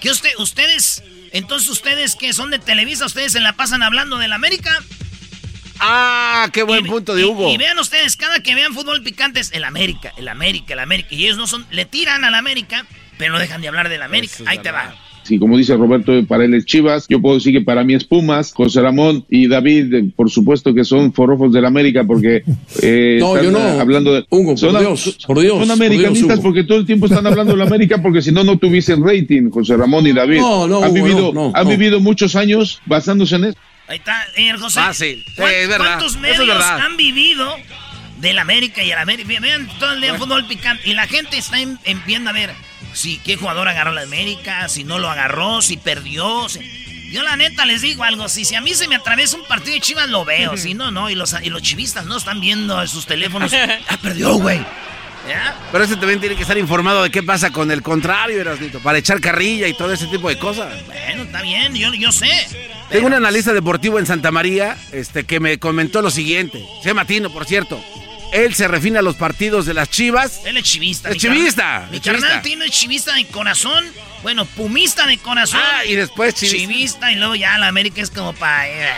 [0.00, 4.32] que usted, ustedes, entonces ustedes que son de Televisa, ustedes se la pasan hablando del
[4.32, 4.80] América.
[5.80, 7.50] Ah, qué buen punto de Hugo.
[7.52, 11.08] Y, vean ustedes, cada que vean fútbol picante es el América, el América, el América.
[11.10, 12.86] Y ellos no son, le tiran al América,
[13.18, 14.36] pero no dejan de hablar del América.
[14.46, 14.94] Ahí te va.
[15.26, 17.06] Sí, como dice Roberto, para él es Chivas.
[17.08, 18.52] Yo puedo decir que para mí es Pumas.
[18.52, 22.44] José Ramón y David, eh, por supuesto que son forrofos del América porque
[22.80, 23.58] eh, no, yo no.
[23.58, 24.24] hablando de...
[24.30, 25.58] Hugo, son, por Dios, por Dios.
[25.58, 28.56] Son americanistas porque todo el tiempo están hablando de la América porque si no, no
[28.56, 30.38] tuviesen rating, José Ramón y David.
[30.38, 33.58] No, no, han vivido, han vivido muchos años basándose en eso.
[33.88, 34.80] Ahí está, eh, José.
[34.80, 35.24] Fácil.
[35.24, 35.98] Sí, es verdad.
[35.98, 37.56] ¿Cuántos medios han vivido
[38.20, 39.28] del América y el América?
[39.40, 42.50] Vean todo el día fútbol picante y la gente está en, viendo a ver
[42.96, 46.46] si qué jugador agarró la América, si no lo agarró, si perdió.
[47.10, 49.74] Yo la neta les digo algo, si, si a mí se me atraviesa un partido
[49.74, 52.80] de Chivas lo veo, si no, no, y los, y los chivistas no están viendo
[52.80, 53.52] en sus teléfonos.
[53.88, 54.60] ah, perdió, güey.
[55.72, 58.98] Pero ese también tiene que estar informado de qué pasa con el contrario, Erasnito, para
[58.98, 60.72] echar carrilla y todo ese tipo de cosas.
[60.86, 62.30] Bueno, está bien, yo, yo sé.
[62.90, 66.64] Tengo un analista deportivo en Santa María este, que me comentó lo siguiente.
[66.82, 67.82] Se llama Tino, por cierto.
[68.32, 70.40] Él se refina a los partidos de las chivas.
[70.44, 71.10] Él es chivista.
[71.10, 71.88] Es chivista.
[71.90, 73.84] Mi carnal Tino es chivista de corazón.
[74.22, 75.60] Bueno, pumista de corazón.
[75.62, 76.58] Ah, y después chivista.
[76.58, 78.68] Chivista y luego ya la América es como para...
[78.68, 78.92] Eh.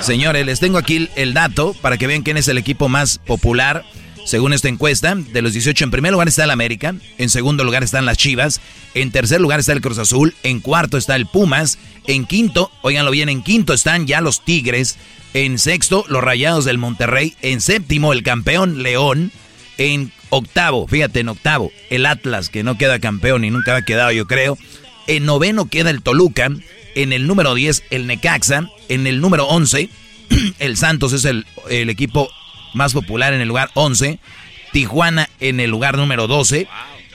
[0.00, 3.84] Señores, les tengo aquí el dato para que vean quién es el equipo más popular
[4.28, 7.82] según esta encuesta, de los 18 en primer lugar está el América, en segundo lugar
[7.82, 8.60] están las Chivas,
[8.92, 13.10] en tercer lugar está el Cruz Azul, en cuarto está el Pumas, en quinto, oiganlo
[13.10, 14.98] bien, en quinto están ya los Tigres,
[15.32, 19.32] en sexto los Rayados del Monterrey, en séptimo el campeón León,
[19.78, 24.12] en octavo, fíjate, en octavo el Atlas, que no queda campeón y nunca ha quedado
[24.12, 24.58] yo creo,
[25.06, 26.50] en noveno queda el Toluca,
[26.94, 29.88] en el número 10 el Necaxa, en el número 11
[30.58, 32.28] el Santos es el, el equipo
[32.74, 34.18] más popular en el lugar 11,
[34.72, 36.68] Tijuana en el lugar número 12,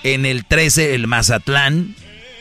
[0.03, 1.95] en el 13 el Mazatlán.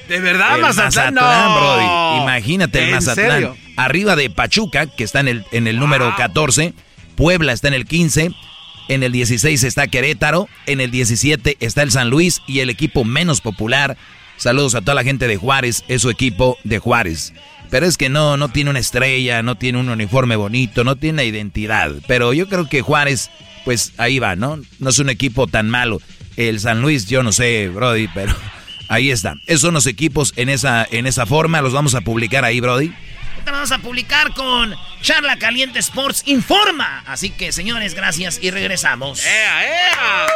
[0.09, 1.15] ¿De verdad el Mazatlán?
[1.15, 2.23] Brody.
[2.23, 3.55] Imagínate el Mazatlán.
[3.77, 6.75] arriba de Pachuca, que está en el, en el número 14,
[7.17, 8.33] Puebla está en el 15,
[8.89, 13.05] en el 16 está Querétaro, en el 17 está el San Luis y el equipo
[13.05, 13.97] menos popular.
[14.37, 17.33] Saludos a toda la gente de Juárez, es su equipo de Juárez.
[17.73, 21.25] Pero es que no, no tiene una estrella, no tiene un uniforme bonito, no tiene
[21.25, 21.91] identidad.
[22.07, 23.31] Pero yo creo que Juárez,
[23.65, 24.61] pues ahí va, ¿no?
[24.79, 26.03] No es un equipo tan malo.
[26.37, 28.37] El San Luis, yo no sé, Brody, pero
[28.89, 29.37] ahí está.
[29.47, 32.93] Esos son los equipos en esa, en esa forma, los vamos a publicar ahí, Brody.
[33.47, 37.03] Vamos a publicar con Charla Caliente Sports Informa.
[37.07, 39.25] Así que, señores, gracias y regresamos.
[39.25, 40.27] ¡Ea, ea!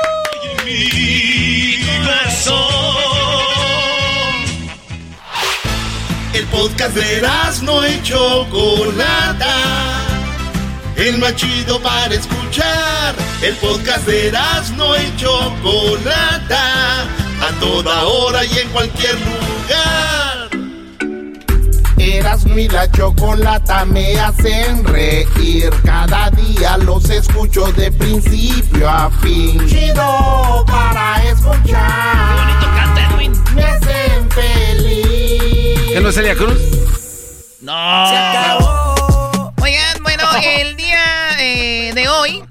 [0.65, 1.77] Mi
[6.53, 7.23] El podcast de
[7.63, 9.55] no hecho Chocolata.
[10.97, 13.15] El más chido para escuchar.
[13.43, 14.33] El podcast de
[14.77, 17.03] no hecho Chocolata.
[17.03, 20.49] A toda hora y en cualquier lugar.
[21.99, 25.71] Eras mi la chocolata me hacen reír.
[25.85, 29.67] Cada día los escucho de principio a fin.
[29.67, 31.63] Chido para escuchar.
[31.65, 32.96] Qué bonito canta
[36.07, 36.57] no es Celia Cruz?
[37.63, 37.73] No.
[38.09, 39.53] Se acabó.
[39.61, 41.03] Oigan, bueno, el día
[41.41, 42.45] eh, de hoy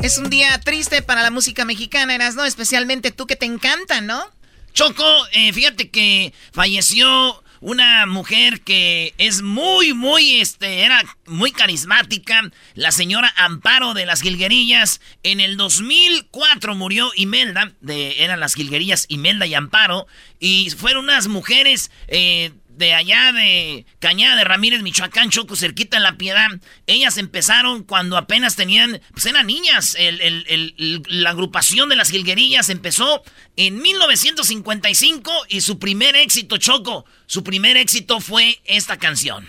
[0.00, 2.46] es un día triste para la música mexicana, Eras, ¿no?
[2.46, 4.24] Especialmente tú que te encanta, ¿no?
[4.72, 12.40] Choco, eh, fíjate que falleció una mujer que es muy, muy, este, era muy carismática,
[12.74, 15.00] la señora Amparo de las Gilguerillas.
[15.22, 20.06] En el 2004 murió Imelda, de, eran las Gilguerillas Imelda y Amparo,
[20.40, 26.02] y fueron unas mujeres eh, de allá de Cañada de Ramírez, Michoacán, Choco, cerquita en
[26.02, 26.48] La Piedad.
[26.86, 29.96] Ellas empezaron cuando apenas tenían, pues eran niñas.
[29.98, 33.22] la agrupación de las Gilguerillas empezó
[33.56, 39.46] en 1955 y su primer éxito, Choco, su primer éxito fue esta canción.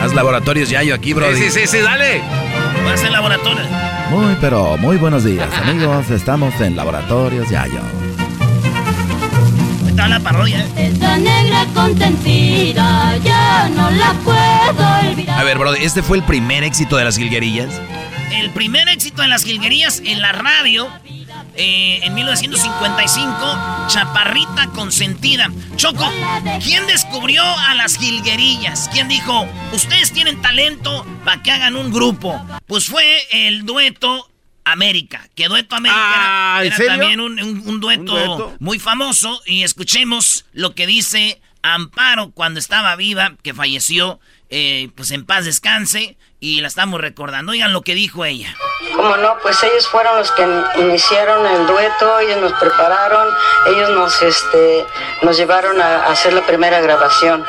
[0.00, 1.34] Haz laboratorios Yayo aquí, bro.
[1.34, 2.20] Sí, sí, sí, dale.
[2.82, 3.93] Voy a hacer laboratorios.
[4.10, 6.10] Muy, pero muy buenos días, amigos.
[6.10, 7.80] Estamos en Laboratorios Yayo.
[9.88, 10.60] Está la parodia.
[10.60, 10.90] ¿eh?
[10.92, 15.38] Esta negra consentida ya no la puedo olvidar.
[15.38, 17.80] A ver, bro, ¿este fue el primer éxito de las Gilguerillas?
[18.32, 20.88] El primer éxito de las Gilguerillas en la radio
[21.56, 25.50] eh, en 1955, Chaparrita Consentida.
[25.76, 26.10] Choco,
[26.62, 28.88] ¿quién descubrió a las jilguerillas?
[28.92, 32.44] ¿Quién dijo, ustedes tienen talento para que hagan un grupo?
[32.66, 34.28] Pues fue el dueto
[34.64, 39.40] América, que Dueto América era, ah, también un, dueto muy famoso.
[39.46, 45.44] Y escuchemos lo que dice Amparo cuando estaba viva, que falleció, eh, pues en paz
[45.44, 47.50] descanse y la estamos recordando.
[47.52, 48.54] Oigan lo que dijo ella.
[48.94, 50.46] Como no, pues ellos fueron los que
[50.78, 53.28] iniciaron el dueto, ellos nos prepararon,
[53.66, 54.84] ellos nos, este,
[55.22, 57.46] nos llevaron a, hacer la primera grabación,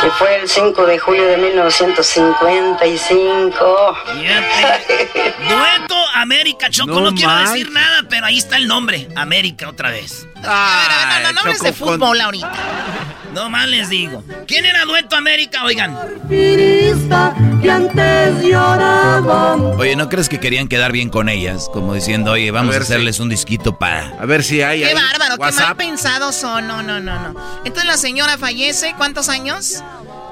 [0.00, 3.98] que fue el 5 de julio de 1955.
[5.48, 10.28] dueto América, Choco, no, quiero decir nada, pero ahí está el nombre, América otra vez.
[10.36, 12.52] a ver, a ver, no, no, no de fútbol ahorita.
[13.38, 14.24] No más les digo.
[14.48, 15.62] ¿Quién era Dueto América?
[15.62, 15.96] Oigan.
[19.78, 21.70] Oye, ¿no crees que querían quedar bien con ellas?
[21.72, 24.08] Como diciendo, oye, vamos a, hacerles un disquito para...
[24.20, 24.82] A ver si hay...
[24.82, 26.66] Qué bárbaro, qué mal pensados son.
[26.66, 27.60] No, no, no, no.
[27.64, 29.84] Entonces la señora fallece, ¿cuántos años?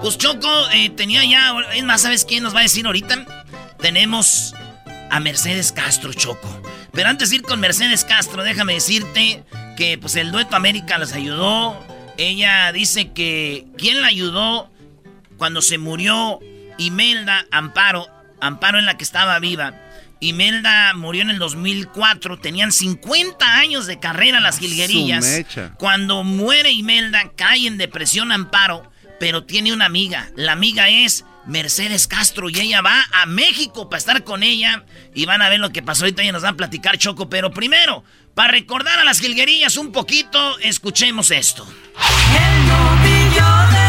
[0.02, 1.54] Pues Choco eh, tenía ya...
[1.76, 3.24] Es más, ¿sabes quién nos va a decir ahorita?
[3.80, 4.52] Tenemos
[5.12, 6.60] a Mercedes Castro, Choco.
[6.90, 9.44] Pero antes de ir con Mercedes Castro, déjame decirte
[9.76, 14.70] que pues el dueto América les ayudó ella dice que quien la ayudó
[15.36, 16.40] cuando se murió
[16.78, 18.06] Imelda Amparo,
[18.40, 19.74] Amparo en la que estaba viva.
[20.20, 25.44] Imelda murió en el 2004, tenían 50 años de carrera las jilguerillas.
[25.78, 28.90] Cuando muere Imelda, cae en depresión Amparo,
[29.20, 30.30] pero tiene una amiga.
[30.34, 34.84] La amiga es Mercedes Castro y ella va a México para estar con ella
[35.14, 36.04] y van a ver lo que pasó.
[36.04, 38.02] Ahorita ya nos van a platicar Choco, pero primero,
[38.36, 41.66] para recordar a las jilguerillas un poquito, escuchemos esto.
[42.38, 43.85] El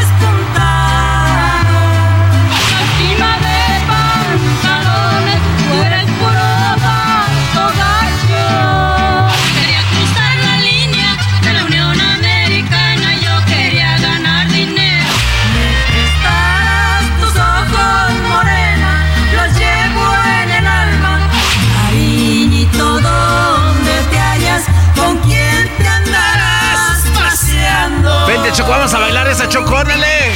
[29.58, 30.32] esa chocónale.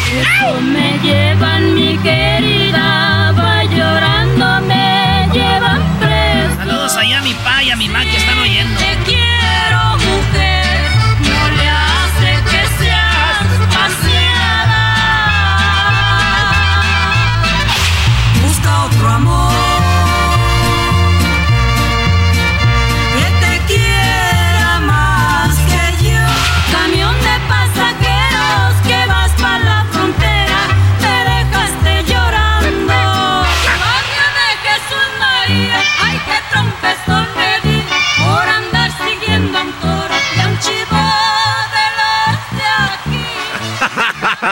[0.61, 6.55] Me llevan, mi querida, va llorando, me llevan preso.
[6.57, 9.00] Saludos allá a mi pa y a mi ma que están oyendo.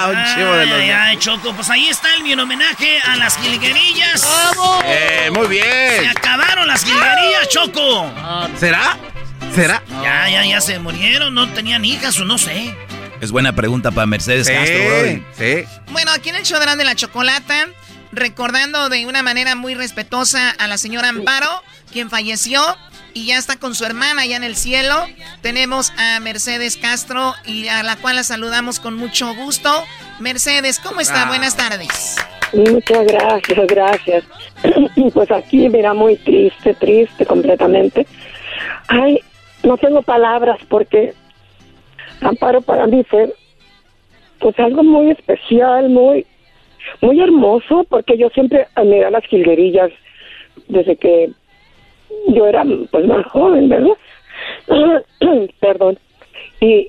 [0.08, 3.38] Un chivo de los Ay, ay, Choco, pues ahí está el mi homenaje a las
[3.38, 4.26] jilguerillas.
[4.86, 6.02] Eh, muy bien.
[6.02, 8.12] Se acabaron las jilguerillas, Choco.
[8.58, 8.98] ¿Será?
[9.54, 9.84] ¿Será?
[10.04, 12.76] Ya, ya, ya se murieron, no tenían hijas o no sé.
[13.22, 15.24] Es buena pregunta para Mercedes Sí, Castro, Brody.
[15.38, 15.66] sí.
[15.92, 17.68] Bueno, aquí en el show de la chocolata,
[18.12, 22.62] recordando de una manera muy respetuosa a la señora Amparo, quien falleció
[23.14, 24.95] y ya está con su hermana allá en el cielo.
[25.41, 29.69] Tenemos a Mercedes Castro y a la cual la saludamos con mucho gusto.
[30.19, 31.23] Mercedes, ¿cómo está?
[31.23, 31.27] Ah.
[31.27, 32.18] Buenas tardes.
[32.53, 34.23] Muchas gracias, gracias.
[35.14, 38.06] Pues aquí, mira, muy triste, triste completamente.
[38.88, 39.19] Ay,
[39.64, 41.14] no tengo palabras porque
[42.22, 43.34] Amparo para mí fue
[44.40, 46.26] pues algo muy especial, muy
[47.02, 49.91] muy hermoso, porque yo siempre admiré las jilguerillas
[50.68, 51.31] desde que
[52.30, 53.98] yo era pues más joven, ¿verdad?
[55.60, 55.98] Perdón.
[56.61, 56.88] Y,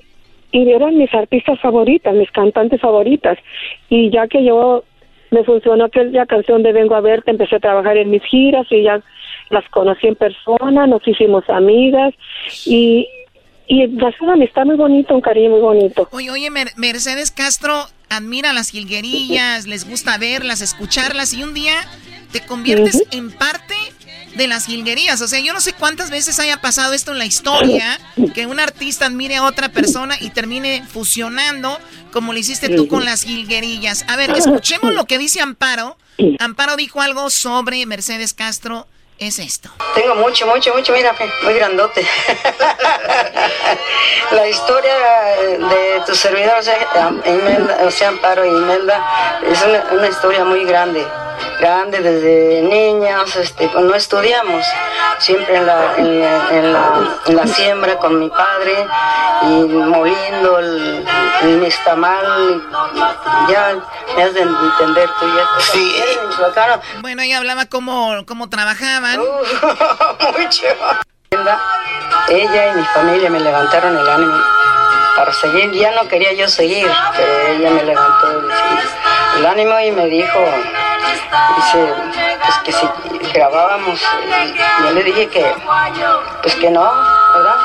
[0.51, 3.37] y eran mis artistas favoritas, mis cantantes favoritas.
[3.89, 4.83] Y ya que yo
[5.31, 8.83] me funcionó aquella canción de Vengo a verte, empecé a trabajar en mis giras y
[8.83, 9.01] ya
[9.49, 12.13] las conocí en persona, nos hicimos amigas
[12.65, 13.07] y,
[13.67, 16.07] y una amistad muy bonita, un cariño muy bonito.
[16.11, 17.73] Oye, oye, Mer- Mercedes Castro
[18.09, 21.73] admira las jilguerillas, les gusta verlas, escucharlas y un día
[22.33, 23.60] te conviertes en parte
[24.35, 25.21] de las jilguerías.
[25.21, 27.99] O sea, yo no sé cuántas veces haya pasado esto en la historia,
[28.33, 31.77] que un artista admire a otra persona y termine fusionando
[32.11, 34.05] como lo hiciste tú con las jilguerillas.
[34.07, 35.97] A ver, escuchemos lo que dice Amparo.
[36.39, 38.87] Amparo dijo algo sobre Mercedes Castro.
[39.17, 39.69] Es esto.
[39.93, 42.01] Tengo mucho, mucho, mucho, mira, muy grandote.
[44.31, 44.95] La historia
[45.69, 49.59] de tu servidor, o sea, Amparo y Imelda, es
[49.91, 51.05] una historia muy grande.
[51.59, 54.65] Grande desde niños, este, pues no estudiamos,
[55.19, 58.87] siempre en la, en la, en la- en la siembra con mi padre
[59.43, 61.05] y moliendo el,
[61.43, 62.61] el nixtamal,
[63.49, 63.75] ya
[64.15, 65.61] me has de entender tú ya.
[65.71, 65.95] Sí.
[67.01, 69.19] Bueno, ella hablaba cómo, cómo trabajaban.
[70.39, 70.65] Mucho.
[72.27, 74.33] Ella y mi familia me levantaron el ánimo
[75.15, 75.71] para seguir.
[75.71, 78.27] Ya no quería yo seguir, pero ella me levantó
[79.37, 80.39] el, ánimo y me dijo,
[81.55, 81.93] dice,
[82.43, 82.87] pues que si
[83.33, 84.01] grabábamos,
[84.83, 85.55] yo le dije que,
[86.41, 86.91] pues que no,
[87.33, 87.55] ¿verdad?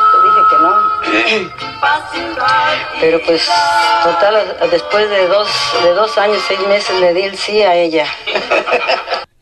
[0.67, 1.47] No.
[3.01, 3.49] Pero pues,
[4.03, 5.49] total, después de dos,
[5.83, 8.07] de dos años, seis meses le di el sí a ella.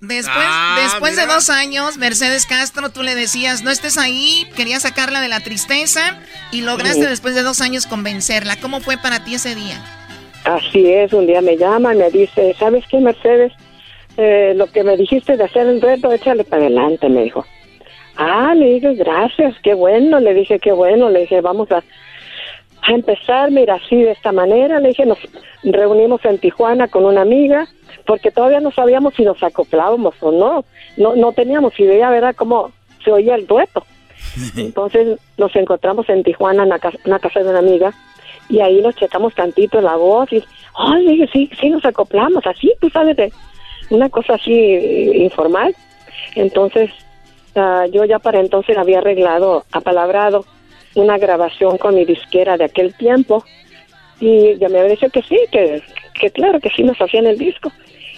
[0.00, 4.82] Después, Ah, después de dos años, Mercedes Castro, tú le decías, no estés ahí, querías
[4.82, 6.18] sacarla de la tristeza
[6.52, 8.56] y lograste después de dos años convencerla.
[8.60, 9.80] ¿Cómo fue para ti ese día?
[10.44, 13.52] Así es, un día me llama y me dice, ¿sabes qué, Mercedes?
[14.18, 17.46] Eh, lo que me dijiste de hacer el reto, échale para adelante, me dijo.
[18.16, 21.82] Ah, le dije, gracias, qué bueno, le dije, qué bueno, le dije, vamos a,
[22.82, 25.18] a empezar, mira, así de esta manera, le dije, nos
[25.64, 27.66] reunimos en Tijuana con una amiga,
[28.06, 30.64] porque todavía no sabíamos si nos acoplábamos o no,
[30.96, 32.70] no, no teníamos idea, ¿verdad?, cómo
[33.02, 33.84] se oía el dueto.
[34.56, 37.92] Entonces nos encontramos en Tijuana, en la, casa, en la casa de una amiga,
[38.48, 40.44] y ahí nos checamos tantito la voz y,
[40.76, 43.32] ay, le dije, sí, sí nos acoplamos, así, tú sabes, de
[43.90, 45.74] una cosa así informal.
[46.34, 46.90] Entonces,
[47.56, 50.44] ah, yo ya para entonces había arreglado, apalabrado,
[50.94, 53.44] una grabación con mi disquera de aquel tiempo,
[54.20, 55.82] y ya me había dicho que sí, que,
[56.30, 57.72] claro, que sí nos hacían el disco.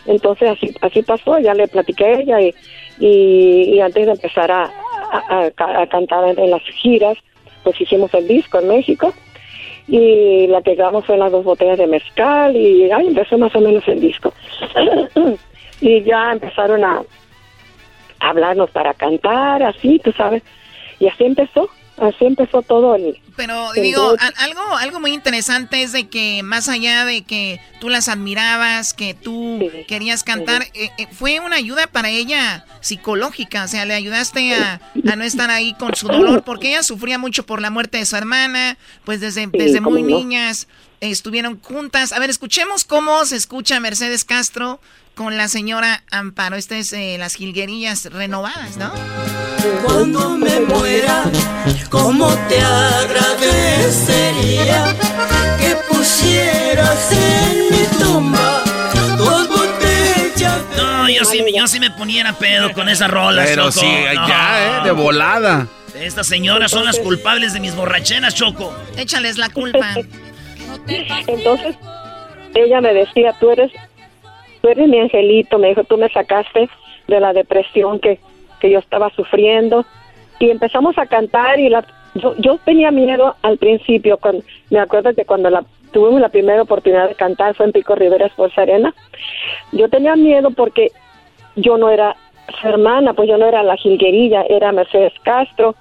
[0.06, 2.54] Entonces así así pasó, ya le platiqué a ella y,
[3.00, 4.64] y, antes de empezar a,
[5.10, 7.16] a- a ca- a cantar en, en las giras,
[7.64, 9.12] pues hicimos el disco en México
[9.88, 13.60] y la que grabamos fue las dos botellas de mezcal y ahí empezó más o
[13.60, 14.32] menos el disco.
[15.80, 17.02] y ya empezaron a
[18.20, 20.42] hablarnos para cantar, así, tú sabes,
[20.98, 21.68] y así empezó,
[21.98, 23.18] así empezó todo el...
[23.36, 27.60] Pero el digo, a- algo, algo muy interesante es de que más allá de que
[27.80, 33.64] tú las admirabas, que tú querías cantar, eh, eh, fue una ayuda para ella psicológica,
[33.64, 34.80] o sea, le ayudaste a,
[35.10, 38.06] a no estar ahí con su dolor, porque ella sufría mucho por la muerte de
[38.06, 40.16] su hermana, pues desde, desde muy no.
[40.16, 40.66] niñas
[41.00, 42.12] estuvieron juntas.
[42.12, 44.80] A ver, escuchemos cómo se escucha Mercedes Castro
[45.16, 46.54] con la señora Amparo.
[46.56, 48.92] Este es eh, las jilguerillas renovadas, ¿no?
[49.84, 51.24] Cuando me muera,
[51.90, 53.34] ¿cómo te agradecería
[55.58, 58.62] que pusieras en mi tumba
[59.16, 60.60] dos botellas?
[60.76, 63.80] No, yo sí, yo sí me poniera pedo con esa rola, Pero Choco.
[63.80, 63.90] sí,
[64.28, 64.84] ya, ¿eh?
[64.84, 65.66] De volada.
[65.94, 68.76] Estas señoras son las culpables de mis borracheras, Choco.
[68.98, 69.94] Échales la culpa.
[71.26, 71.74] Entonces,
[72.54, 73.72] ella me decía, tú eres,
[74.66, 76.68] tú eres mi angelito, me dijo, tú me sacaste
[77.06, 78.18] de la depresión que,
[78.58, 79.84] que yo estaba sufriendo
[80.40, 81.86] y empezamos a cantar y la,
[82.16, 86.62] yo, yo tenía miedo al principio, cuando, me acuerdo que cuando la, tuvimos la primera
[86.62, 88.92] oportunidad de cantar fue en Pico Rivera Esforza Arena,
[89.70, 90.90] yo tenía miedo porque
[91.54, 92.16] yo no era
[92.60, 95.76] su hermana, pues yo no era la jilguerilla, era Mercedes Castro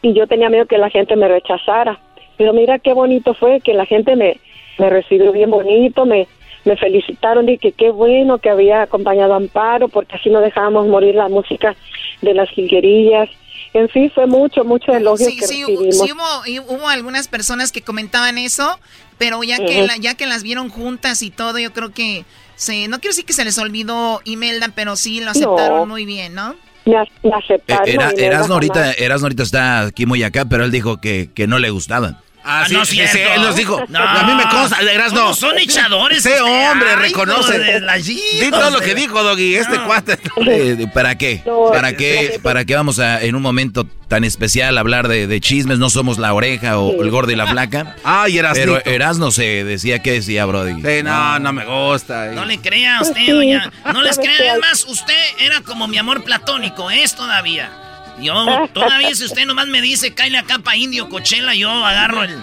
[0.00, 1.98] y yo tenía miedo que la gente me rechazara.
[2.38, 4.38] Pero mira qué bonito fue que la gente me,
[4.78, 6.26] me recibió bien bonito, me,
[6.64, 10.86] me felicitaron y que qué bueno que había acompañado a Amparo porque así no dejábamos
[10.86, 11.76] morir la música
[12.22, 13.28] de las jilguerillas.
[13.72, 15.98] En fin, fue mucho, mucho elogio Sí, que sí, recibimos.
[15.98, 18.78] sí hubo, hubo algunas personas que comentaban eso,
[19.18, 22.24] pero ya que la- ya que las vieron juntas y todo, yo creo que
[22.56, 25.86] se, no quiero decir que se les olvidó Imelda, pero sí lo aceptaron No.
[25.86, 26.54] muy bien, ¿no?
[26.84, 27.88] Me, a- me Eh, aceptaron.
[27.88, 28.92] Era, Erasmo ahorita,
[29.22, 32.16] ahorita está aquí muy acá, pero él dijo que, que no le gustaban.
[32.44, 33.82] Ah, sí, no sí, es sí, él nos dijo.
[33.88, 33.98] No.
[33.98, 35.20] A mí me consta, Erasmo.
[35.20, 36.70] ¿Cómo son echadores Ese ustedes?
[36.70, 37.54] hombre Ay, reconoce.
[37.54, 40.18] hijo de la- Di hijos todo lo que dijo, Doggy, este cuate.
[40.46, 41.42] Eh, ¿Para qué?
[41.46, 45.40] No, ¿Para qué, ¿Para qué vamos a, en un momento tan especial, hablar de, de
[45.40, 45.78] chismes?
[45.78, 47.96] No somos la oreja o el gordo y la flaca.
[48.04, 48.78] Ay, Erasnito.
[48.84, 50.74] Pero Erasmo se decía, ¿qué decía, Brody?
[50.82, 52.26] Sí, no, no me gusta.
[52.32, 53.72] No le crea a usted, doña.
[53.92, 54.54] No les ¿sabes crea.
[54.54, 57.70] Es más, usted era como mi amor platónico, es todavía.
[58.20, 62.42] Yo, todavía si usted nomás me dice, cállale acá pa' indio, cochela, yo agarro el,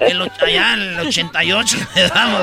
[0.00, 2.42] el allá el 88 le damos.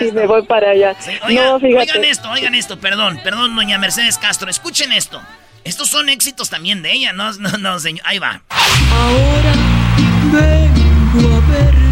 [0.00, 0.94] y me voy para allá.
[1.26, 1.78] Oiga, no, fíjate.
[1.78, 5.20] oigan esto, oigan esto, perdón, perdón, doña Mercedes Castro, escuchen esto.
[5.64, 8.04] Estos son éxitos también de ella, no, no, no, señor.
[8.04, 8.42] Ahí va.
[8.50, 9.52] Ahora
[10.32, 11.91] vengo a verte.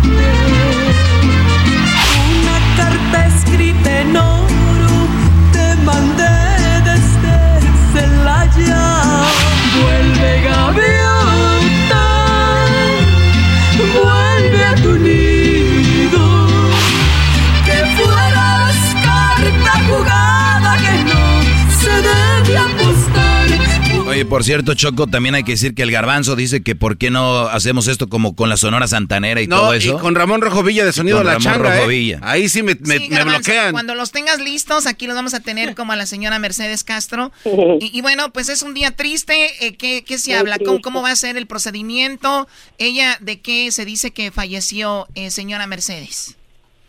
[24.20, 27.10] Oye, por cierto, Choco, también hay que decir que el garbanzo dice que por qué
[27.10, 29.98] no hacemos esto como con la Sonora Santanera y No, todo y eso.
[29.98, 32.18] con Ramón Rojo Villa de Sonido con La Ramón Changa, Rojo ¿eh?
[32.20, 33.72] Ahí sí me, me- Sí, bloquean.
[33.72, 37.32] Cuando los tengas listos, aquí los vamos a tener como a la señora Mercedes Castro.
[37.80, 39.46] Y, y bueno, pues es un día triste.
[39.66, 40.58] eh, ¿qué, qué se Muy habla?
[40.58, 40.82] ¿Cómo.
[40.82, 42.46] ¿Cómo va a ser el procedimiento?
[42.76, 46.36] Ella, ¿de qué se dice que falleció eh, señora Mercedes?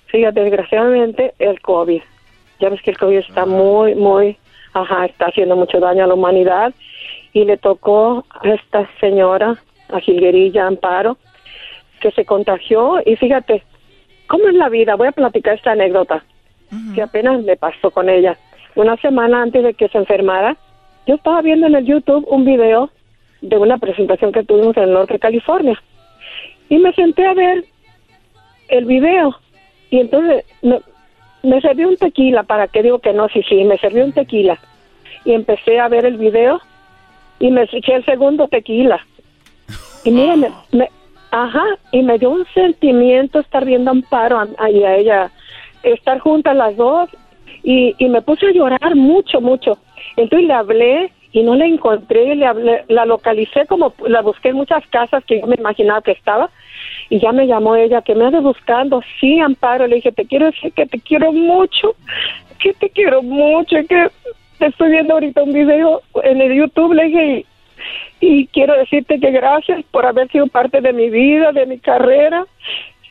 [0.07, 2.01] Fíjate, desgraciadamente, el COVID.
[2.59, 4.35] Ya ves que el COVID está muy, muy,
[4.73, 6.73] ajá, está haciendo mucho daño a la humanidad.
[7.33, 9.57] Y le tocó a esta señora,
[9.89, 11.17] a Gilguerilla Amparo,
[12.01, 12.99] que se contagió.
[13.05, 13.63] Y fíjate,
[14.27, 14.95] ¿cómo es la vida?
[14.95, 16.23] Voy a platicar esta anécdota
[16.95, 18.37] que apenas me pasó con ella.
[18.75, 20.55] Una semana antes de que se enfermara,
[21.05, 22.89] yo estaba viendo en el YouTube un video
[23.41, 25.81] de una presentación que tuvimos en el norte de California.
[26.69, 27.65] Y me senté a ver
[28.69, 29.35] el video.
[29.89, 30.79] Y entonces me,
[31.43, 33.27] me serví un tequila, ¿para qué digo que no?
[33.29, 34.57] Sí, sí, me serví un tequila.
[35.25, 36.61] Y empecé a ver el video
[37.41, 38.99] y me eché el segundo tequila.
[40.05, 40.89] Y mira, me, me-
[41.31, 45.29] ajá, y me dio un sentimiento estar viendo Amparo a, a- ella,
[45.83, 47.09] estar juntas las dos.
[47.63, 49.77] Y, y me puse a llorar mucho, mucho.
[50.17, 54.55] Entonces le hablé y no la encontré, le hablé, la localicé como la busqué en
[54.55, 56.49] muchas casas que yo me imaginaba que estaba
[57.09, 59.01] y ya me llamó ella que me ande buscando.
[59.19, 61.95] Sí, Amparo, le dije, te quiero decir que te quiero mucho,
[62.59, 64.07] que te quiero mucho, que
[64.67, 67.45] estoy viendo ahorita un video en el YouTube, le dije,
[68.19, 72.45] y, quiero decirte que gracias por haber sido parte de mi vida, de mi carrera.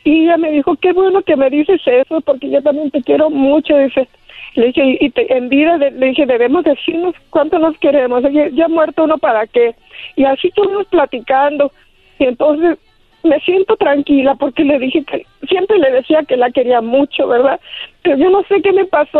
[0.03, 3.29] Y ella me dijo, qué bueno que me dices eso, porque yo también te quiero
[3.29, 4.07] mucho, dice.
[4.55, 8.23] Le dije, y te- en vida, de- le dije, debemos decirnos cuánto nos queremos.
[8.23, 9.75] Oye, ya muerto uno, ¿para qué?
[10.15, 11.71] Y así estuvimos platicando.
[12.17, 12.77] Y entonces
[13.23, 17.59] me siento tranquila porque le dije que siempre le decía que la quería mucho, ¿verdad?
[18.01, 19.19] Pero yo no sé qué me pasó.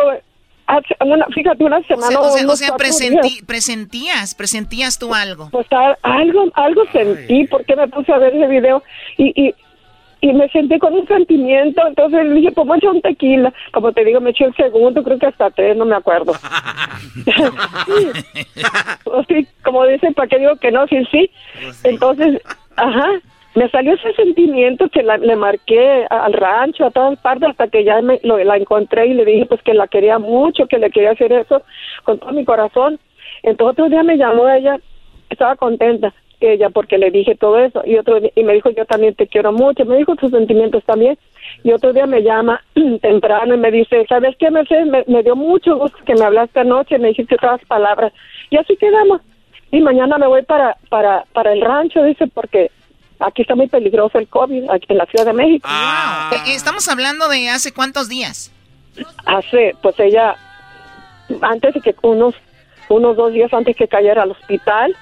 [1.01, 2.07] Una, fíjate, una O semana.
[2.07, 3.43] sea, o sea, o sea, cuatro presenti- días.
[3.45, 5.49] presentías, presentías tú algo.
[5.51, 8.81] Pues a- algo, algo sentí porque me puse a ver ese video
[9.17, 9.53] y, y,
[10.21, 11.81] y me sentí con un sentimiento.
[11.85, 13.53] Entonces le dije, pues me eché un tequila.
[13.73, 16.33] Como te digo, me eché el segundo, creo que hasta tres, no me acuerdo.
[19.03, 20.87] Pues sí, como dicen, ¿para qué digo que no?
[20.87, 21.29] Sí, sí.
[21.83, 22.41] Entonces,
[22.75, 23.07] ajá,
[23.55, 27.83] me salió ese sentimiento que la- le marqué al rancho, a todas partes, hasta que
[27.83, 30.89] ya me, lo- la encontré y le dije pues que la quería mucho, que le
[30.89, 31.61] quería hacer eso
[32.03, 32.99] con todo mi corazón.
[33.43, 34.77] Entonces otro día me llamó ella,
[35.29, 38.85] estaba contenta ella porque le dije todo eso y otro día- y me dijo yo
[38.85, 41.17] también te quiero mucho, me dijo tus sentimientos también
[41.63, 42.61] y otro día me llama
[43.01, 44.87] temprano y me dice, ¿sabes qué, Mercedes?
[44.87, 48.13] Me, me dio mucho gusto que me hablaste anoche, me dijiste todas palabras
[48.49, 49.21] y así quedamos.
[49.73, 52.71] Y mañana me voy para, para, para el rancho, dice, porque
[53.21, 55.67] aquí está muy peligroso el COVID, aquí en la Ciudad de México.
[56.33, 58.51] Eh, Estamos hablando de hace cuántos días.
[59.25, 60.35] Hace, pues ella,
[61.41, 62.35] antes de que unos,
[62.89, 64.95] unos dos días antes que cayera al hospital.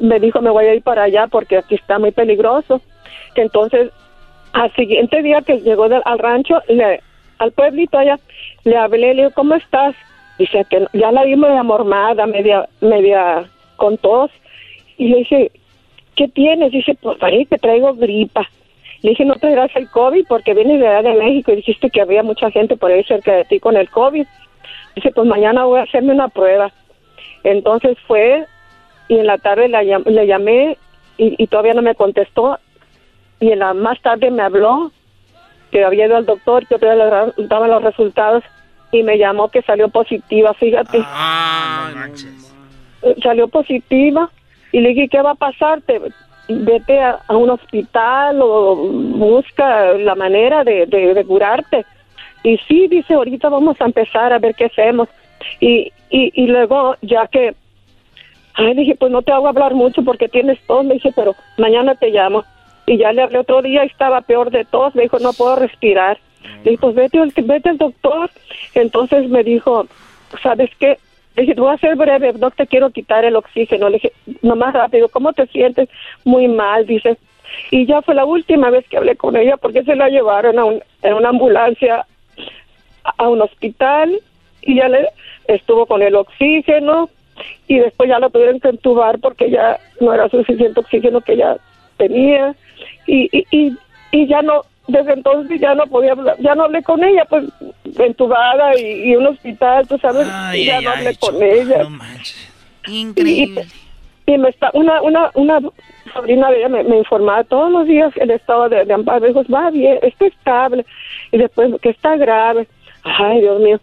[0.00, 2.80] Me dijo, me voy a ir para allá porque aquí está muy peligroso.
[3.36, 3.90] Entonces,
[4.52, 7.00] al siguiente día que llegó del- al rancho, le,
[7.38, 8.18] al pueblito allá,
[8.64, 9.94] le hablé, le digo, ¿cómo estás?
[10.38, 13.44] Dice que ya la vi media mormada, media, media
[13.76, 14.32] con tos.
[14.96, 15.52] Y le dije,
[16.14, 16.72] ¿qué tienes?
[16.72, 18.48] Dice, pues parece que traigo gripa.
[19.02, 22.00] Le dije, no traerás el COVID porque vienes de allá de México y dijiste que
[22.00, 24.26] había mucha gente por ahí cerca de ti con el COVID.
[24.96, 26.72] Dice, pues mañana voy a hacerme una prueba.
[27.42, 28.46] Entonces fue
[29.08, 30.78] y en la tarde la le llamé
[31.18, 32.58] y, y todavía no me contestó.
[33.40, 34.90] Y en la más tarde me habló
[35.70, 38.44] que había ido al doctor, que todavía le daban los resultados
[38.92, 41.04] y me llamó que salió positiva, fíjate.
[43.02, 44.30] Eh, Salió positiva
[44.74, 46.00] y le dije, ¿qué va a pasarte?
[46.48, 51.86] Vete a, un hospital o busca la manera de, curarte.
[52.42, 55.08] Y sí, dice, ahorita vamos a empezar a ver qué hacemos.
[55.60, 57.54] Y, y, luego, ya que,
[58.54, 61.94] ay, dije, pues no te hago hablar mucho porque tienes tos, le dije, pero mañana
[61.94, 62.42] te llamo.
[62.84, 65.54] Y ya le hablé otro día y estaba peor de tos, me dijo, no puedo
[65.54, 66.18] respirar.
[66.64, 68.28] Le dije, pues vete, vete al doctor.
[68.74, 69.86] Entonces me dijo,
[70.42, 70.98] ¿sabes qué?
[71.36, 73.88] Le dije, voy a ser breve, no te quiero quitar el oxígeno.
[73.88, 74.12] Le dije,
[74.42, 75.88] nomás rápido, ¿cómo te sientes?
[76.24, 77.16] Muy mal, dice.
[77.70, 80.64] Y ya fue la última vez que hablé con ella porque se la llevaron a
[80.64, 82.06] un, en una ambulancia
[83.18, 84.18] a- un hospital
[84.62, 85.08] y ya le
[85.46, 87.10] estuvo con el oxígeno
[87.68, 91.56] y después ya la tuvieron que entubar porque ya no era suficiente oxígeno que ella
[91.96, 92.54] tenía
[93.06, 93.76] y, y, y,
[94.12, 97.44] y ya no desde entonces ya no podía hablar, ya no hablé con ella pues
[97.98, 100.26] entubada y, y un hospital tú sabes
[100.66, 101.86] ya no hablé con ella.
[102.88, 103.64] Increíble.
[104.26, 105.60] y, y me está una una una
[106.12, 109.28] sobrina de ella me, me informaba todos los días el estado de, de Amparo me
[109.28, 110.84] dijo va bien está estable
[111.32, 112.66] y después que está grave
[113.04, 113.80] ay Dios mío.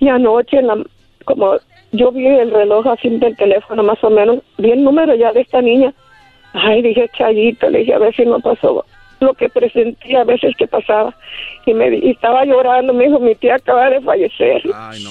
[0.00, 0.76] Y anoche en la,
[1.24, 1.56] como
[1.92, 5.40] yo vi el reloj así del teléfono más o menos vi el número ya de
[5.42, 5.92] esta niña.
[6.54, 8.84] Ay dije Chayito le dije a ver si no pasó
[9.22, 11.14] lo que presentía a veces que pasaba.
[11.66, 15.10] Y me y estaba llorando me dijo mi tía acaba de fallecer Ay, no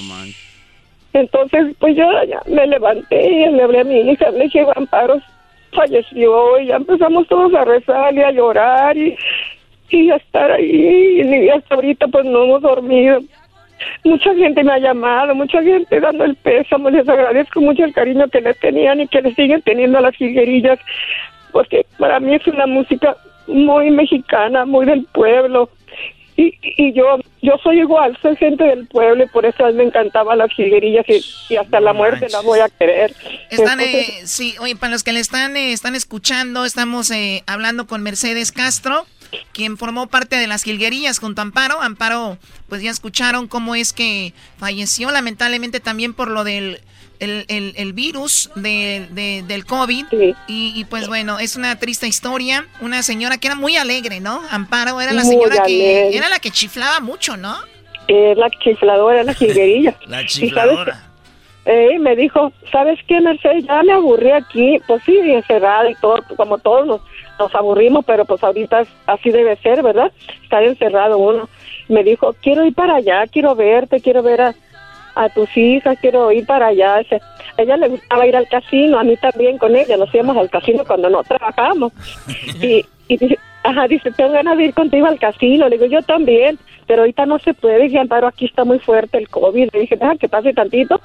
[1.13, 5.19] entonces, pues yo ya me levanté y le hablé a mi hija, le dije, Amparo
[5.73, 9.17] falleció y ya empezamos todos a rezar y a llorar y,
[9.89, 11.21] y a estar ahí.
[11.21, 13.19] Y hasta ahorita pues no hemos dormido.
[14.03, 18.27] Mucha gente me ha llamado, mucha gente dando el pésamo, les agradezco mucho el cariño
[18.29, 20.79] que les tenían y que les siguen teniendo a las jilguerillas,
[21.51, 23.17] porque para mí es una música
[23.47, 25.69] muy mexicana, muy del pueblo.
[26.37, 29.77] Y, y yo yo soy igual, soy gente del pueblo y por eso a mí
[29.77, 33.15] me encantaban las jilguerillas y, y hasta la muerte las voy a querer.
[33.49, 37.43] Están, Entonces, eh, sí, oye, para los que le están, eh, están escuchando, estamos eh,
[37.47, 39.07] hablando con Mercedes Castro,
[39.53, 41.81] quien formó parte de las Gilguerillas junto a Amparo.
[41.81, 42.37] Amparo,
[42.69, 46.79] pues ya escucharon cómo es que falleció, lamentablemente también por lo del
[47.21, 50.05] el, el- el virus de, de- del COVID.
[50.47, 52.65] Y, y, pues bueno, es una triste historia.
[52.81, 54.41] Una señora que era muy alegre, ¿no?
[54.51, 56.17] Amparo era la Muy señora que alegre.
[56.17, 57.55] era la que chiflaba mucho, ¿no?
[58.07, 59.95] es la chifladora, la jilguerilla.
[60.07, 61.01] La chifladora.
[61.63, 63.63] Eh, me dijo, ¿sabes qué, Mercedes?
[63.65, 64.79] Ya me aburrí aquí.
[64.87, 67.01] Pues sí, encerrada y todo, como todos nos,
[67.39, 70.11] nos aburrimos, pero pues ahorita es- así debe ser, ¿verdad?
[70.43, 71.47] Estar encerrado uno.
[71.87, 74.55] Me dijo, quiero ir para allá, quiero verte, quiero ver a,
[75.15, 76.95] a tus hijas, quiero ir para allá.
[76.95, 77.01] A
[77.61, 80.83] ella le gustaba ir al casino, a mí también con ella, nos íbamos al casino
[80.85, 81.91] cuando no trabajamos.
[82.61, 85.67] Y, y dice, ajá, dice, tengo ganas de ir contigo al casino.
[85.67, 86.57] Le digo, yo también,
[86.87, 87.83] pero ahorita no se puede.
[87.83, 89.69] Dije, Amparo, aquí está muy fuerte el COVID.
[89.73, 90.99] Le dije, deja que pase tantito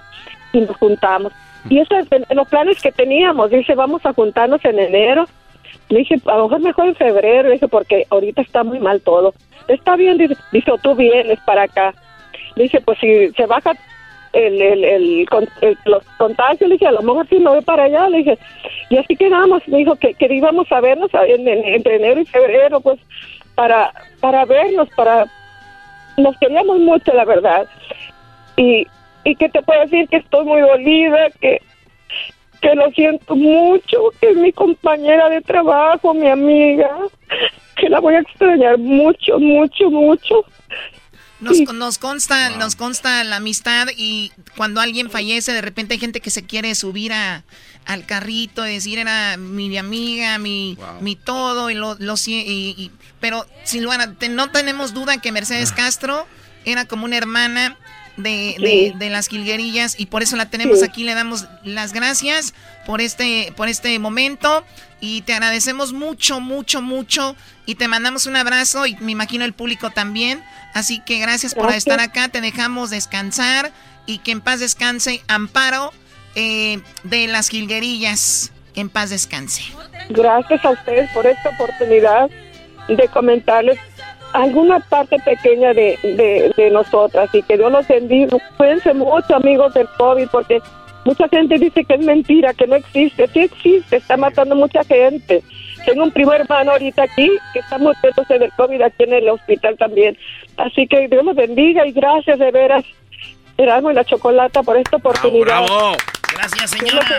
[0.53, 1.33] y nos juntamos.
[1.69, 3.51] Y eso es de- los planes que teníamos.
[3.51, 5.27] Dice, vamos a juntarnos en enero.
[5.89, 7.49] Le dije, a lo mejor mejor en febrero.
[7.49, 9.35] Le dije, porque ahorita está muy mal todo.
[9.67, 11.93] Está bien, dice, dice, "O tú vienes para acá.
[12.55, 13.73] Le dije, pues si se baja
[14.37, 15.27] el, el, el,
[15.63, 18.09] el- los contagios, le dije, a lo mejor sí me voy para allá.
[18.09, 18.39] Le dije,
[18.91, 19.67] y así quedamos.
[19.69, 22.99] Me dijo que, que íbamos a vernos en- en- entre enero y febrero, pues,
[23.55, 25.27] para, para vernos, para...
[26.17, 27.67] Nos queríamos mucho, la verdad.
[28.57, 28.87] Y,
[29.25, 31.61] y que te puedo decir que estoy muy dolida, que,
[32.63, 36.91] que lo siento mucho, que es mi compañera de trabajo, mi amiga,
[37.77, 40.45] que la voy a extrañar mucho, mucho, mucho.
[41.41, 46.21] Nos, nos consta, nos consta la amistad y cuando alguien fallece, de repente hay gente
[46.21, 47.45] que se quiere subir a,
[47.85, 52.91] al carrito y decir era mi amiga, mi, mi todo, y lo, lo y, y-
[53.21, 56.27] pero Silvana, te- no tenemos duda que Mercedes Castro
[56.65, 57.77] era como una hermana
[58.17, 58.93] de, de, Sí.
[58.99, 60.85] de las Gilguerillas y por eso la tenemos Sí.
[60.85, 62.55] aquí, le damos las gracias
[62.87, 64.65] por este, por este momento
[65.01, 67.37] y te agradecemos mucho, mucho, mucho
[67.67, 70.43] y te mandamos un abrazo y me imagino el público también.
[70.75, 73.73] Así que gracias por estar acá, te dejamos descansar
[74.07, 75.93] y que en paz descanse Amparo
[76.35, 78.53] eh, de las jilguerillas.
[78.75, 79.63] En paz descanse.
[80.11, 82.29] Gracias a ustedes por esta oportunidad
[82.89, 83.79] de comentarles
[84.43, 88.37] alguna parte pequeña de, de, de nosotras y que Dios los bendiga.
[88.57, 90.61] Cuídense mucho, amigos del COVID, porque
[91.05, 93.27] mucha gente dice que es mentira, que no existe.
[93.29, 95.43] Sí existe, está matando mucha gente.
[95.85, 99.77] Tengo un primo hermano ahorita aquí que está muriéndose del COVID aquí en el hospital
[99.79, 100.19] también.
[100.57, 102.85] Así que Dios los bendiga y gracias de veras,
[103.57, 105.65] Erasmo y la Chocolata, por esta oportunidad.
[105.65, 105.97] ¡Bravo!
[106.37, 107.17] Gracias, señora.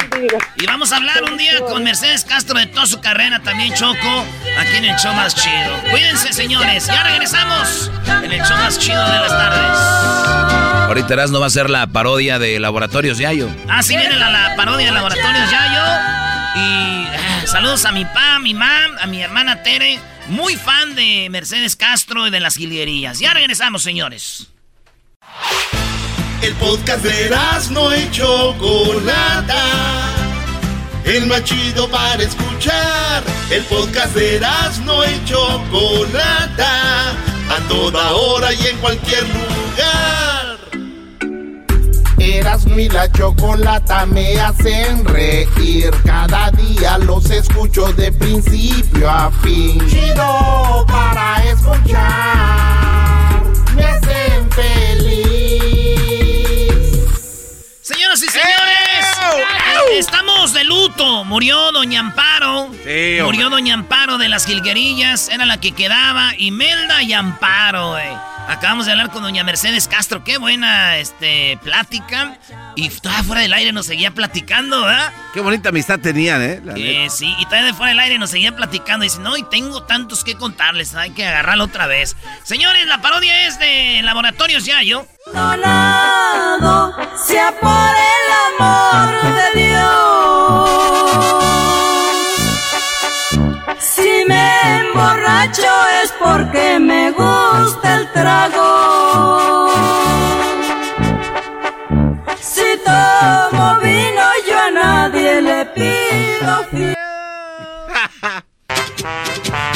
[0.56, 4.26] Y vamos a hablar un día con Mercedes Castro de toda su carrera, también Choco,
[4.60, 5.82] aquí en el show más chido.
[5.90, 6.86] Cuídense, señores.
[6.88, 10.88] Ya regresamos en el show más chido de las tardes.
[10.88, 13.50] Ahorita Erasmo va a ser la parodia de Laboratorios Yayo.
[13.68, 15.84] Ah, sí, viene la, la parodia de Laboratorios Yayo.
[16.56, 20.00] Y ah, saludos a mi pa, a mi mam, a mi hermana Tere.
[20.28, 23.20] Muy fan de Mercedes Castro y de las jilguerillas.
[23.20, 24.48] Ya regresamos, señores.
[26.42, 27.32] El podcast de
[27.72, 29.64] no y Chocolata.
[31.04, 33.24] El más chido para escuchar.
[33.50, 34.40] El podcast de
[34.86, 37.12] no y Chocolata.
[37.50, 40.58] A toda hora y en cualquier lugar.
[42.20, 45.92] Erasmo y la Chocolata me hacen reír.
[46.06, 49.80] Cada día los escucho de principio a fin.
[49.88, 53.44] Chido para escuchar.
[53.76, 54.27] Me hacen
[59.98, 61.24] estamos de luto.
[61.26, 62.70] Murió Doña Amparo.
[62.84, 65.30] Sí, Murió Doña Amparo de las Gilguerillas.
[65.30, 66.34] Era la que quedaba.
[66.38, 68.08] Imelda y Amparo, güey.
[68.48, 70.24] Acabamos de hablar con Doña Mercedes Castro.
[70.24, 72.38] Qué buena este, plática.
[72.76, 75.12] Y todavía fuera del aire nos seguía platicando, ¿verdad?
[75.34, 76.62] Qué bonita amistad tenían, ¿eh?
[76.64, 79.04] La Eh, sí, y todavía de fuera del aire nos seguía platicando.
[79.04, 80.96] Y dice, no, y tengo tantos que contarles.
[80.96, 82.16] Hay que agarrarlo otra vez.
[82.44, 85.06] Señores, la parodia es de Laboratorios Yayo.
[85.26, 91.47] Donado sea por el amor de Dios.
[93.80, 95.72] Si me emborracho
[96.04, 99.70] es porque me gusta el trago.
[102.40, 106.96] Si tomo vino yo a nadie le pido fiel.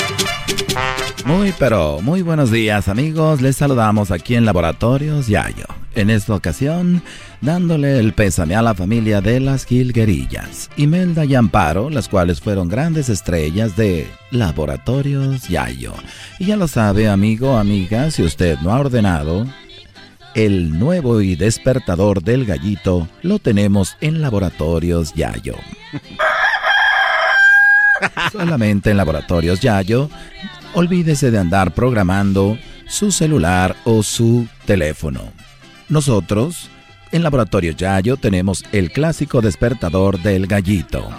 [1.31, 5.63] Muy pero muy buenos días amigos, les saludamos aquí en Laboratorios Yayo.
[5.95, 7.01] En esta ocasión,
[7.39, 12.67] dándole el pésame a la familia de las Gilguerillas, Imelda y Amparo, las cuales fueron
[12.67, 15.93] grandes estrellas de Laboratorios Yayo.
[16.37, 19.47] Y ya lo sabe amigo, amiga, si usted no ha ordenado,
[20.35, 25.55] el nuevo y despertador del gallito lo tenemos en Laboratorios Yayo.
[28.33, 30.09] Solamente en Laboratorios Yayo,
[30.73, 32.57] olvídese de andar programando
[32.87, 35.21] su celular o su teléfono.
[35.89, 36.69] Nosotros,
[37.11, 41.09] en Laboratorios Yayo, tenemos el clásico despertador del gallito.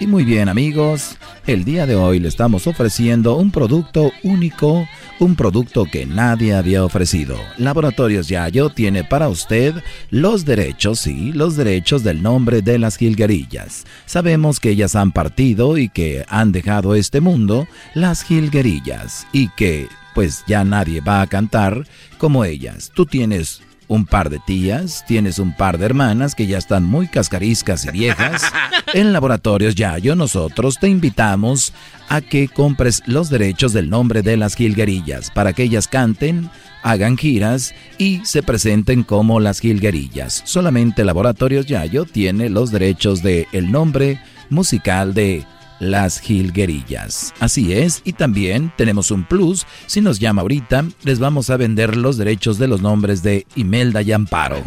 [0.00, 1.16] Y muy bien amigos,
[1.46, 4.88] el día de hoy le estamos ofreciendo un producto único,
[5.20, 7.36] un producto que nadie había ofrecido.
[7.58, 9.72] Laboratorios Yayo tiene para usted
[10.10, 13.84] los derechos, sí, los derechos del nombre de las jilguerillas.
[14.04, 19.86] Sabemos que ellas han partido y que han dejado este mundo, las jilguerillas, y que
[20.12, 21.86] pues ya nadie va a cantar
[22.18, 22.90] como ellas.
[22.94, 23.62] Tú tienes
[23.94, 27.90] un par de tías, tienes un par de hermanas que ya están muy cascariscas y
[27.90, 28.42] viejas.
[28.92, 31.72] En Laboratorios Yayo nosotros te invitamos
[32.08, 36.48] a que compres los derechos del nombre de las jilguerillas para que ellas canten,
[36.82, 40.42] hagan giras y se presenten como las jilguerillas.
[40.44, 45.44] Solamente Laboratorios Yayo tiene los derechos de el nombre musical de
[45.80, 47.34] las jilguerillas.
[47.40, 49.66] Así es, y también tenemos un plus.
[49.86, 54.02] Si nos llama ahorita, les vamos a vender los derechos de los nombres de Imelda
[54.02, 54.62] y Amparo.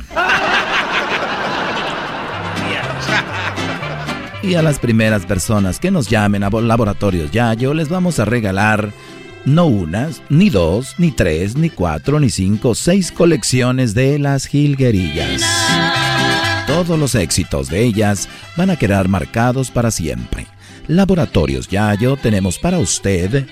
[4.43, 8.93] Y a las primeras personas que nos llamen a Laboratorios Yayo, les vamos a regalar
[9.43, 15.41] no unas, ni dos, ni tres, ni cuatro, ni cinco, seis colecciones de las jilguerillas.
[16.67, 20.47] Todos los éxitos de ellas van a quedar marcados para siempre.
[20.88, 23.45] Laboratorios Yayo tenemos para usted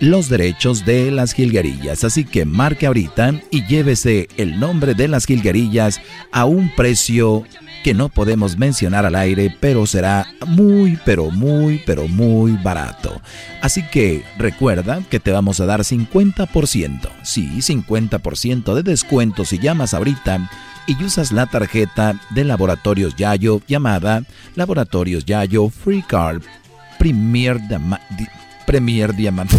[0.00, 5.26] los derechos de las jilguerillas, así que marque ahorita y llévese el nombre de las
[5.26, 6.00] jilguerillas
[6.32, 7.44] a un precio
[7.84, 13.20] que no podemos mencionar al aire, pero será muy, pero muy, pero muy barato.
[13.60, 19.94] Así que recuerda que te vamos a dar 50%, sí, 50% de descuento si llamas
[19.94, 20.50] ahorita
[20.86, 24.22] y usas la tarjeta de Laboratorios Yayo llamada
[24.54, 26.42] Laboratorios Yayo Free Card
[26.98, 28.02] Premier Diamante.
[28.66, 29.56] Premier Diamante.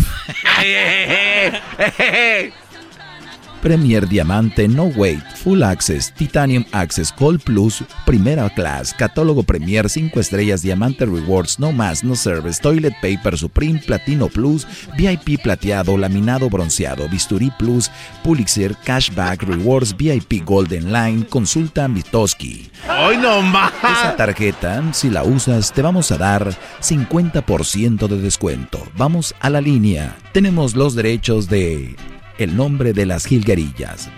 [3.61, 10.19] Premier Diamante No Wait, Full Access, Titanium Access, Gold Plus, Primera Class, Catálogo Premier 5
[10.19, 14.65] estrellas, Diamante Rewards, No Más, No Service, Toilet Paper Supreme, Platino Plus,
[14.97, 17.91] VIP Plateado, Laminado Bronceado, Bisturí Plus,
[18.23, 22.69] Pulitzer, Cashback Rewards, VIP Golden Line, Consulta Mitoski.
[23.05, 23.71] ¡Hoy no más!
[23.83, 28.81] Esa tarjeta, si la usas, te vamos a dar 50% de descuento.
[28.97, 30.15] Vamos a la línea.
[30.33, 31.95] Tenemos los derechos de
[32.39, 34.09] el nombre de las jilguerillas.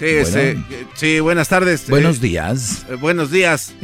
[0.00, 0.22] Sí,
[0.94, 1.86] sí, buenas tardes.
[1.90, 2.86] Buenos eh, días.
[2.88, 3.74] Eh, buenos días.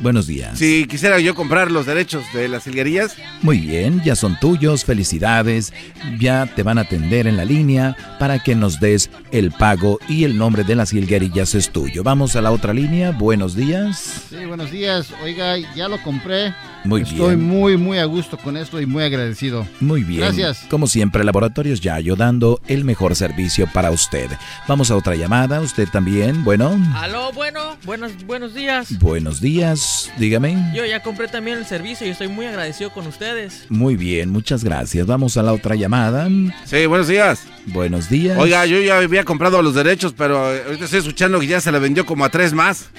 [0.00, 0.56] buenos días.
[0.56, 3.16] Si quisiera yo comprar los derechos de las jilguerillas.
[3.42, 5.72] Muy bien, ya son tuyos, felicidades.
[6.20, 10.22] Ya te van a atender en la línea para que nos des el pago y
[10.22, 12.04] el nombre de las jilguerillas es tuyo.
[12.04, 13.10] Vamos a la otra línea.
[13.10, 14.26] Buenos días.
[14.30, 15.08] Sí, buenos días.
[15.24, 16.54] Oiga, ya lo compré.
[16.84, 19.66] Muy Estoy muy, muy a gusto con esto y muy agradecido.
[19.80, 20.20] Muy bien.
[20.20, 20.66] Gracias.
[20.68, 24.30] Como siempre, Laboratorios Yayo dando el mejor servicio para usted.
[24.68, 25.62] Vamos a otra llamada.
[25.62, 26.78] Usted también, bueno.
[26.94, 28.98] Aló, bueno, buenos, buenos días.
[28.98, 30.72] Buenos días, dígame.
[30.74, 33.64] Yo ya compré también el servicio y estoy muy agradecido con ustedes.
[33.70, 35.06] Muy bien, muchas gracias.
[35.06, 36.28] Vamos a la otra llamada.
[36.66, 37.46] Sí, buenos días.
[37.66, 38.38] Buenos días.
[38.38, 41.78] Oiga, yo ya había comprado los derechos, pero ahorita estoy escuchando que ya se le
[41.78, 42.90] vendió como a tres más.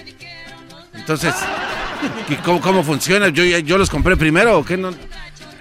[1.06, 1.36] Entonces...
[2.30, 3.30] ¿Y cómo, funciona?
[3.30, 4.76] ¿Yo, ¿Yo los compré primero o qué?
[4.76, 4.92] No?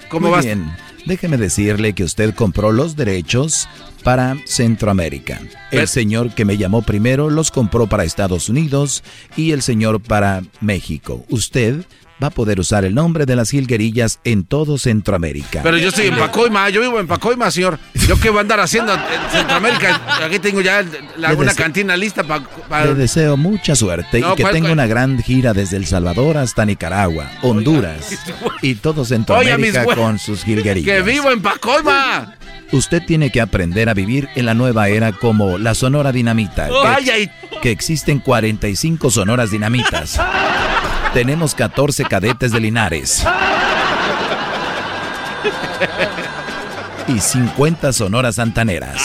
[0.09, 0.75] ¿Cómo Muy bien.
[1.05, 3.69] Déjeme decirle que usted compró los derechos
[4.03, 5.39] para Centroamérica.
[5.71, 9.05] El señor que me llamó primero los compró para Estados Unidos
[9.37, 11.25] y el señor para México.
[11.29, 11.85] Usted
[12.23, 15.61] va a poder usar el nombre de las jilguerillas en todo Centroamérica.
[15.63, 17.79] Pero yo estoy en Pacoima, yo vivo en Pacoima, señor.
[18.07, 19.01] ¿Yo qué voy a andar haciendo en
[19.31, 20.01] Centroamérica?
[20.25, 20.85] Aquí tengo ya
[21.17, 22.85] la, una cantina lista para...
[22.85, 27.31] Le deseo mucha suerte y que tenga una gran gira desde El Salvador hasta Nicaragua,
[27.43, 28.19] Honduras
[28.63, 30.97] y todo Centroamérica con sus jilguerillas.
[30.97, 32.37] ¡Que vivo en Pacoima!
[32.73, 36.69] Usted tiene que aprender a vivir en la nueva era como la Sonora Dinamita.
[37.05, 37.31] Que,
[37.63, 40.21] que existen 45 Sonoras Dinamitas.
[41.15, 43.25] Tenemos 14 cadetes de Linares.
[47.07, 49.01] Y 50 sonoras santaneras.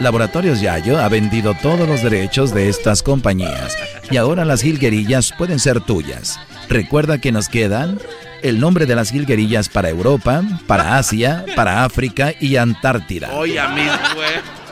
[0.00, 3.76] Laboratorios Yayo ha vendido todos los derechos de estas compañías
[4.10, 6.40] y ahora las jilguerillas pueden ser tuyas.
[6.68, 8.00] Recuerda que nos quedan
[8.42, 13.30] el nombre de las jilguerillas para Europa, para Asia, para África y Antártida.
[13.34, 13.92] Oye, amigo,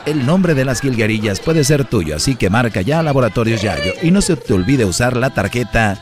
[0.05, 3.93] el nombre de las jilguerillas puede ser tuyo, así que marca ya Laboratorios Yayo.
[4.01, 5.97] Y no se te olvide usar la tarjeta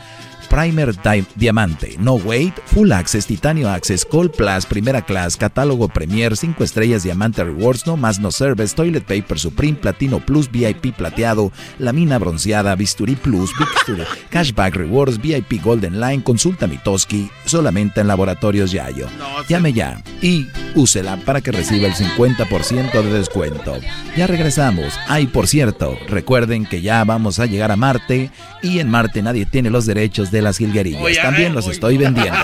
[0.52, 0.94] Primer
[1.34, 7.04] Diamante, No Wait, Full Access, Titanio Access, Gold Plus, Primera Class, Catálogo Premier, 5 estrellas,
[7.04, 12.74] Diamante Rewards, No Más No Service, Toilet Paper Supreme, Platino Plus, VIP Plateado, Lamina Bronceada,
[12.74, 13.50] Bisturí Plus,
[14.30, 19.06] Cashback Rewards, VIP Golden Line, Consulta Mitoski, solamente en Laboratorios Yayo.
[19.48, 23.78] Llame ya y úsela para que reciba el 50% de descuento.
[24.18, 24.92] Ya regresamos.
[25.08, 28.30] Ay, por cierto, recuerden que ya vamos a llegar a Marte
[28.62, 31.22] y en Marte nadie tiene los derechos de las jilguerillas.
[31.22, 32.38] También los estoy vendiendo.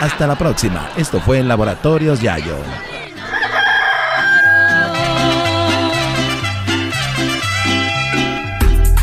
[0.00, 0.90] Hasta la próxima.
[0.96, 2.56] Esto fue en Laboratorios Yayo.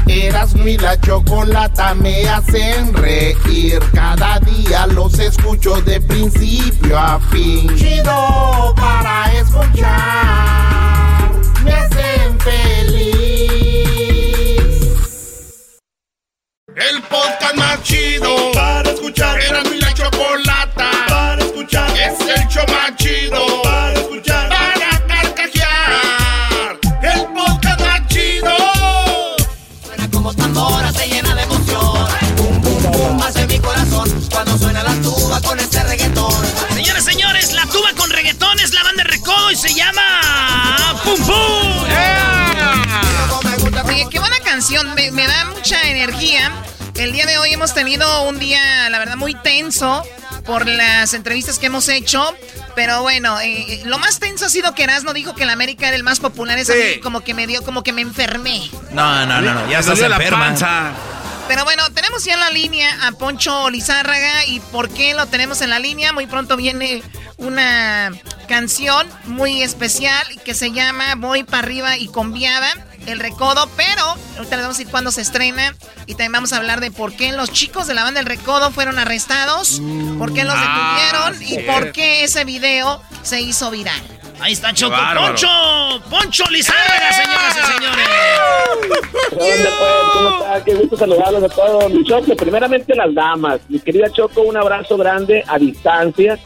[0.07, 3.79] Eras mi la chocolata me hacen reír.
[3.93, 7.73] Cada día los escucho de principio a fin.
[7.75, 11.31] Chido para escuchar.
[11.63, 13.18] Me hacen feliz.
[16.79, 19.37] El podcast más chido para escuchar.
[19.41, 21.89] Era mi la chocolata para escuchar.
[21.97, 24.47] Es el show más chido para escuchar.
[24.47, 26.79] Para carcajear.
[27.03, 28.55] El podcast más chido.
[29.83, 32.07] Suena como tambora, se llena de emoción.
[32.37, 34.09] Pum, pum, pum, hace mi corazón.
[34.31, 36.33] Cuando suena la tuba con este reggaetón.
[36.73, 40.18] Señores, señores, la tuba con reggaetón es la banda de recodo y se llama.
[47.09, 50.03] El día de hoy hemos tenido un día, la verdad, muy tenso
[50.45, 52.23] por las entrevistas que hemos hecho.
[52.75, 55.87] Pero bueno, eh, eh, lo más tenso ha sido que Erasmo dijo que el América
[55.87, 56.59] era el más popular.
[56.59, 56.71] Eso
[57.01, 58.69] como que me dio, como que me enfermé.
[58.91, 60.53] No, no, no, no ya estás enferma.
[61.47, 64.45] Pero bueno, tenemos ya en la línea a Poncho Lizárraga.
[64.45, 66.13] ¿Y por qué lo tenemos en la línea?
[66.13, 67.01] Muy pronto viene
[67.37, 68.11] una
[68.47, 72.71] canción muy especial que se llama Voy para arriba y conviada
[73.07, 74.03] el recodo, pero
[74.37, 77.13] ahorita les vamos a decir cuándo se estrena y también vamos a hablar de por
[77.13, 79.81] qué los chicos de la banda El Recodo fueron arrestados,
[80.17, 84.01] por qué los ah, detuvieron y por qué ese video se hizo viral.
[84.41, 84.95] Ahí está Choco.
[85.15, 85.47] Poncho,
[86.09, 88.07] Poncho Lizárraga, señoras y señores.
[90.13, 90.63] ¿Cómo está?
[90.63, 91.91] Qué gusto saludarlos a todos.
[91.91, 93.59] Mi Choco, primeramente las damas.
[93.67, 96.39] Mi querida Choco, un abrazo grande a distancia.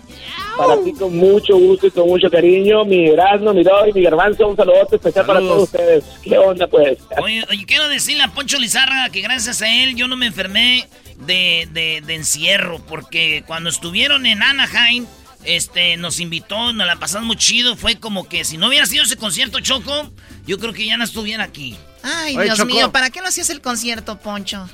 [0.58, 2.86] Para ti con mucho gusto y con mucho cariño.
[2.86, 6.04] Mi Erasmo, mi Doy, mi Garbanzo, un saludote especial para todos ustedes.
[6.24, 6.98] ¿Qué onda, pues?
[7.22, 10.88] Oye, oye, quiero decirle a Poncho Lizarra que gracias a él yo no me enfermé
[11.26, 15.06] de, de, de encierro, porque cuando estuvieron en Anaheim,
[15.46, 17.76] este, nos invitó, nos la pasamos muy chido.
[17.76, 20.12] Fue como que si no hubiera sido ese concierto, Choco,
[20.46, 21.76] yo creo que ya no estuviera aquí.
[22.04, 22.74] Ay, Oye, Dios Choco.
[22.74, 24.70] mío, ¿para qué no hacías el concierto, Poncho?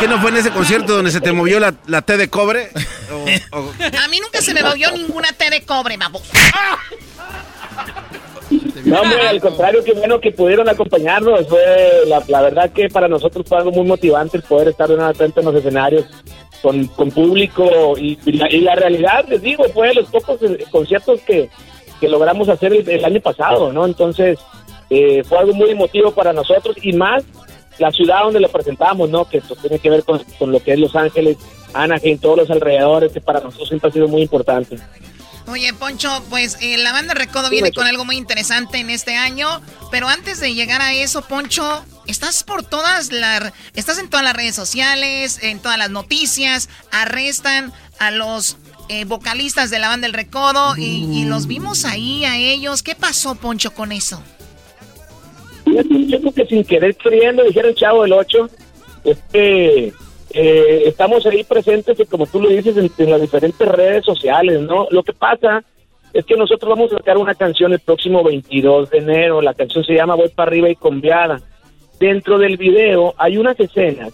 [0.00, 2.70] ¿Qué no fue en ese concierto donde se te movió la, la T de cobre?
[3.52, 3.72] O- o-
[4.02, 6.22] A mí nunca se me movió ninguna T de cobre, babos.
[8.84, 11.46] No, hombre, al contrario, qué bueno que pudieron acompañarnos.
[11.48, 11.60] Fue
[12.06, 15.12] la, la verdad que para nosotros fue algo muy motivante el poder estar de una
[15.14, 16.06] frente en los escenarios
[16.62, 17.94] con, con público.
[17.98, 21.48] Y, y la, y la realidad, les digo, fue de los pocos eh, conciertos que,
[22.00, 23.84] que logramos hacer el, el año pasado, ¿no?
[23.84, 24.38] Entonces,
[24.88, 27.22] eh, fue algo muy emotivo para nosotros y más
[27.80, 29.28] la ciudad donde lo presentamos, ¿no?
[29.28, 31.38] Que esto tiene que ver con, con lo que es Los Ángeles,
[31.72, 34.78] Anaheim, todos los alrededores, que para nosotros siempre ha sido muy importante.
[35.46, 39.60] Oye, Poncho, pues eh, la banda Recodo viene con algo muy interesante en este año,
[39.90, 44.36] pero antes de llegar a eso, Poncho, estás por todas las, estás en todas las
[44.36, 48.58] redes sociales, en todas las noticias, arrestan a los
[48.88, 52.82] eh, vocalistas de la banda El Recodo y, y los vimos ahí a ellos.
[52.82, 54.22] ¿Qué pasó, Poncho, con eso?
[55.74, 58.48] Yo creo que sin querer queriendo, dijera el chavo del 8,
[59.04, 59.92] este,
[60.32, 64.60] eh, estamos ahí presentes y como tú lo dices en, en las diferentes redes sociales,
[64.60, 64.86] ¿no?
[64.90, 65.64] Lo que pasa
[66.12, 69.84] es que nosotros vamos a sacar una canción el próximo 22 de enero, la canción
[69.84, 71.40] se llama Voy para arriba y conviada.
[71.98, 74.12] Dentro del video hay unas escenas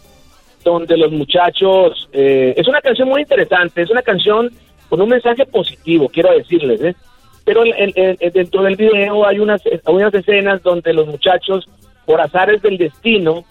[0.65, 4.51] donde los muchachos, eh, es una canción muy interesante, es una canción
[4.89, 6.95] con un mensaje positivo, quiero decirles, ¿eh?
[7.47, 11.66] Pero en- en- en- dentro del video hay unas, hay unas escenas donde los muchachos,
[12.05, 13.44] por azares del destino,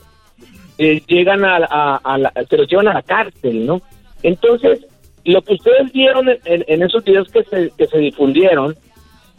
[0.77, 3.81] eh, llegan a, a- a la, se los llevan a la cárcel, ¿no?
[4.21, 4.85] Entonces,
[5.23, 8.75] lo que ustedes vieron en esos videos que se, que se difundieron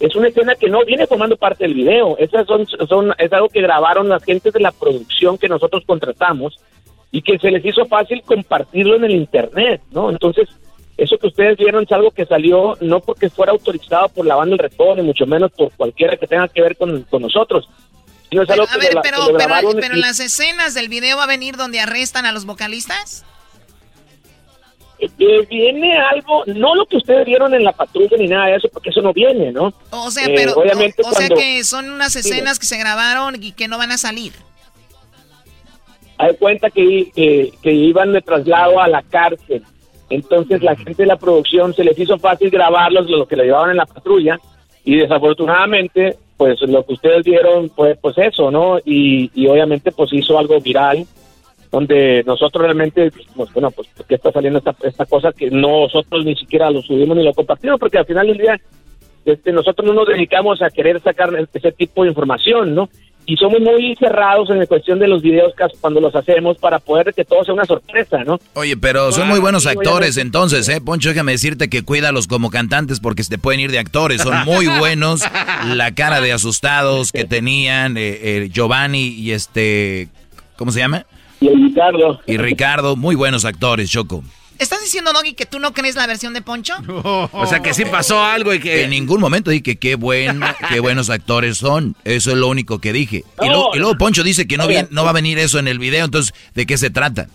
[0.01, 2.17] es una escena que no viene formando parte del video.
[2.19, 6.59] Esas son, son, es algo que grabaron las gentes de la producción que nosotros contratamos
[7.13, 10.11] y que se les hizo fácil compartirlo en el internet, ¿no?
[10.11, 10.49] Entonces,
[10.97, 14.55] eso que ustedes vieron es algo que salió no porque fuera autorizado por la banda
[14.55, 17.69] El Recodo, ni mucho menos por cualquiera que tenga que ver con, con nosotros.
[18.31, 21.17] Sino es algo A que ver, pero, que pero, pero y- las escenas del video
[21.17, 23.25] va a venir donde arrestan a los vocalistas.
[24.99, 28.69] eh, viene algo, no lo que ustedes vieron en la patrulla ni nada de eso,
[28.73, 29.75] porque eso no viene, ¿no?
[29.91, 32.79] O sea, Eh, pero obviamente o, o sea cuando- que son unas escenas que se
[32.79, 34.33] grabaron y que no van a salir.
[36.19, 39.63] hay cuenta que, que, que iban de traslado a la cárcel.
[40.11, 43.71] Entonces la gente de la producción se les hizo fácil grabarlos, lo que le llevaban
[43.71, 44.39] en la patrulla,
[44.85, 48.79] y desafortunadamente, pues lo que ustedes vieron fue pues eso, ¿no?
[48.85, 51.05] Y, y obviamente pues hizo algo viral,
[51.71, 56.25] donde nosotros realmente, pues bueno, pues ¿por qué está saliendo esta, esta cosa que nosotros
[56.25, 57.81] ni siquiera lo subimos ni lo compartimos?
[57.81, 58.61] Porque al final del día
[59.25, 62.89] este, nosotros no nos dedicamos a querer sacar ese tipo de información, ¿no?
[63.29, 67.13] Y somos muy cerrados en la cuestión de los videos cuando los hacemos para poder
[67.13, 68.39] que todo sea una sorpresa, ¿no?
[68.55, 70.81] Oye, pero son Ah, muy buenos sí, actores entonces, ¿eh?
[70.81, 74.23] Poncho, déjame decirte que cuídalos como cantantes porque se te pueden ir de actores.
[74.23, 75.23] Son muy buenos.
[75.65, 80.09] La cara de asustados que tenían eh, eh, Giovanni y este...
[80.57, 81.05] ¿Cómo se llama?
[81.41, 82.21] Y Ricardo.
[82.27, 84.23] Y Ricardo, muy buenos actores, Choco.
[84.59, 86.75] ¿Estás diciendo, Doggy, que tú no crees la versión de Poncho?
[87.33, 88.85] O sea, que sí pasó algo y que...
[88.85, 91.95] En ningún momento dije que qué, buen, qué buenos actores son.
[92.05, 93.25] Eso es lo único que dije.
[93.43, 95.69] Y, luego, y luego Poncho dice que no, viene- no va a venir eso en
[95.69, 97.29] el video, entonces, ¿de qué se trata?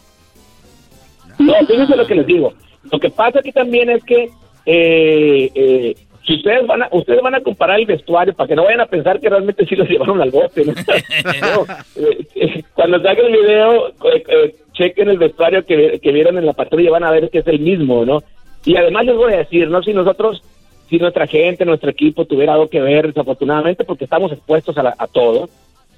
[1.39, 2.53] No, fíjense lo que les digo.
[2.91, 4.30] Lo que pasa aquí también es que
[4.65, 5.95] eh, eh,
[6.26, 8.85] si ustedes van a ustedes van a comparar el vestuario para que no vayan a
[8.85, 10.64] pensar que realmente sí los llevaron al bote.
[10.65, 10.73] ¿no?
[11.41, 11.65] No,
[11.95, 16.53] eh, eh, cuando salga el video, eh, chequen el vestuario que, que vieron en la
[16.53, 18.22] patrulla y van a ver que es el mismo, ¿no?
[18.65, 19.81] Y además les voy a decir, ¿no?
[19.81, 20.43] Si nosotros,
[20.89, 24.95] si nuestra gente, nuestro equipo tuviera algo que ver, desafortunadamente, porque estamos expuestos a, la-
[24.98, 25.49] a todo,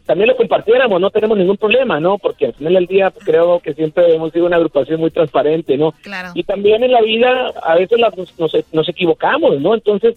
[0.05, 2.17] también lo compartiéramos, no tenemos ningún problema, ¿no?
[2.17, 5.77] Porque al final del día pues, creo que siempre hemos sido una agrupación muy transparente,
[5.77, 5.93] ¿no?
[6.01, 6.31] Claro.
[6.35, 9.73] Y también en la vida a veces las- nos, nos- nos equivocamos, ¿no?
[9.73, 10.15] Entonces,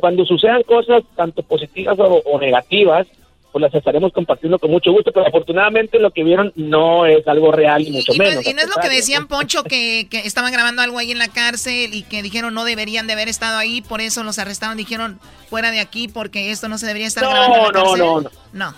[0.00, 3.06] cuando sucedan cosas tanto positivas o, o negativas,
[3.52, 7.52] pues las estaremos compartiendo con mucho gusto, pero afortunadamente lo que vieron no es algo
[7.52, 8.44] real y mucho Y no, menos.
[8.48, 11.28] y no es lo que decían Poncho, que, que estaban grabando algo ahí en la
[11.28, 15.20] cárcel y que dijeron no deberían de haber estado ahí, por eso los arrestaron, dijeron
[15.48, 17.98] fuera de aquí porque esto no se debería estar No, grabando en la no, cárcel.
[18.00, 18.30] no, no.
[18.52, 18.70] No.
[18.70, 18.74] No,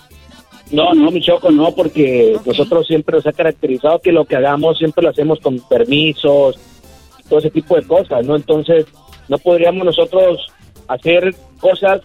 [0.94, 5.02] no, mi choco, no, porque nosotros siempre nos ha caracterizado que lo que hagamos siempre
[5.04, 6.58] lo hacemos con permisos,
[7.28, 8.36] todo ese tipo de cosas, ¿no?
[8.36, 8.86] Entonces,
[9.28, 10.46] no podríamos nosotros
[10.88, 12.00] hacer cosas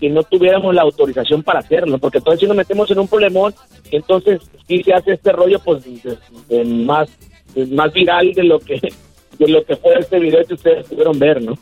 [0.00, 3.54] que no tuviéramos la autorización para hacerlo, porque entonces si nos metemos en un problemón,
[3.90, 6.18] entonces sí se hace este rollo, pues, de-
[6.48, 7.08] de más,
[7.54, 8.80] de más viral de lo que
[9.38, 11.58] de lo que fue este video que ustedes pudieron ver, ¿no?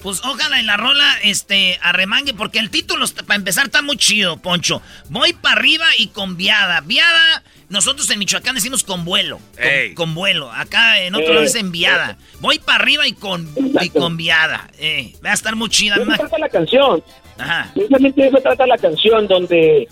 [0.00, 4.36] Pues ojalá en la rola, este, arremangue, porque el título, para empezar, está muy chido,
[4.36, 4.80] Poncho.
[5.08, 6.80] Voy para arriba y con viada.
[6.82, 9.40] Viada, nosotros en Michoacán decimos con vuelo.
[9.56, 10.52] Con, con vuelo.
[10.52, 12.16] Acá en otro lado dicen viada.
[12.40, 14.70] Voy para arriba y con, y con viada.
[14.78, 15.96] Eh, va a estar muy chida.
[15.96, 17.02] De eso trata la canción.
[17.36, 17.70] Ajá.
[17.74, 19.88] Precisamente eso trata la canción, donde,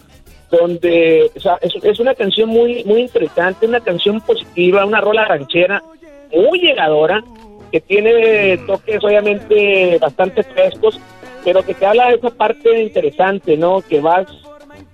[0.53, 5.24] donde, o sea, es, es una canción muy, muy interesante, una canción positiva, una rola
[5.24, 5.83] ranchera,
[6.33, 7.23] muy llegadora,
[7.77, 10.98] que tiene toques obviamente bastante frescos,
[11.44, 13.82] pero que te habla de esa parte interesante, ¿no?
[13.82, 14.27] Que vas,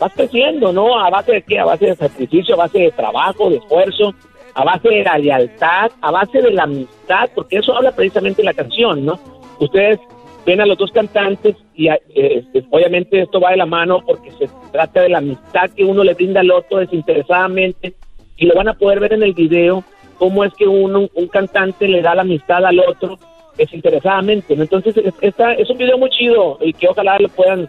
[0.01, 0.99] vas creciendo, ¿no?
[0.99, 1.61] ¿A base de qué?
[1.61, 4.15] A base de sacrificio, a base de trabajo, de esfuerzo,
[4.55, 8.53] a base de la lealtad, a base de la amistad, porque eso habla precisamente la
[8.53, 9.21] canción, ¿no?
[9.61, 10.01] Ustedes
[10.45, 14.33] ven a los dos cantantes y eh, este, obviamente esto va de la mano porque
[14.33, 17.95] se trata de la amistad que uno le brinda al otro desinteresadamente
[18.37, 19.85] y lo van a poder ver en el video
[20.23, 23.19] cómo es que uno, un cantante le da la amistad al otro
[23.59, 24.55] desinteresadamente.
[24.55, 27.69] Entonces es, esta- es un video muy chido y que ojalá lo puedan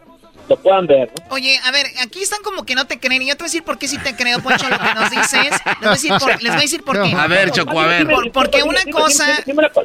[0.49, 1.09] lo puedan ver.
[1.17, 1.35] ¿no?
[1.35, 3.21] Oye, a ver, aquí están como que no te creen.
[3.21, 5.09] Y yo te voy a decir por qué sí te creo, Poncho, lo que nos
[5.09, 5.49] dices.
[5.65, 7.13] Les voy a decir por, les voy a decir por qué.
[7.15, 8.07] A ver, Choco, a ver.
[8.07, 9.25] Por- porque una cosa.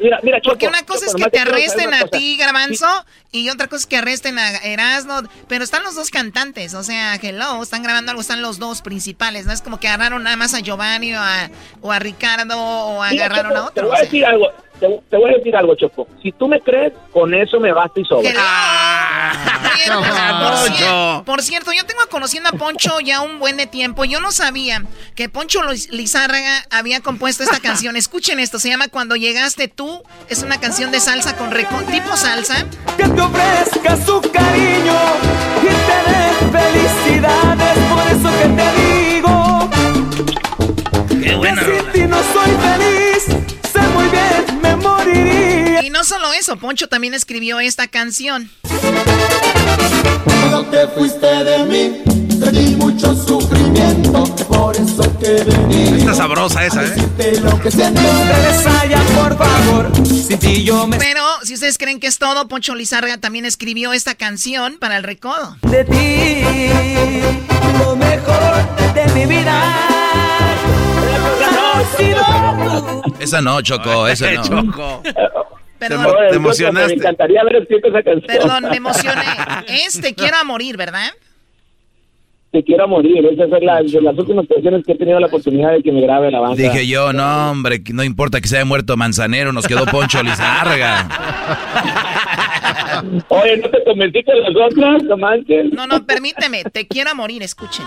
[0.01, 2.87] Mira, mira, Porque una cosa es que te arresten a ti, Garbanzo,
[3.31, 5.21] y otra cosa es que arresten a Erasmo.
[5.47, 9.45] Pero están los dos cantantes, o sea, hello, están grabando algo, están los dos principales.
[9.45, 11.49] No es como que agarraron nada más a Giovanni o a,
[11.81, 13.87] o a Ricardo o Mira, agarraron Choco, a Te otro.
[13.89, 14.47] voy a decir algo,
[14.79, 16.07] te, te voy a decir algo, Choco.
[16.21, 18.31] Si tú me crees, con eso me basta y sobra.
[18.37, 19.33] Ah,
[20.41, 20.73] por, Poncho.
[20.75, 24.05] cier- por cierto, yo tengo conociendo a Poncho ya un buen de tiempo.
[24.05, 24.83] Yo no sabía
[25.15, 27.95] que Poncho Liz- Lizárraga había compuesto esta canción.
[27.95, 30.01] Escuchen esto, se llama Cuando llegaste tú.
[30.29, 32.65] Es una canción de salsa con tipo salsa.
[32.97, 34.99] que te ofrezca su cariño
[35.63, 37.77] y te dé felicidades.
[37.89, 39.69] Por eso que te digo
[41.23, 43.23] Qué buena que sin ti no soy feliz.
[43.71, 44.58] Sé muy bien,
[45.81, 48.49] Y no solo eso, Poncho también escribió esta canción.
[50.23, 52.01] Cuando te fuiste de mí,
[52.39, 54.23] te di mucho sufrimiento.
[54.47, 55.99] Por eso que vení.
[55.99, 57.07] Está sabrosa esa, ¿eh?
[57.17, 59.91] De lo que sientes, Teresa, ya por favor.
[60.05, 63.93] Sin ti yo me Pero si ustedes creen que es todo, Poncho Lizárraga también escribió
[63.93, 65.57] esta canción para el recodo.
[65.63, 66.43] de ti,
[67.79, 70.28] lo mejor de mi vida.
[71.79, 73.13] Ha sido tú.
[73.19, 74.43] Esa no, Choco, esa no.
[74.43, 75.01] Choco.
[75.79, 76.05] Perdón.
[76.05, 76.93] Te, te Me emocionaste.
[76.93, 78.27] encantaría haber escrito esa canción.
[78.27, 79.21] Perdón, me emocioné.
[79.67, 81.09] Es Te quiero a morir, ¿verdad?
[82.51, 83.25] Te quiero morir.
[83.31, 86.01] Esa es la, de las últimas canciones que he tenido la oportunidad de que me
[86.01, 86.55] grabe la banda.
[86.61, 90.21] Dije yo, no, hombre, que no importa que se haya muerto Manzanero, nos quedó Poncho
[90.23, 91.07] Lizárraga.
[93.29, 95.03] Oye, ¿no te convencí con las otras?
[95.03, 95.71] No manches.
[95.73, 96.63] No, no, permíteme.
[96.65, 97.85] Te quiero a morir, escuchen.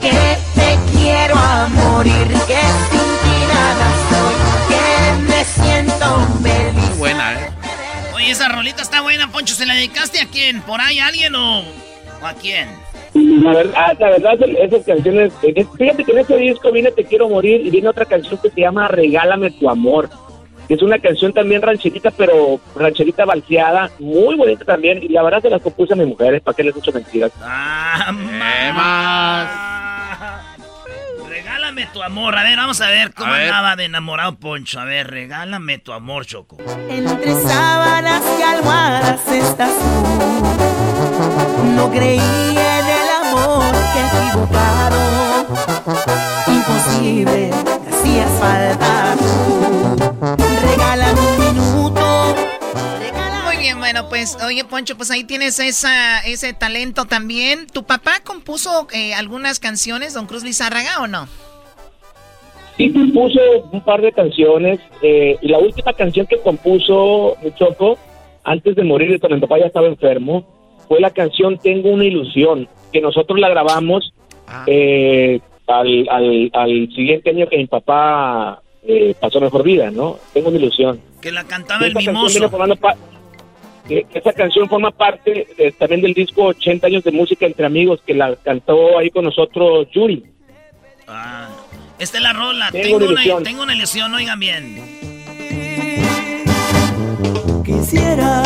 [0.00, 0.10] Que
[0.54, 2.60] te quiero a morir, que
[2.90, 4.34] sin ti nada soy,
[4.68, 6.06] que me siento
[6.42, 6.98] feliz.
[6.98, 7.50] Buena, ¿eh?
[8.14, 9.54] Oye, esa rolita está buena, Poncho.
[9.54, 10.62] ¿Se la dedicaste a quién?
[10.62, 12.68] ¿Por ahí a alguien o, o a quién?
[13.14, 15.32] La verdad, la verdad, esas canciones.
[15.42, 18.50] eh, Fíjate que en ese disco viene Te quiero morir y viene otra canción que
[18.50, 20.10] se llama Regálame tu amor.
[20.68, 25.02] Que Es una canción también rancherita, pero rancherita balseada, muy bonita también.
[25.02, 27.32] Y la verdad se las compuse a mis mujeres, ¿para qué les echo mentiras?
[27.42, 28.12] Ah,
[28.74, 29.48] más.
[31.28, 32.36] Regálame tu amor.
[32.38, 33.48] A ver, vamos a ver cómo A ver.
[33.48, 34.80] andaba de enamorado Poncho.
[34.80, 36.56] A ver, regálame tu amor, Choco.
[36.88, 41.64] Entre sábanas y almohadas estás tú.
[41.76, 45.46] No creí en el amor que equivocado.
[46.46, 47.50] Imposible,
[47.90, 49.73] hacías falta tú.
[53.84, 57.66] Bueno, pues, oye, Poncho, pues ahí tienes esa, ese talento también.
[57.66, 61.28] ¿Tu papá compuso eh, algunas canciones, don Cruz Lizárraga, o no?
[62.78, 63.38] Sí compuso
[63.70, 64.80] un par de canciones.
[65.02, 67.98] eh, y la última canción que compuso Choco,
[68.42, 70.46] antes de morir, cuando mi papá ya estaba enfermo,
[70.88, 74.14] fue la canción Tengo una ilusión, que nosotros la grabamos
[74.66, 80.16] eh, al, al, al siguiente año que mi papá eh, pasó mejor vida, ¿no?
[80.32, 80.98] Tengo una ilusión.
[81.20, 82.48] Que la cantaba el mimoso.
[82.48, 82.76] formando
[83.86, 88.00] que esa canción forma parte eh, también del disco 80 años de música entre amigos
[88.06, 90.24] que la cantó ahí con nosotros Yuri.
[91.06, 91.48] Ah,
[91.98, 92.70] esta es la rola.
[92.70, 94.76] Tengo Tengo, una tengo una ilusión, oigan bien.
[97.64, 98.42] Quisiera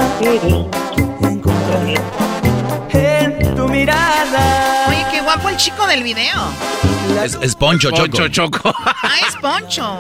[1.22, 2.28] encontrar
[3.78, 4.86] mirada.
[4.88, 6.36] Oye, qué guapo el chico del video.
[7.24, 8.28] Es, es Poncho, Choco.
[8.28, 8.74] Choco.
[8.84, 9.98] Ah, es Poncho.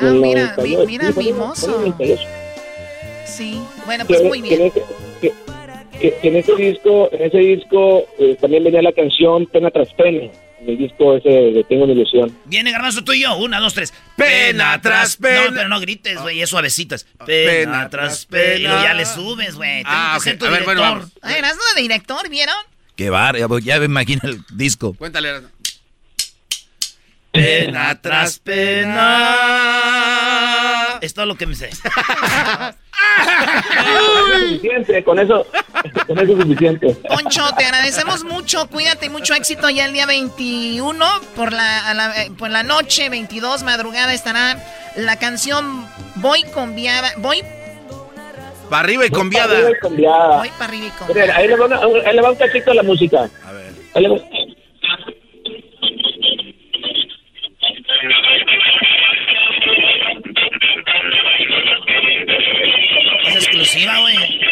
[0.00, 1.78] Wow, mira, mi, mira, mimoso.
[3.26, 4.70] Sí, bueno, pues muy bien.
[5.20, 5.32] Que,
[6.00, 10.30] que, en ese disco, en ese disco eh, también venía la canción Pena tras Pena.
[10.60, 12.34] En el disco ese de Tengo una ilusión.
[12.46, 13.36] Viene garbanzo tú y yo.
[13.36, 13.92] Una, dos, tres.
[14.16, 15.50] Pena tras pena.
[15.50, 16.40] No, pero no grites, güey.
[16.40, 16.94] Es suavecito.
[16.94, 18.54] es Pena, tras pena.
[18.54, 19.82] Y luego ya le subes, güey.
[19.84, 20.40] Ah, que ser ok.
[20.40, 21.12] tu A ver, bueno, vamos.
[21.20, 22.56] Ay, eras de director, ¿vieron?
[22.96, 24.94] Qué bar, ya, ya me imagino el disco.
[24.94, 25.42] Cuéntale.
[27.32, 29.36] Pena tras pena.
[31.00, 31.70] Es todo lo que me sé.
[34.48, 35.46] suficiente, con eso,
[36.06, 36.96] con eso es suficiente.
[37.08, 38.68] Poncho, te agradecemos mucho.
[38.68, 41.04] Cuídate, mucho éxito ya el día 21
[41.34, 44.62] por la, a la- eh, por la noche, 22 madrugada estará
[44.96, 45.86] la canción
[46.16, 47.12] Voy con viada.
[47.18, 47.42] Voy,
[48.70, 49.54] Para arriba y con viada.
[49.90, 50.38] Viada.
[50.38, 53.28] voy para arriba y con una- ahí le va un cachito a la música.
[53.46, 53.72] A ver.
[63.26, 64.46] Es exclusiva, güey.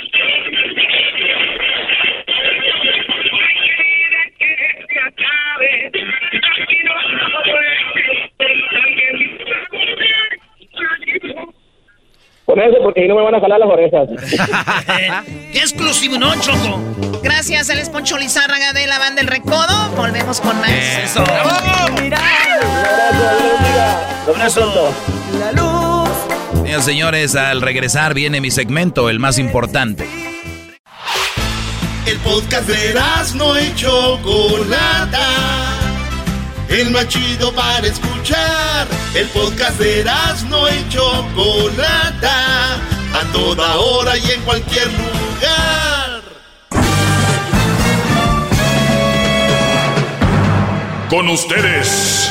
[12.47, 14.07] Con eso, porque ahí no me van a jalar las orejas.
[15.53, 16.79] ¿Qué exclusivo, no, Choco?
[17.23, 19.91] Gracias, él es Poncho Lizárraga de la banda El Recodo.
[19.97, 20.71] Volvemos con más.
[20.71, 21.25] Eso.
[24.29, 24.93] Abrazo.
[26.65, 30.07] Señoras y señores, al regresar viene mi segmento, el más importante.
[32.07, 32.95] El podcast de
[33.37, 35.84] no y Chocolata.
[36.75, 38.89] El más chido para escuchar.
[39.15, 40.05] El podcast de
[40.49, 42.75] no y Chocolata.
[43.15, 46.23] A toda hora y en cualquier lugar.
[51.09, 52.29] Con ustedes.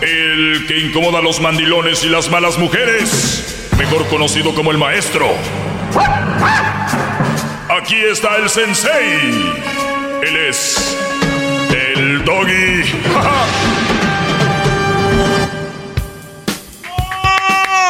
[0.00, 3.68] El que incomoda a los mandilones y las malas mujeres.
[3.78, 5.28] Mejor conocido como el maestro.
[7.68, 9.71] Aquí está el sensei.
[10.22, 10.96] Él es
[11.70, 12.82] el doggy.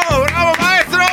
[0.09, 0.23] ¡Oh!
[0.25, 1.03] ¡Bravo, maestro!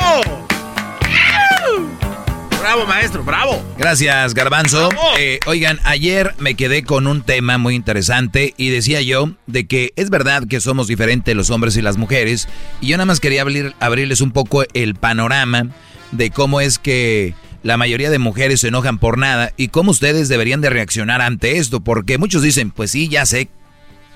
[2.61, 3.23] ¡Bravo, maestro!
[3.23, 3.63] ¡Bravo!
[3.77, 4.89] Gracias, Garbanzo.
[5.17, 9.93] Eh, oigan, ayer me quedé con un tema muy interesante y decía yo de que
[9.95, 12.47] es verdad que somos diferentes los hombres y las mujeres
[12.79, 15.67] y yo nada más quería abrir- abrirles un poco el panorama
[16.11, 20.29] de cómo es que la mayoría de mujeres se enojan por nada y cómo ustedes
[20.29, 23.49] deberían de reaccionar ante esto, porque muchos dicen, pues sí, ya sé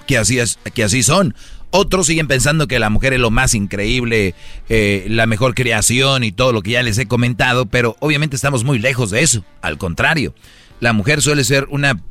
[0.08, 1.36] que así, es, que así son.
[1.72, 4.34] Otros siguen pensando que la mujer es lo más increíble,
[4.70, 8.64] eh, la mejor creación y todo lo que ya les he comentado, pero obviamente estamos
[8.64, 9.44] muy lejos de eso.
[9.62, 10.34] Al contrario,
[10.80, 12.02] la mujer suele ser una,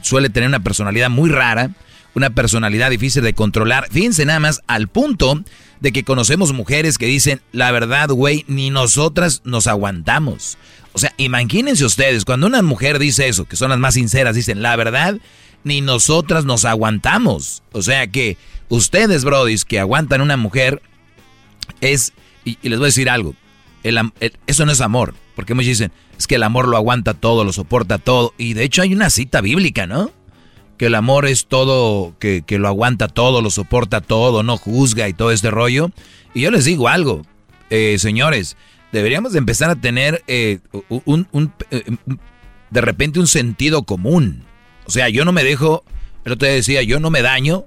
[0.00, 1.70] suele tener una personalidad muy rara,
[2.14, 3.88] una personalidad difícil de controlar.
[3.90, 5.42] Fíjense nada más al punto
[5.80, 10.58] de que conocemos mujeres que dicen, la verdad, güey, ni nosotras nos aguantamos.
[10.92, 14.62] O sea, imagínense ustedes, cuando una mujer dice eso, que son las más sinceras, dicen,
[14.62, 15.18] la verdad,
[15.64, 17.62] ni nosotras nos aguantamos.
[17.72, 18.38] O sea que
[18.68, 20.80] ustedes, brodis, que aguantan una mujer,
[21.80, 22.12] es,
[22.44, 23.34] y, les voy a decir algo,
[24.46, 27.52] eso no es amor, porque muchos dicen, es que el amor lo aguanta todo, lo
[27.52, 30.10] soporta todo, y de hecho hay una cita bíblica, ¿no?
[30.78, 35.08] Que el amor es todo, que, que lo aguanta todo, lo soporta todo, no juzga
[35.08, 35.90] y todo este rollo.
[36.34, 37.22] Y yo les digo algo,
[37.70, 38.56] eh, señores,
[38.92, 40.58] deberíamos de empezar a tener eh,
[41.06, 41.82] un, un- eh,
[42.70, 44.44] de repente un sentido común.
[44.86, 45.82] O sea, yo no me dejo,
[46.24, 47.64] el día decía, yo no me daño,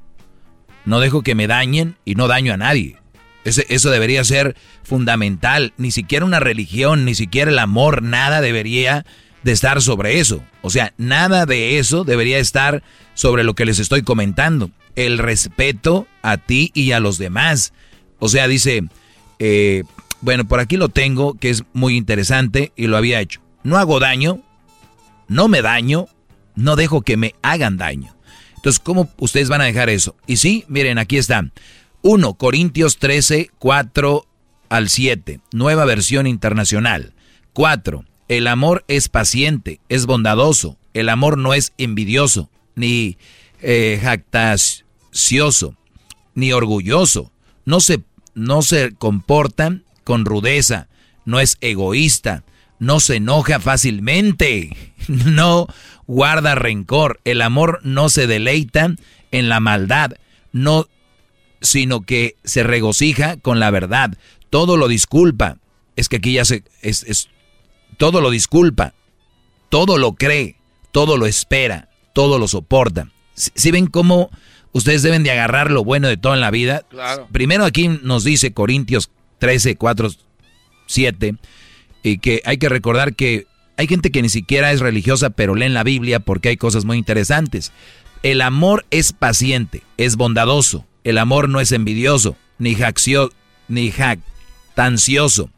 [0.85, 2.97] no dejo que me dañen y no daño a nadie.
[3.43, 5.73] Ese- eso debería ser fundamental.
[5.77, 9.05] Ni siquiera una religión, ni siquiera el amor, nada debería
[9.43, 10.43] de estar sobre eso.
[10.61, 12.83] O sea, nada de eso debería estar
[13.13, 14.71] sobre lo que les estoy comentando.
[14.95, 17.73] El respeto a ti y a los demás.
[18.19, 18.83] O sea, dice,
[19.39, 19.83] eh,
[20.21, 23.41] bueno, por aquí lo tengo, que es muy interesante y lo había hecho.
[23.63, 24.41] No hago daño,
[25.27, 26.07] no me daño,
[26.55, 28.15] no dejo que me hagan daño.
[28.55, 30.15] Entonces, ¿cómo ustedes van a dejar eso?
[30.27, 31.45] Y sí, miren, aquí está.
[32.01, 34.25] 1 Corintios 13, 4
[34.69, 37.13] al 7, nueva versión internacional.
[37.53, 38.03] 4.
[38.29, 40.77] El amor es paciente, es bondadoso.
[40.93, 43.17] El amor no es envidioso, ni
[43.61, 45.75] eh, jactancioso,
[46.35, 47.31] ni orgulloso.
[47.65, 48.01] No se,
[48.35, 50.87] no se comporta con rudeza,
[51.25, 52.43] no es egoísta,
[52.79, 54.75] no se enoja fácilmente,
[55.07, 55.67] no
[56.07, 57.19] guarda rencor.
[57.25, 58.95] El amor no se deleita
[59.31, 60.13] en la maldad,
[60.51, 60.87] no,
[61.61, 64.17] sino que se regocija con la verdad.
[64.49, 65.57] Todo lo disculpa.
[65.95, 67.29] Es que aquí ya se es-
[67.99, 68.93] todo lo disculpa,
[69.67, 70.55] todo lo cree,
[70.91, 73.09] todo lo espera, todo lo soporta.
[73.35, 74.31] Si, ven cómo
[74.71, 76.83] Ustedes deben de agarrar lo bueno de todo en la vida.
[76.91, 77.27] Claro.
[77.31, 79.09] Primero aquí nos dice Corintios
[79.39, 80.11] 13, 4,
[80.85, 81.35] 7,
[82.03, 83.47] y que hay que recordar que
[83.77, 86.99] hay gente que ni siquiera es religiosa, pero leen la Biblia porque hay cosas muy
[86.99, 87.71] interesantes.
[88.21, 90.85] El amor es paciente, es bondadoso.
[91.03, 93.31] El amor no es envidioso, ni, jaccio,
[93.67, 95.49] ni jactancioso,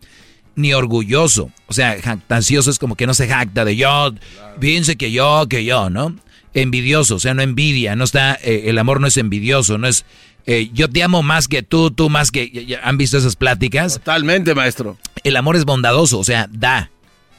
[0.55, 1.51] ni orgulloso.
[1.67, 4.13] O sea, jactancioso es como que no se jacta de yo,
[4.59, 6.15] piense que yo, que yo, ¿no?
[6.53, 10.05] Envidioso, o sea, no envidia, no está, eh, el amor no es envidioso, no es
[10.45, 12.77] eh, yo te amo más que tú, tú más que...
[12.83, 13.95] ¿Han visto esas pláticas?
[13.95, 14.97] Totalmente, maestro.
[15.23, 16.89] El amor es bondadoso, o sea, da.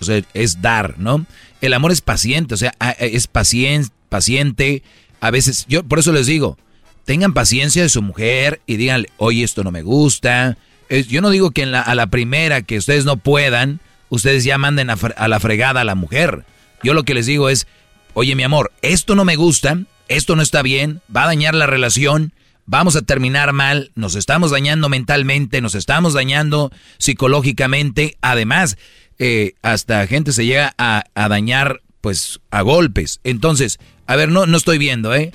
[0.01, 1.27] O sea, es dar, ¿no?
[1.61, 4.83] El amor es paciente, o sea, es paciente, paciente.
[5.21, 6.59] A veces, yo por eso les digo,
[7.05, 10.57] tengan paciencia de su mujer y díganle, oye, esto no me gusta.
[11.01, 14.99] Yo no digo que a la primera que ustedes no puedan, ustedes ya manden a,
[15.17, 16.45] a la fregada a la mujer.
[16.83, 17.67] Yo lo que les digo es,
[18.15, 19.79] oye, mi amor, esto no me gusta,
[20.09, 22.33] esto no está bien, va a dañar la relación
[22.67, 28.77] vamos a terminar mal, nos estamos dañando mentalmente, nos estamos dañando psicológicamente, además,
[29.19, 33.21] eh, hasta gente se llega a, dañar pues a golpes.
[33.25, 35.33] Entonces, a ver, no, no estoy viendo, ¿eh?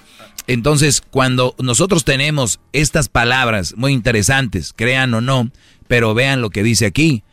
[0.48, 5.52] Entonces, cuando nosotros tenemos estas palabras muy interesantes, crean o no,
[5.88, 7.24] pero vean lo que dice aquí,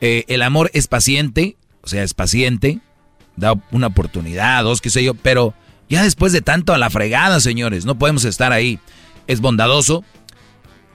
[0.00, 2.80] eh, el amor es paciente, o sea, es paciente,
[3.36, 5.54] da una oportunidad, dos, qué sé yo, pero
[5.88, 8.80] ya después de tanto a la fregada, señores, no podemos estar ahí
[9.26, 10.04] es bondadoso,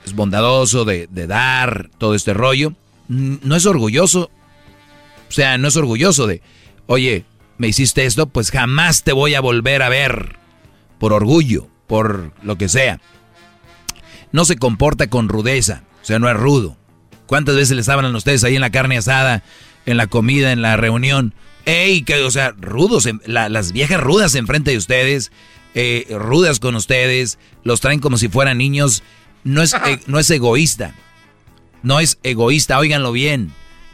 [0.05, 2.73] es bondadoso de, dar todo este rollo.
[3.07, 4.29] No es orgulloso,
[5.29, 6.41] o sea, no es orgulloso de,
[6.87, 7.25] oye,
[7.57, 10.37] me hiciste esto, pues jamás te voy a volver a ver.
[10.99, 12.99] Por orgullo, por lo que sea.
[14.31, 16.77] No se comporta con rudeza, o sea, no es rudo.
[17.27, 19.43] ¿Cuántas veces les hablan a ustedes ahí en la carne asada,
[19.85, 21.33] en la comida, en la reunión?
[21.65, 22.03] ¡Ey!
[22.03, 25.31] Que, o sea, rudos, las viejas rudas enfrente de ustedes,
[25.75, 29.03] eh, rudas con ustedes, los traen como si fueran niños.
[29.43, 30.95] No es, e, no es egoísta.
[31.83, 33.51] No es egoísta, óiganlo bien.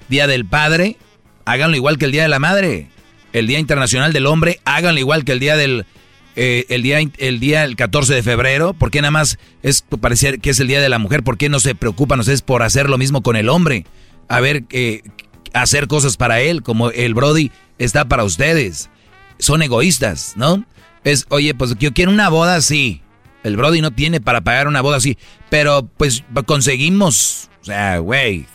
[0.09, 0.97] Día del Padre,
[1.45, 2.89] háganlo igual que el Día de la Madre.
[3.33, 5.85] El Día Internacional del Hombre, háganlo igual que el Día del...
[6.35, 10.39] Eh, el día el día el 14 de febrero, ¿por qué nada más es parecer
[10.39, 11.23] que es el día de la mujer?
[11.23, 13.85] ¿Por qué no se preocupan ustedes por hacer lo mismo con el hombre?
[14.29, 15.03] A ver, eh,
[15.53, 18.89] hacer cosas para él, como el Brody está para ustedes.
[19.37, 20.65] Son egoístas, ¿no?
[21.03, 23.01] Es, oye, pues yo quiero una boda así.
[23.43, 25.17] El Brody no tiene para pagar una boda así.
[25.49, 27.49] Pero pues conseguimos.
[27.61, 28.45] O sea, güey.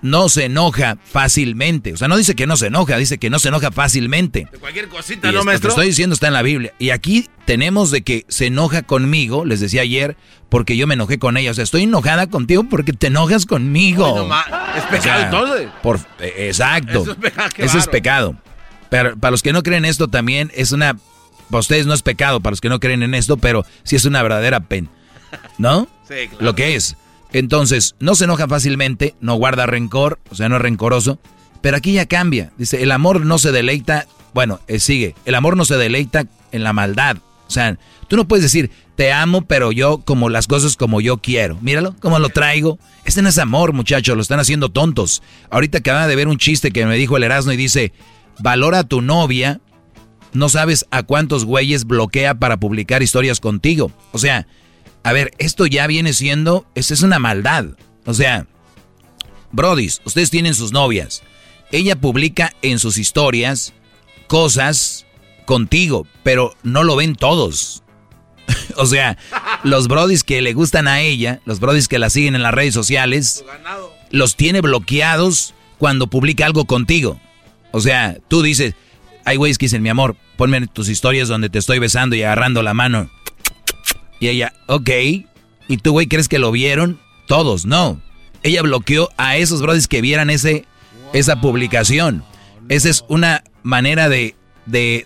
[0.00, 1.92] No se enoja fácilmente.
[1.92, 4.46] O sea, no dice que no se enoja, dice que no se enoja fácilmente.
[4.50, 5.68] De cualquier cosita, ¿no, maestro?
[5.68, 6.72] Lo que estoy diciendo está en la Biblia.
[6.78, 10.16] Y aquí tenemos de que se enoja conmigo, les decía ayer,
[10.48, 11.50] porque yo me enojé con ella.
[11.50, 14.30] O sea, estoy enojada contigo porque te enojas conmigo.
[14.76, 15.68] es pecado entonces.
[15.82, 17.02] Por, eh, exacto.
[17.02, 17.50] Eso es pecado.
[17.56, 18.36] Eso es pecado.
[18.90, 20.96] Pero para los que no creen esto también es una...
[21.50, 24.04] Para ustedes no es pecado, para los que no creen en esto, pero sí es
[24.04, 24.88] una verdadera pena.
[25.58, 25.88] ¿No?
[26.08, 26.96] Sí, Lo que es.
[27.32, 31.18] Entonces, no se enoja fácilmente, no guarda rencor, o sea, no es rencoroso.
[31.60, 32.52] Pero aquí ya cambia.
[32.56, 36.62] Dice, el amor no se deleita, bueno, eh, sigue, el amor no se deleita en
[36.62, 37.18] la maldad.
[37.46, 37.78] O sea,
[38.08, 41.58] tú no puedes decir, te amo, pero yo como las cosas como yo quiero.
[41.60, 42.78] Míralo, cómo lo traigo.
[43.04, 45.22] Este no es amor, muchachos, lo están haciendo tontos.
[45.50, 47.92] Ahorita acaba de ver un chiste que me dijo el Erasmo y dice,
[48.38, 49.60] valora a tu novia,
[50.32, 53.90] no sabes a cuántos güeyes bloquea para publicar historias contigo.
[54.12, 54.46] O sea,
[55.02, 57.66] a ver, esto ya viene siendo, esa es una maldad.
[58.04, 58.46] O sea,
[59.52, 61.22] brodis, ustedes tienen sus novias.
[61.70, 63.74] Ella publica en sus historias
[64.26, 65.06] cosas
[65.44, 67.82] contigo, pero no lo ven todos.
[68.76, 69.18] o sea,
[69.64, 72.74] los brodis que le gustan a ella, los brodis que la siguen en las redes
[72.74, 73.44] sociales,
[74.10, 77.20] los tiene bloqueados cuando publica algo contigo.
[77.72, 78.74] O sea, tú dices,
[79.24, 82.62] hay güeyes que dicen, mi amor, ponme tus historias donde te estoy besando y agarrando
[82.62, 83.10] la mano.
[84.20, 84.90] Y ella, ok.
[85.68, 86.98] ¿Y tú, güey, crees que lo vieron?
[87.26, 88.00] Todos, no.
[88.42, 90.64] Ella bloqueó a esos brothers que vieran ese,
[91.12, 92.24] esa publicación.
[92.68, 94.34] Esa es una manera de,
[94.66, 95.04] de,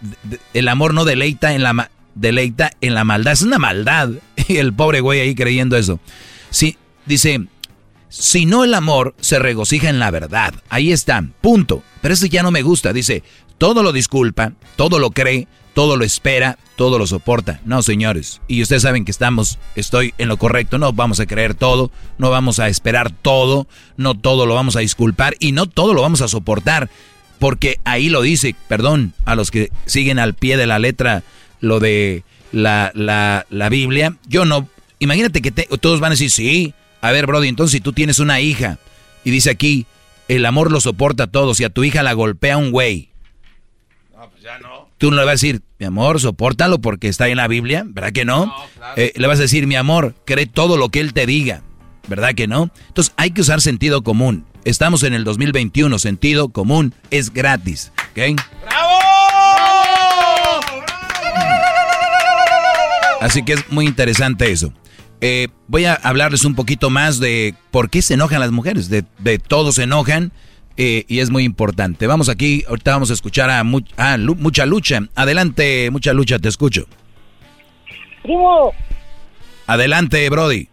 [0.54, 3.32] El amor no deleita en la, deleita en la maldad.
[3.32, 4.10] Es una maldad.
[4.48, 6.00] Y el pobre güey ahí creyendo eso.
[6.50, 6.76] Sí,
[7.06, 7.46] dice,
[8.08, 10.52] si no el amor se regocija en la verdad.
[10.68, 11.82] Ahí está, punto.
[12.00, 12.92] Pero eso ya no me gusta.
[12.92, 13.22] Dice,
[13.56, 17.60] todo lo disculpa, todo lo cree, todo lo espera, todo lo soporta.
[17.64, 18.40] No, señores.
[18.48, 20.78] Y ustedes saben que estamos, estoy en lo correcto.
[20.78, 23.66] No vamos a creer todo, no vamos a esperar todo,
[23.96, 26.90] no todo lo vamos a disculpar y no todo lo vamos a soportar.
[27.38, 31.22] Porque ahí lo dice, perdón, a los que siguen al pie de la letra
[31.60, 32.22] lo de
[32.52, 34.16] la, la, la Biblia.
[34.28, 34.68] Yo no,
[34.98, 38.40] imagínate que todos van a decir, sí, a ver, Brody, entonces si tú tienes una
[38.40, 38.78] hija
[39.24, 39.86] y dice aquí,
[40.28, 43.08] el amor lo soporta a todos y a tu hija la golpea un güey.
[44.14, 44.81] No, pues ya no.
[45.02, 48.12] Tú no le vas a decir, mi amor, sopórtalo porque está en la Biblia, ¿verdad
[48.12, 48.54] que no?
[48.94, 51.64] Eh, le vas a decir, mi amor, cree todo lo que él te diga,
[52.06, 52.70] ¿verdad que no?
[52.86, 54.46] Entonces hay que usar sentido común.
[54.64, 58.40] Estamos en el 2021, sentido común es gratis, ¿ok?
[63.20, 64.72] Así que es muy interesante eso.
[65.20, 68.88] Eh, voy a hablarles un poquito más de por qué se enojan las mujeres.
[68.88, 70.30] De, de todos se enojan
[70.76, 72.06] eh, y es muy importante.
[72.06, 75.00] Vamos aquí, ahorita vamos a escuchar a, Mucha Lucha.
[75.14, 76.86] Adelante, Mucha Lucha, te escucho.
[78.22, 78.72] Primo.
[79.66, 80.68] Adelante, Brody.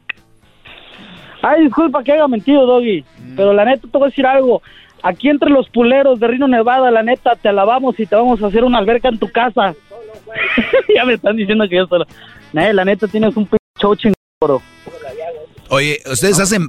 [1.42, 3.04] Ay, disculpa que haya mentido, Doggy.
[3.36, 4.62] Pero la neta te voy a decir algo.
[5.04, 8.48] Aquí entre los puleros de Rino Nevada, la neta, te alabamos y te vamos a
[8.48, 9.74] hacer una alberca en tu casa.
[10.96, 12.06] ya me están diciendo que yo solo.
[12.52, 14.14] la neta tienes un pinche.
[15.70, 16.68] Oye, ustedes hacen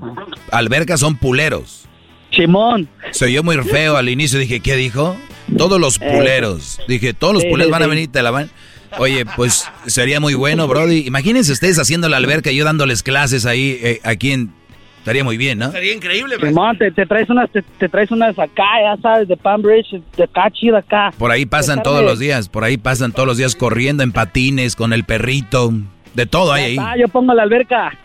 [0.53, 1.89] albercas, son puleros.
[2.31, 2.89] Simón.
[3.11, 5.17] Se oyó muy feo al inicio, dije, ¿qué dijo?
[5.57, 6.81] Todos los eh, puleros.
[6.87, 8.51] Dije, todos los puleros van a venir y te la van.
[8.99, 11.07] Oye, pues sería muy bueno, Brody.
[11.07, 14.53] Imagínense ustedes haciendo la alberca y yo dándoles clases ahí, eh, aquí en
[15.01, 15.73] Estaría muy bien, ¿no?
[15.73, 19.99] Sería increíble, Simón, te, traes unas, te, traes unas acá, ya sabes, de Palm Bridge,
[20.15, 21.11] de acá, chida acá.
[21.17, 24.77] Por ahí pasan todos los días, por ahí pasan todos los días corriendo en patines,
[24.77, 25.73] con el perrito,
[26.13, 26.77] de todo hay ahí.
[26.79, 27.97] Ah, yo pongo la alberca.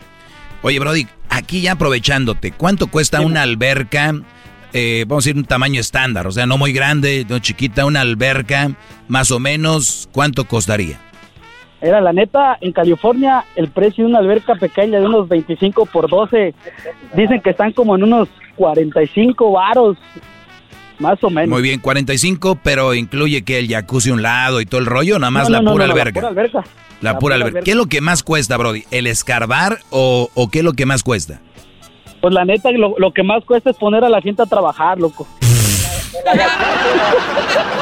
[0.62, 1.06] Oye, Brody,
[1.36, 4.14] aquí ya aprovechándote, ¿cuánto cuesta una alberca?
[4.72, 8.00] Eh, vamos a decir un tamaño estándar, o sea, no muy grande, no chiquita, una
[8.00, 8.72] alberca,
[9.08, 10.98] más o menos, ¿cuánto costaría?
[11.80, 16.08] Era la neta, en California el precio de una alberca pequeña de unos 25 por
[16.08, 16.54] 12,
[17.14, 19.96] dicen que están como en unos 45 varos,
[20.98, 21.50] más o menos.
[21.50, 25.18] Muy bien, 45, pero incluye que el jacuzzi a un lado y todo el rollo,
[25.18, 26.20] nada más la, pura alberca.
[26.20, 26.64] la, pura alberca.
[27.00, 27.60] La, pura, alberca.
[27.60, 28.84] ¿Qué es lo que más cuesta, Brody?
[28.90, 31.40] ¿El escarbar o, o qué es lo que más cuesta?
[32.20, 34.98] Pues la neta, lo, lo que más cuesta es poner a la gente a trabajar,
[34.98, 35.26] loco.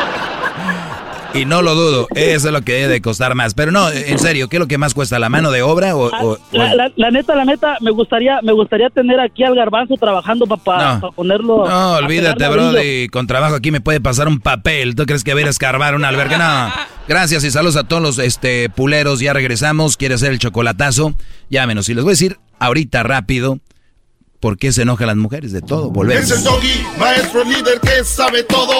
[1.34, 3.54] Y no lo dudo, eso es lo que debe de costar más.
[3.54, 5.18] Pero no, en serio, ¿qué es lo que más cuesta?
[5.18, 6.38] ¿La mano de obra o...?
[6.52, 11.68] La, neta, la neta, me gustaría me gustaría tener aquí al garbanzo trabajando para ponerlo...
[11.68, 14.94] No, olvídate, brody, con trabajo aquí me puede pasar un papel.
[14.94, 16.38] ¿Tú crees que voy a ir a escarbar una alberca?
[16.38, 16.72] No.
[17.08, 19.20] Gracias y saludos a todos los este, puleros.
[19.20, 19.96] Ya regresamos.
[19.96, 21.14] ¿Quiere hacer el chocolatazo?
[21.50, 21.88] Llámenos.
[21.88, 23.58] Y les voy a decir ahorita rápido
[24.44, 25.52] ¿Por qué se enojan las mujeres?
[25.52, 26.24] De todo, volvemos.
[26.24, 28.74] Es el doggy, maestro líder que sabe todo.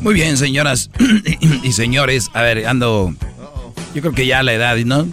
[0.00, 0.90] Muy bien, señoras
[1.62, 2.30] y señores.
[2.34, 3.14] A ver, ando.
[3.94, 5.06] Yo creo que ya la edad, ¿no?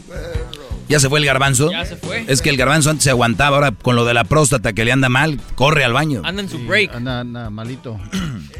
[0.90, 1.70] ¿Ya se fue el garbanzo?
[1.72, 2.26] Ya se fue.
[2.28, 4.92] Es que el garbanzo antes se aguantaba, ahora con lo de la próstata que le
[4.92, 6.24] anda mal, corre al baño.
[6.26, 6.96] Anda en su break.
[6.96, 8.00] Anda, anda malito.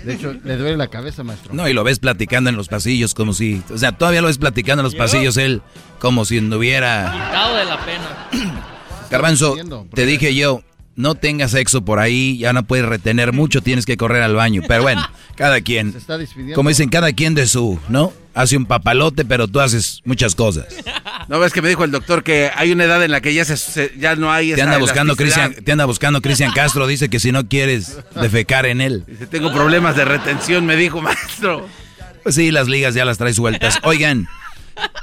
[0.06, 1.54] De hecho, le duele la cabeza, maestro.
[1.56, 3.64] No, y lo ves platicando en los pasillos como si...
[3.74, 5.64] O sea, todavía lo ves platicando en los pasillos él
[5.98, 7.12] como si no hubiera...
[7.12, 8.60] Quitado de la pena.
[9.10, 9.56] Garbanzo,
[9.96, 10.62] te dije yo,
[11.00, 14.62] no tengas sexo por ahí, ya no puedes retener mucho, tienes que correr al baño.
[14.68, 15.02] Pero bueno,
[15.36, 15.96] cada quien.
[16.54, 18.12] como dicen, cada quien de su, ¿no?
[18.34, 20.66] Hace un papalote, pero tú haces muchas cosas.
[21.30, 23.46] No ves que me dijo el doctor que hay una edad en la que ya
[23.46, 27.20] se, ya no hay te anda buscando Cristian te anda buscando Cristian Castro dice que
[27.20, 31.68] si no quieres defecar en él dice, tengo problemas de retención me dijo maestro
[32.24, 34.28] pues sí las ligas ya las trae sueltas oigan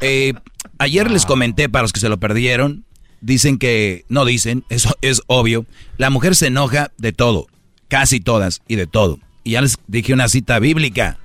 [0.00, 0.32] eh,
[0.78, 2.85] ayer les comenté para los que se lo perdieron
[3.20, 5.66] dicen que, no dicen, eso es obvio,
[5.98, 7.46] la mujer se enoja de todo,
[7.88, 9.18] casi todas y de todo.
[9.44, 11.18] Y ya les dije una cita bíblica.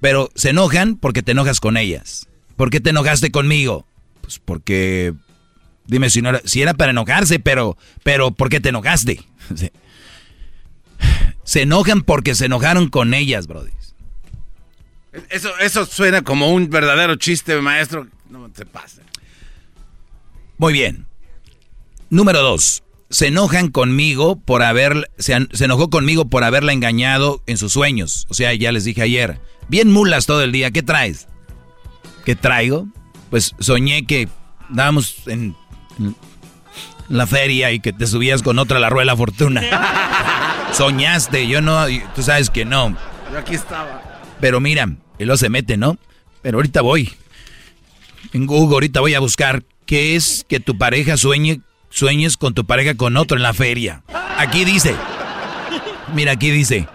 [0.00, 2.28] Pero se enojan porque te enojas con ellas.
[2.56, 3.86] ¿Por qué te enojaste conmigo?
[4.20, 5.14] Pues porque,
[5.86, 9.22] dime si, no era, si era para enojarse, pero, pero ¿por qué te enojaste?
[11.44, 13.72] Se enojan porque se enojaron con ellas, brody.
[15.28, 18.06] Eso, eso suena como un verdadero chiste, maestro.
[18.30, 19.02] No te pase.
[20.62, 21.08] Muy bien.
[22.08, 22.84] Número dos.
[23.10, 25.10] Se enojan conmigo por haber.
[25.18, 28.28] Se, enojó conmigo por haberla engañado en sus sueños.
[28.28, 29.40] O sea, ya les dije ayer.
[29.66, 30.70] Bien mulas todo el día.
[30.70, 31.26] ¿Qué traes?
[32.24, 32.86] ¿Qué traigo?
[33.28, 34.28] Pues soñé que
[34.68, 35.56] dábamos en,
[37.08, 39.62] la feria y que te subías con otra la rueda de la fortuna.
[40.74, 42.96] Soñaste, yo no, tú sabes que no.
[43.32, 44.22] Yo aquí estaba.
[44.40, 45.98] Pero mira, y luego se mete, ¿no?
[46.40, 47.12] Pero ahorita voy.
[48.32, 51.60] En Google, ahorita voy a buscar que es que tu pareja sueñe,
[51.90, 54.02] sueñes con tu pareja con otro en la feria.
[54.38, 54.94] Aquí dice,
[56.14, 56.88] mira, aquí dice,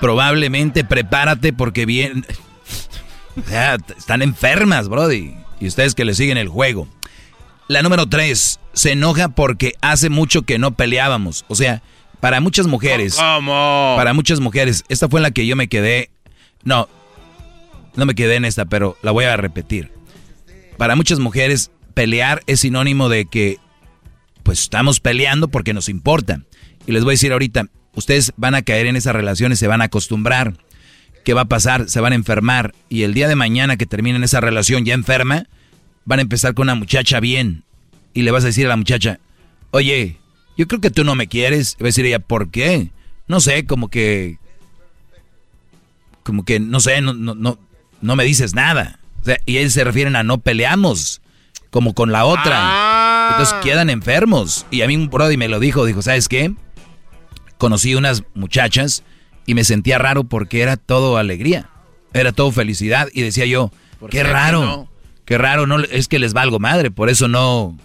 [0.00, 2.24] probablemente prepárate porque bien...
[3.36, 5.34] O sea, t- están enfermas, Brody.
[5.60, 6.88] Y ustedes que le siguen el juego.
[7.68, 11.44] La número tres, se enoja porque hace mucho que no peleábamos.
[11.48, 11.82] O sea,
[12.20, 13.14] para muchas mujeres.
[13.14, 13.94] ¿Cómo?
[13.96, 14.84] Para muchas mujeres.
[14.88, 16.10] Esta fue en la que yo me quedé.
[16.64, 16.88] No,
[17.94, 19.92] no me quedé en esta, pero la voy a repetir.
[20.76, 23.58] Para muchas mujeres, pelear es sinónimo de que,
[24.44, 26.42] pues estamos peleando porque nos importa.
[26.86, 29.80] Y les voy a decir ahorita, ustedes van a caer en esas relaciones, se van
[29.80, 30.54] a acostumbrar.
[31.24, 31.88] ¿Qué va a pasar?
[31.88, 32.72] Se van a enfermar.
[32.88, 35.46] Y el día de mañana que terminen esa relación ya enferma,
[36.04, 37.64] van a empezar con una muchacha bien.
[38.14, 39.18] Y le vas a decir a la muchacha,
[39.72, 40.18] oye,
[40.56, 41.74] yo creo que tú no me quieres.
[41.80, 42.92] Y va a decir ella, ¿por qué?
[43.26, 44.38] No sé, como que...
[46.22, 47.58] Como que, no sé, no, no, no,
[48.00, 49.00] no me dices nada.
[49.46, 51.20] Y ellos se refieren a no peleamos,
[51.70, 53.30] como con la otra.
[53.30, 54.66] Entonces quedan enfermos.
[54.70, 56.52] Y a mí un brody me lo dijo, dijo, ¿sabes qué?
[57.58, 59.02] Conocí unas muchachas
[59.46, 61.68] y me sentía raro porque era todo alegría,
[62.12, 63.08] era todo felicidad.
[63.12, 64.88] Y decía yo, ¿Por qué raro, no?
[65.24, 67.76] qué raro, no, es que les valgo madre, por eso no...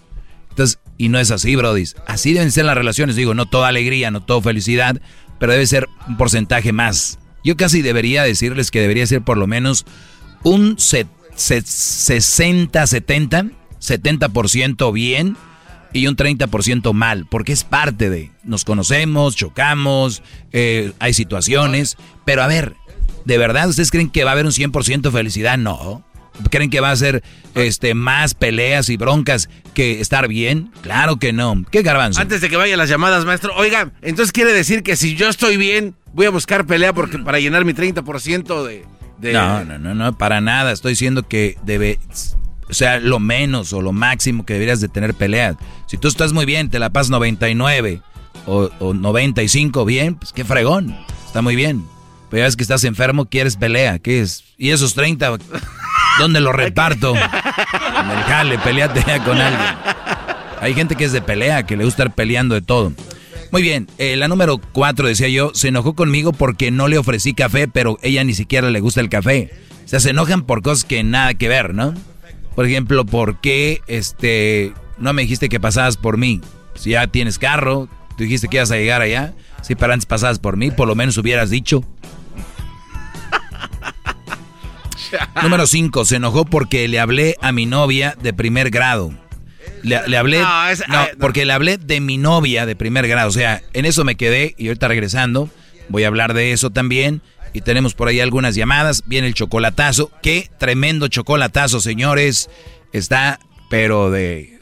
[0.50, 1.84] Entonces, y no es así, Brody.
[2.06, 5.00] Así deben ser las relaciones, digo, no toda alegría, no toda felicidad,
[5.40, 7.18] pero debe ser un porcentaje más.
[7.42, 9.84] Yo casi debería decirles que debería ser por lo menos
[10.44, 12.86] un se- se- 60,
[13.84, 15.36] 70, 70% bien
[15.92, 22.42] y un 30% mal, porque es parte de, nos conocemos, chocamos, eh, hay situaciones, pero
[22.42, 22.74] a ver,
[23.24, 25.56] ¿de verdad ustedes creen que va a haber un 100% felicidad?
[25.56, 26.04] No.
[26.50, 27.22] ¿Creen que va a ser
[27.54, 30.72] este, más peleas y broncas que estar bien?
[30.82, 31.64] Claro que no.
[31.70, 32.20] ¿Qué garbanzo?
[32.20, 33.54] Antes de que vayan las llamadas, maestro.
[33.54, 37.38] Oiga, entonces quiere decir que si yo estoy bien, voy a buscar pelea porque para
[37.38, 38.84] llenar mi 30% de,
[39.18, 39.32] de...
[39.32, 40.72] No, no, no, no, para nada.
[40.72, 42.00] Estoy diciendo que debe,
[42.68, 45.56] o sea, lo menos o lo máximo que deberías de tener peleas.
[45.86, 48.00] Si tú estás muy bien, te la pasas 99
[48.46, 50.96] o, o 95 bien, pues qué fregón,
[51.26, 51.84] está muy bien.
[52.30, 54.44] Pero ya ves que estás enfermo, quieres pelea, ¿qué es?
[54.58, 55.38] Y esos 30,
[56.18, 57.14] ¿dónde los reparto?
[57.14, 59.76] En el jale, peleate con alguien.
[60.60, 62.92] Hay gente que es de pelea, que le gusta estar peleando de todo.
[63.52, 67.34] Muy bien, eh, la número cuatro, decía yo, se enojó conmigo porque no le ofrecí
[67.34, 69.52] café, pero ella ni siquiera le gusta el café.
[69.84, 71.94] O sea, se enojan por cosas que nada que ver, ¿no?
[72.54, 76.40] Por ejemplo, ¿por qué este, no me dijiste que pasabas por mí?
[76.74, 79.34] Si ya tienes carro, tú dijiste que ibas a llegar allá.
[79.62, 81.84] Si para antes pasabas por mí, por lo menos hubieras dicho.
[85.42, 86.04] Número 5.
[86.04, 89.12] Se enojó porque le hablé a mi novia de primer grado.
[89.82, 90.40] Le, le hablé.
[90.40, 91.18] No, es- no, ay, no.
[91.18, 93.28] porque le hablé de mi novia de primer grado.
[93.28, 95.48] O sea, en eso me quedé y ahorita regresando
[95.88, 97.20] voy a hablar de eso también.
[97.54, 99.04] Y tenemos por ahí algunas llamadas.
[99.06, 100.10] Viene el chocolatazo.
[100.22, 102.50] Qué tremendo chocolatazo, señores.
[102.92, 103.40] Está,
[103.70, 104.58] pero de.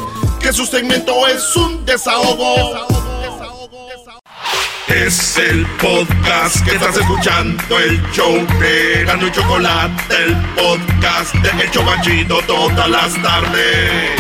[0.41, 2.87] Que su segmento es un desahogo.
[4.89, 11.63] Es el podcast que estás escuchando, el show de Gano y Chocolate, el podcast de
[11.65, 14.19] El Chobachito todas las tardes.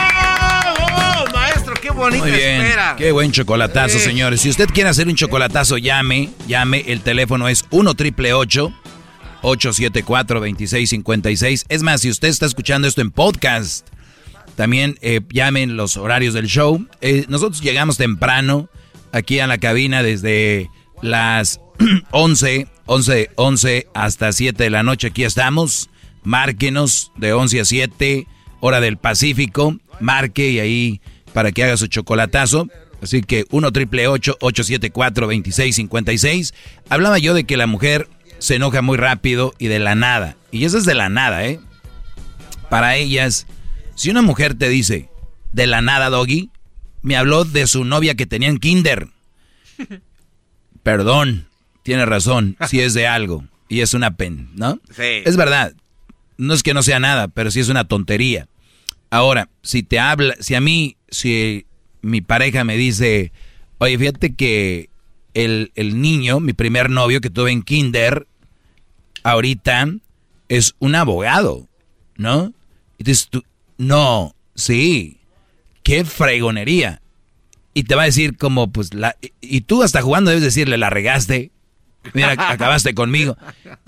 [0.00, 1.24] ¡Bravo!
[1.34, 2.94] ¡Maestro, qué bonita Muy bien, espera!
[2.98, 4.04] qué buen chocolatazo, Sí.
[4.04, 4.40] señores.
[4.40, 6.84] Si usted quiere hacer un chocolatazo, llame, llame.
[6.88, 11.64] El teléfono es 1 triple 874 2656.
[11.68, 13.86] Es más, si usted está escuchando esto en podcast,
[14.60, 16.86] también eh, llamen los horarios del show.
[17.00, 18.68] Eh, nosotros llegamos temprano
[19.10, 20.68] aquí a la cabina desde
[21.00, 21.62] las
[22.10, 25.06] 11, 11, 11 hasta 7 de la noche.
[25.06, 25.88] Aquí estamos.
[26.24, 28.26] Márquenos de 11 a 7,
[28.60, 29.78] hora del Pacífico.
[29.98, 31.00] Marque y ahí
[31.32, 32.68] para que haga su chocolatazo.
[33.02, 36.52] Así que 1 triple 874 2656.
[36.90, 40.36] Hablaba yo de que la mujer se enoja muy rápido y de la nada.
[40.50, 41.60] Y eso es de la nada, ¿eh?
[42.68, 43.46] Para ellas,
[44.00, 45.10] si una mujer te dice,
[45.52, 46.48] de la nada, Doggy,
[47.02, 49.08] me habló de su novia que tenía en kinder.
[50.82, 51.48] Perdón,
[51.82, 53.44] tiene razón, si es de algo.
[53.68, 54.80] Y es una pen, ¿no?
[54.96, 55.20] Sí.
[55.26, 55.74] Es verdad.
[56.38, 58.48] No es que no sea nada, pero sí es una tontería.
[59.10, 61.66] Ahora, si te habla, si a mí, si
[62.00, 63.32] mi pareja me dice,
[63.76, 64.88] oye, fíjate que
[65.34, 68.26] el, el niño, mi primer novio que tuve en kinder,
[69.24, 69.88] ahorita
[70.48, 71.68] es un abogado,
[72.16, 72.54] ¿no?
[72.98, 73.44] Dices tú,
[73.80, 75.16] no, sí,
[75.82, 77.00] qué fregonería.
[77.72, 80.90] Y te va a decir como, pues, la, y- tú hasta jugando debes decirle, la
[80.90, 81.50] regaste,
[82.12, 83.38] mira, acabaste conmigo.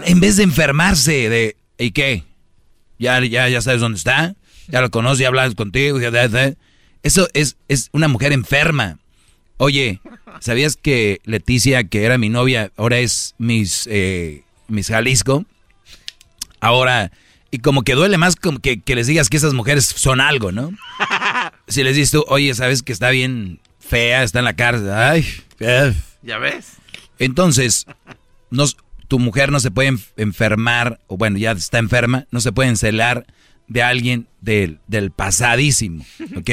[0.05, 2.25] En vez de enfermarse de, ¿y qué?
[2.99, 4.35] Ya, ya, ya sabes dónde está,
[4.69, 6.55] ya lo conoces, ya hablas contigo, ya, ya- ya.
[7.03, 8.99] Eso es, es una mujer enferma.
[9.59, 10.01] Oye,
[10.41, 15.45] ¿sabías que Leticia, que era mi novia, ahora es mis, eh, mis Jalisco?
[16.61, 17.11] Ahora,
[17.53, 20.51] y como que duele más como que, que les digas que esas mujeres son algo,
[20.51, 20.71] ¿no?
[21.69, 24.91] Si les dices tú, oye, ¿sabes que está bien fea, está en la cárcel?
[24.93, 25.25] Ay,
[25.61, 25.95] eh.
[26.23, 26.73] ¿Ya ves?
[27.19, 27.87] Entonces,
[28.51, 28.77] nos,
[29.09, 32.69] tu mujer no se puede enf- enfermar, o bueno, ya está enferma, no se puede
[32.69, 33.27] encelar
[33.69, 36.05] de alguien del, del pasadísimo,
[36.37, 36.51] ¿ok?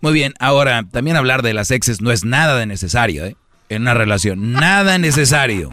[0.00, 3.36] Muy bien, ahora, también hablar de las exes no es nada de necesario, ¿eh?
[3.68, 5.70] En una relación, nada necesario.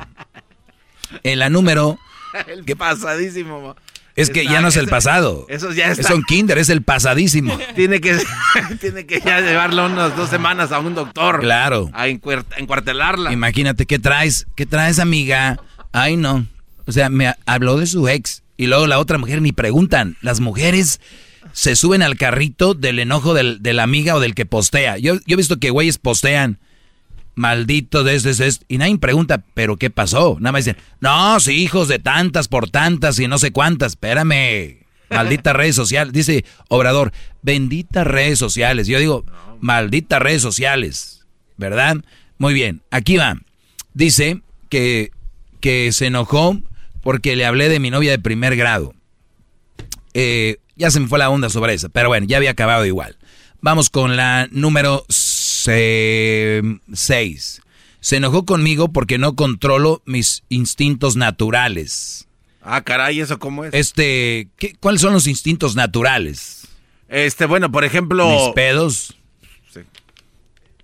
[1.24, 1.98] En la número,
[2.48, 3.76] El pasadísimo.
[4.16, 5.46] Es que Está- ya no es el pasado.
[5.50, 6.02] Eso ya está.
[6.02, 7.58] Es un kinder, es el pasadísimo.
[7.76, 8.18] Tiene que,
[8.82, 11.40] tiene que ya llevarlo unas dos semanas a un doctor.
[11.40, 11.90] Claro.
[11.94, 13.32] A encuartelarla.
[13.32, 14.48] Imagínate, ¿qué traes?
[14.56, 15.58] ¿Qué traes, amiga?
[15.92, 16.46] Ay, no.
[16.86, 20.18] O sea, me habló de su ex y luego la otra mujer ni preguntan.
[20.22, 21.00] Las mujeres
[21.54, 24.98] se suben al carrito del enojo del, de la amiga o del que postea.
[24.98, 26.60] Yo, yo he visto que güeyes postean,
[27.40, 30.36] maldito de este, este, y nadie pregunta, ¿pero qué pasó?
[30.42, 33.94] Nada más dicen, no, sí, hijos de tantas por tantas y no sé cuántas.
[33.94, 34.80] Espérame,
[35.10, 36.12] maldita redes sociales.
[36.12, 38.88] Dice Obrador, benditas redes sociales.
[38.88, 39.26] Yo digo,
[39.62, 41.26] malditas redes sociales,
[41.56, 41.98] ¿verdad?
[42.38, 43.38] Muy bien, aquí va.
[43.94, 45.12] Dice que,
[45.62, 46.60] que se enojó
[47.02, 48.94] porque le hablé de mi novia de primer grado.
[50.14, 53.18] Eh, ya se me fue la onda sobre eso, pero bueno, ya había acabado igual.
[53.62, 55.06] Vamos con la número
[55.64, 57.62] 6.
[58.02, 62.28] Se enojó conmigo porque no controlo mis instintos naturales.
[62.62, 63.74] Ah, caray, ¿eso cómo es?
[63.74, 66.68] Este, ¿qué- ¿cuáles son los instintos naturales?
[67.08, 68.30] Este, bueno, por ejemplo...
[68.30, 69.16] ¿Mis pedos?
[69.74, 69.82] Sí.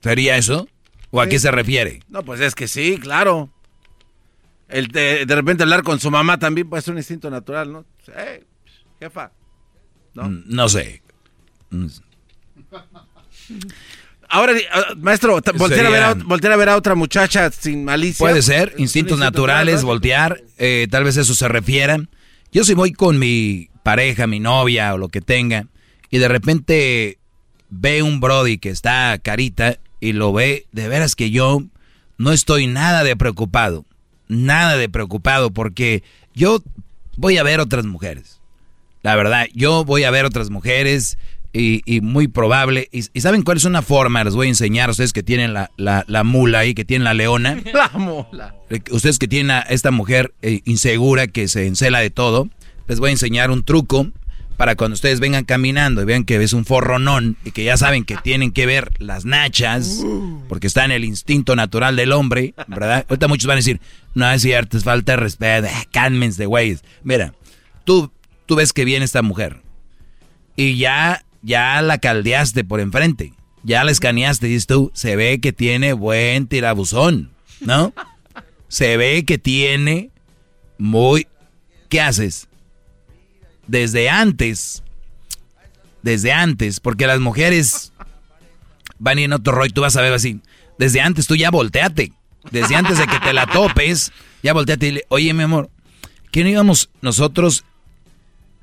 [0.01, 0.67] ¿Sería eso?
[1.11, 1.29] ¿O a Sí.
[1.31, 2.01] qué se refiere?
[2.09, 3.49] No, pues es que sí, claro.
[4.67, 7.85] El de, de repente hablar con su mamá también puede ser un instinto natural, ¿no?
[8.17, 8.43] Eh,
[8.99, 9.31] jefa.
[10.15, 10.23] ¿No?
[10.29, 11.01] Mm, No sé.
[14.29, 18.23] Ahora, ah, maestro, voltear a, ver a, voltear a ver a otra muchacha sin malicia.
[18.23, 21.97] Puede ser, instintos instinto naturales, voltear, eh, tal vez eso se refiera.
[22.51, 25.67] Yo si voy con mi pareja, mi novia o lo que tenga,
[26.09, 27.19] y de repente
[27.69, 31.63] ve un Brody que está carita y lo ve, de veras que yo
[32.17, 33.85] no estoy nada de preocupado,
[34.27, 36.63] nada de preocupado, porque yo
[37.17, 38.39] voy a ver otras mujeres.
[39.01, 41.17] La verdad, yo voy a ver otras mujeres
[41.57, 42.89] y, y muy probable.
[42.91, 44.23] Y, y ¿saben cuál es una forma?
[44.25, 47.05] Les voy a enseñar a ustedes que tienen la, la- la mula ahí, que tienen
[47.05, 47.57] la leona.
[47.73, 48.55] La mola.
[48.69, 52.49] Eh, Ustedes que tienen a esta mujer eh, insegura que se encela de todo,
[52.87, 54.07] les voy a enseñar un truco
[54.57, 58.05] para cuando ustedes vengan caminando y vean que es un forronón y que ya saben
[58.05, 60.01] que tienen que ver las nachas,
[60.47, 63.05] porque está en el instinto natural del hombre, ¿verdad?
[63.09, 63.81] Ahorita muchos van a decir,
[64.13, 66.83] no es cierto, es falta de respeto, ah, cálmense, güeyes.
[67.03, 67.33] Mira,
[67.83, 68.11] tú,
[68.45, 69.57] tú ves que viene esta mujer
[70.55, 73.33] y ya, ya la caldeaste por enfrente,
[73.63, 77.93] ya la escaneaste, dices tú, se ve que tiene buen tirabuzón, ¿no?
[78.67, 80.09] Se ve que tiene
[80.79, 81.27] muy...
[81.87, 82.47] ¿Qué haces?
[83.67, 84.81] Desde antes,
[86.01, 87.93] desde antes, porque las mujeres
[88.97, 90.41] van en otro rollo, tú vas a ver así,
[90.79, 92.11] desde antes tú ya volteate,
[92.49, 95.69] desde antes de que te la topes, ya volteate y dile, oye mi amor,
[96.31, 97.65] ¿qué no íbamos nosotros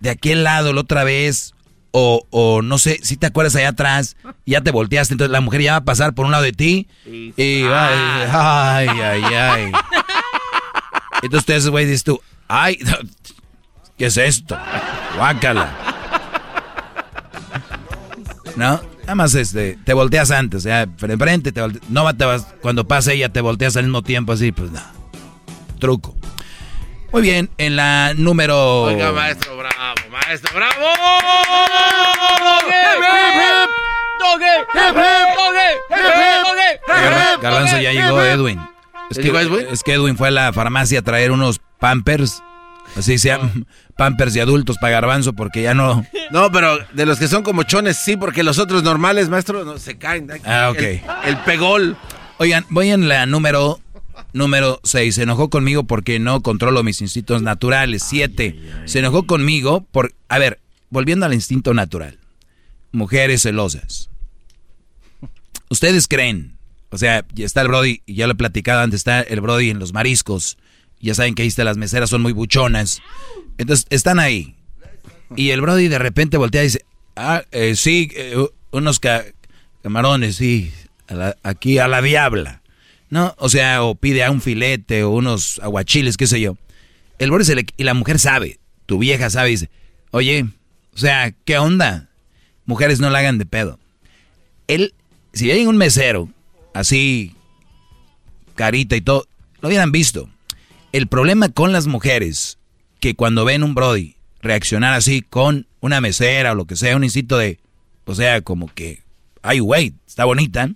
[0.00, 1.54] de aquel lado la otra vez?
[1.94, 5.60] O, o no sé, si te acuerdas allá atrás, ya te volteaste, entonces la mujer
[5.60, 9.72] ya va a pasar por un lado de ti y va, ay, ay, ay.
[11.16, 12.78] Entonces ustedes, güey, dices tú, ay,
[13.98, 14.58] ¿qué es esto?
[15.16, 15.70] Guácala.
[18.56, 18.80] ¿No?
[19.02, 22.86] Nada más este, te volteas antes, o sea, frente, te volte- no te vas, cuando
[22.86, 24.80] pase ella te volteas al mismo tiempo así, pues no.
[25.78, 26.14] Truco.
[27.12, 28.84] Muy bien, en la número...
[28.84, 29.71] Oiga, maestro, bravo,
[30.12, 30.86] maestro, bravo.
[36.88, 38.60] Gar- Garbanzo ya llegó Edwin.
[39.10, 39.66] Es ¿Ya que, llegó Edwin?
[39.70, 42.42] es que Edwin fue a la farmacia a traer unos pampers,
[42.96, 43.66] así se llaman,
[43.96, 46.04] pampers de adultos para Garbanzo porque ya no...
[46.30, 49.78] No, pero de los que son como chones, sí, porque los otros normales, maestro, no,
[49.78, 50.28] se caen.
[50.46, 50.78] Ah, ok.
[50.78, 51.96] El, el pegol.
[52.38, 53.80] Oigan, voy en la número
[54.32, 55.14] número 6.
[55.14, 58.02] Se enojó conmigo porque no controlo mis instintos naturales.
[58.02, 58.58] 7.
[58.86, 60.12] Se enojó conmigo por...
[60.28, 60.60] A ver,
[60.90, 62.18] volviendo al instinto natural.
[62.92, 64.08] Mujeres celosas.
[65.68, 66.56] ¿Ustedes creen?
[66.90, 69.70] O sea, ya está el Brody, y ya lo he platicado antes, está el Brody
[69.70, 70.58] en los mariscos.
[71.00, 73.00] Ya saben que ahí está, las meseras son muy buchonas.
[73.58, 74.54] Entonces, están ahí.
[75.34, 76.84] Y el Brody de repente voltea y dice,
[77.16, 78.36] ah, eh, sí, eh,
[78.70, 79.24] unos ca-
[79.82, 80.70] camarones, sí,
[81.08, 82.60] a la- aquí a la diabla.
[83.12, 83.34] ¿No?
[83.36, 86.56] O sea, o pide a un filete o unos aguachiles, qué sé yo.
[87.18, 89.68] El Brody se le, y la mujer sabe, tu vieja sabe, dice,
[90.12, 90.46] oye,
[90.94, 92.08] o sea, ¿qué onda?
[92.64, 93.78] Mujeres no la hagan de pedo.
[94.66, 94.94] Él,
[95.34, 96.30] si hay un mesero
[96.72, 97.34] así,
[98.54, 99.26] carita y todo,
[99.60, 100.30] lo hubieran visto.
[100.92, 102.56] El problema con las mujeres,
[102.98, 107.04] que cuando ven un Brody reaccionar así con una mesera o lo que sea, un
[107.04, 107.58] instinto de,
[108.06, 109.02] o sea, como que,
[109.42, 110.70] ay, wait, está bonita.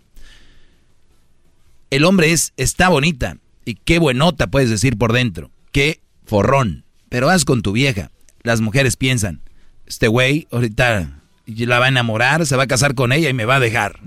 [1.91, 3.39] El hombre es, está bonita.
[3.65, 5.51] Y qué buenota puedes decir por dentro.
[5.73, 6.85] Qué forrón.
[7.09, 8.11] Pero haz con tu vieja.
[8.43, 9.41] Las mujeres piensan,
[9.87, 13.45] este güey ahorita la va a enamorar, se va a casar con ella y me
[13.45, 14.01] va a dejar.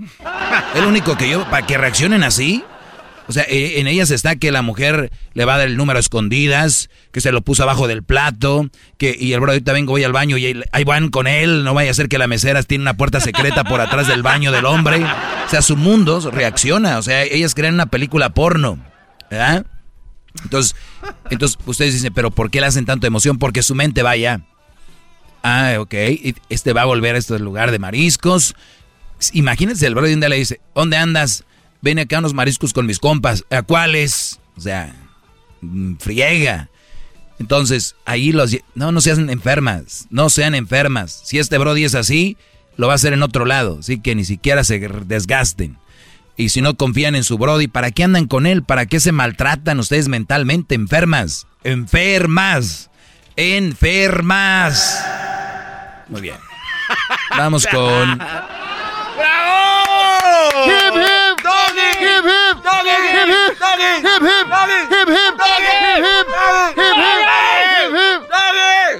[0.74, 2.64] Es lo único que yo, para que reaccionen así,
[3.30, 5.98] o sea, eh, en ellas está que la mujer le va a dar el número
[5.98, 8.68] a escondidas, que se lo puso abajo del plato,
[8.98, 11.72] que y el bro ahorita vengo, voy al baño y ahí van con él, no
[11.72, 14.64] vaya a ser que la mesera tiene una puerta secreta por atrás del baño del
[14.64, 15.04] hombre.
[15.46, 18.84] O sea, su mundo reacciona, o sea, ellas crean una película porno,
[19.30, 19.64] ¿verdad?
[20.42, 20.74] Entonces,
[21.30, 23.38] entonces ustedes dicen, pero ¿por qué le hacen tanto emoción?
[23.38, 24.40] Porque su mente va allá.
[25.44, 25.94] Ah, ok,
[26.48, 28.56] este va a volver a este lugar de mariscos.
[29.34, 31.44] Imagínense, el bro un día le dice, ¿dónde andas?
[31.82, 33.44] Ven acá unos mariscos con mis compas.
[33.50, 34.40] ¿A cuáles?
[34.56, 34.94] O sea,
[35.60, 36.68] mm, friega.
[37.38, 38.56] Entonces, ahí los...
[38.74, 40.06] No, no sean enfermas.
[40.10, 41.22] No sean enfermas.
[41.24, 42.36] Si este Brody es así,
[42.76, 43.78] lo va a hacer en otro lado.
[43.80, 45.78] Así que ni siquiera se desgasten.
[46.36, 48.62] Y si no confían en su Brody, ¿para qué andan con él?
[48.62, 50.74] ¿Para qué se maltratan ustedes mentalmente?
[50.74, 51.46] Enfermas.
[51.64, 52.90] Enfermas.
[53.36, 55.04] Enfermas.
[56.08, 56.36] Muy bien.
[57.36, 58.20] Vamos con...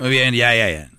[0.01, 0.91] Muy bien, ya, ya, ya.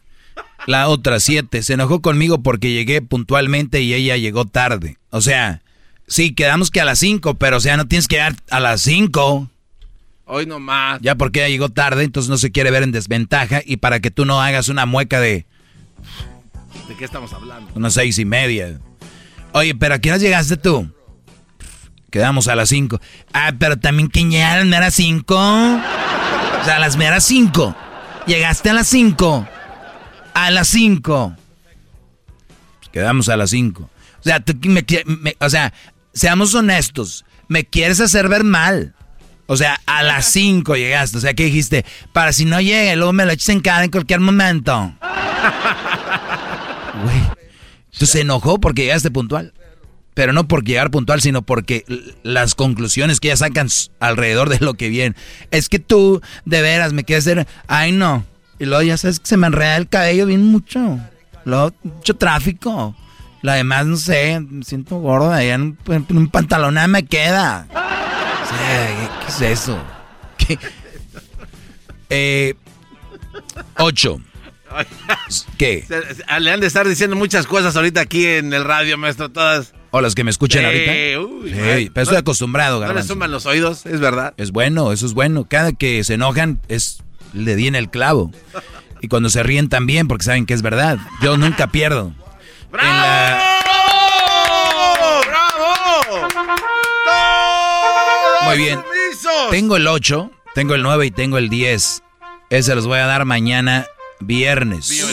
[0.67, 1.63] La otra, siete.
[1.63, 4.97] Se enojó conmigo porque llegué puntualmente y ella llegó tarde.
[5.09, 5.61] O sea,
[6.07, 8.81] sí, quedamos que a las cinco, pero o sea, no tienes que llegar a las
[8.81, 9.49] cinco.
[10.25, 10.99] Hoy nomás.
[11.01, 14.11] Ya porque ella llegó tarde, entonces no se quiere ver en desventaja y para que
[14.11, 15.45] tú no hagas una mueca de...
[16.87, 17.71] ¿De qué estamos hablando?
[17.75, 18.79] Unas seis y media.
[19.53, 20.89] Oye, pero ¿a qué hora llegaste tú?
[22.11, 22.99] Quedamos a las 5.
[23.33, 25.33] Ah, pero también que llegaron, ¿no era 5?
[25.33, 27.75] O sea, a las meras 5.
[28.27, 29.47] Llegaste a las 5.
[30.33, 31.35] A las 5.
[32.91, 33.83] Quedamos a las 5.
[33.83, 33.89] O
[34.23, 35.73] sea, tú me, me, o sea,
[36.13, 37.23] seamos honestos.
[37.47, 38.93] Me quieres hacer ver mal.
[39.47, 41.17] O sea, a las 5 llegaste.
[41.17, 41.85] O sea, ¿qué dijiste?
[42.11, 44.93] Para si no llega, luego me lo eches en cara en cualquier momento.
[47.03, 47.21] Güey.
[47.85, 49.53] Entonces se enojó porque llegaste puntual.
[50.13, 51.85] Pero no por llegar puntual, sino porque
[52.23, 53.67] las conclusiones que ya sacan
[53.99, 55.15] alrededor de lo que viene.
[55.51, 57.47] Es que tú, de veras, me quieres hacer.
[57.67, 58.25] Ay, no.
[58.59, 60.99] Y luego ya sabes que se me enreda el cabello bien mucho.
[61.45, 62.95] Luego, mucho tráfico.
[63.41, 65.31] Lo demás, no sé, me siento gordo.
[65.31, 67.67] Allá en, un pantalón nada me queda.
[67.69, 69.79] ¿qué, es eso?
[70.37, 70.59] ¿Qué?
[72.09, 72.53] Eh,
[73.77, 74.19] ocho.
[75.57, 75.85] ¿Qué?
[76.39, 79.73] Le han de estar diciendo muchas cosas ahorita aquí en el radio, maestro, todas.
[79.91, 80.91] O las que me escuchen ahorita.
[80.93, 84.33] sí, pero estoy acostumbrado, No le suman los oídos, es verdad.
[84.37, 85.45] Es bueno, eso es bueno.
[85.49, 87.03] Cada que se enojan, es
[87.33, 88.31] le di en el clavo.
[89.01, 90.97] Y cuando se ríen también, porque saben que es verdad.
[91.21, 92.13] Yo nunca pierdo.
[92.71, 93.39] ¡Bravo!
[95.27, 96.27] ¡Bravo!
[98.45, 98.79] Muy bien.
[99.49, 102.03] Tengo el 8, tengo el 9 y tengo el 10.
[102.49, 103.87] Ese los voy a dar mañana
[104.19, 105.03] viernes.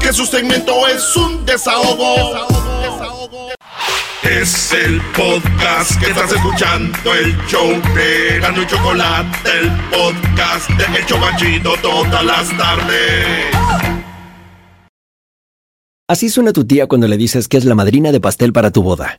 [0.00, 2.16] Que su segmento es un desahogo.
[2.16, 3.48] desahogo, desahogo.
[4.22, 10.84] Es el podcast que estás escuchando, el show de Gano y Chocolate, el podcast de
[10.98, 13.46] El Chocachito todas las tardes.
[16.08, 18.82] Así suena tu tía cuando le dices que es la madrina de pastel para tu
[18.82, 19.18] boda.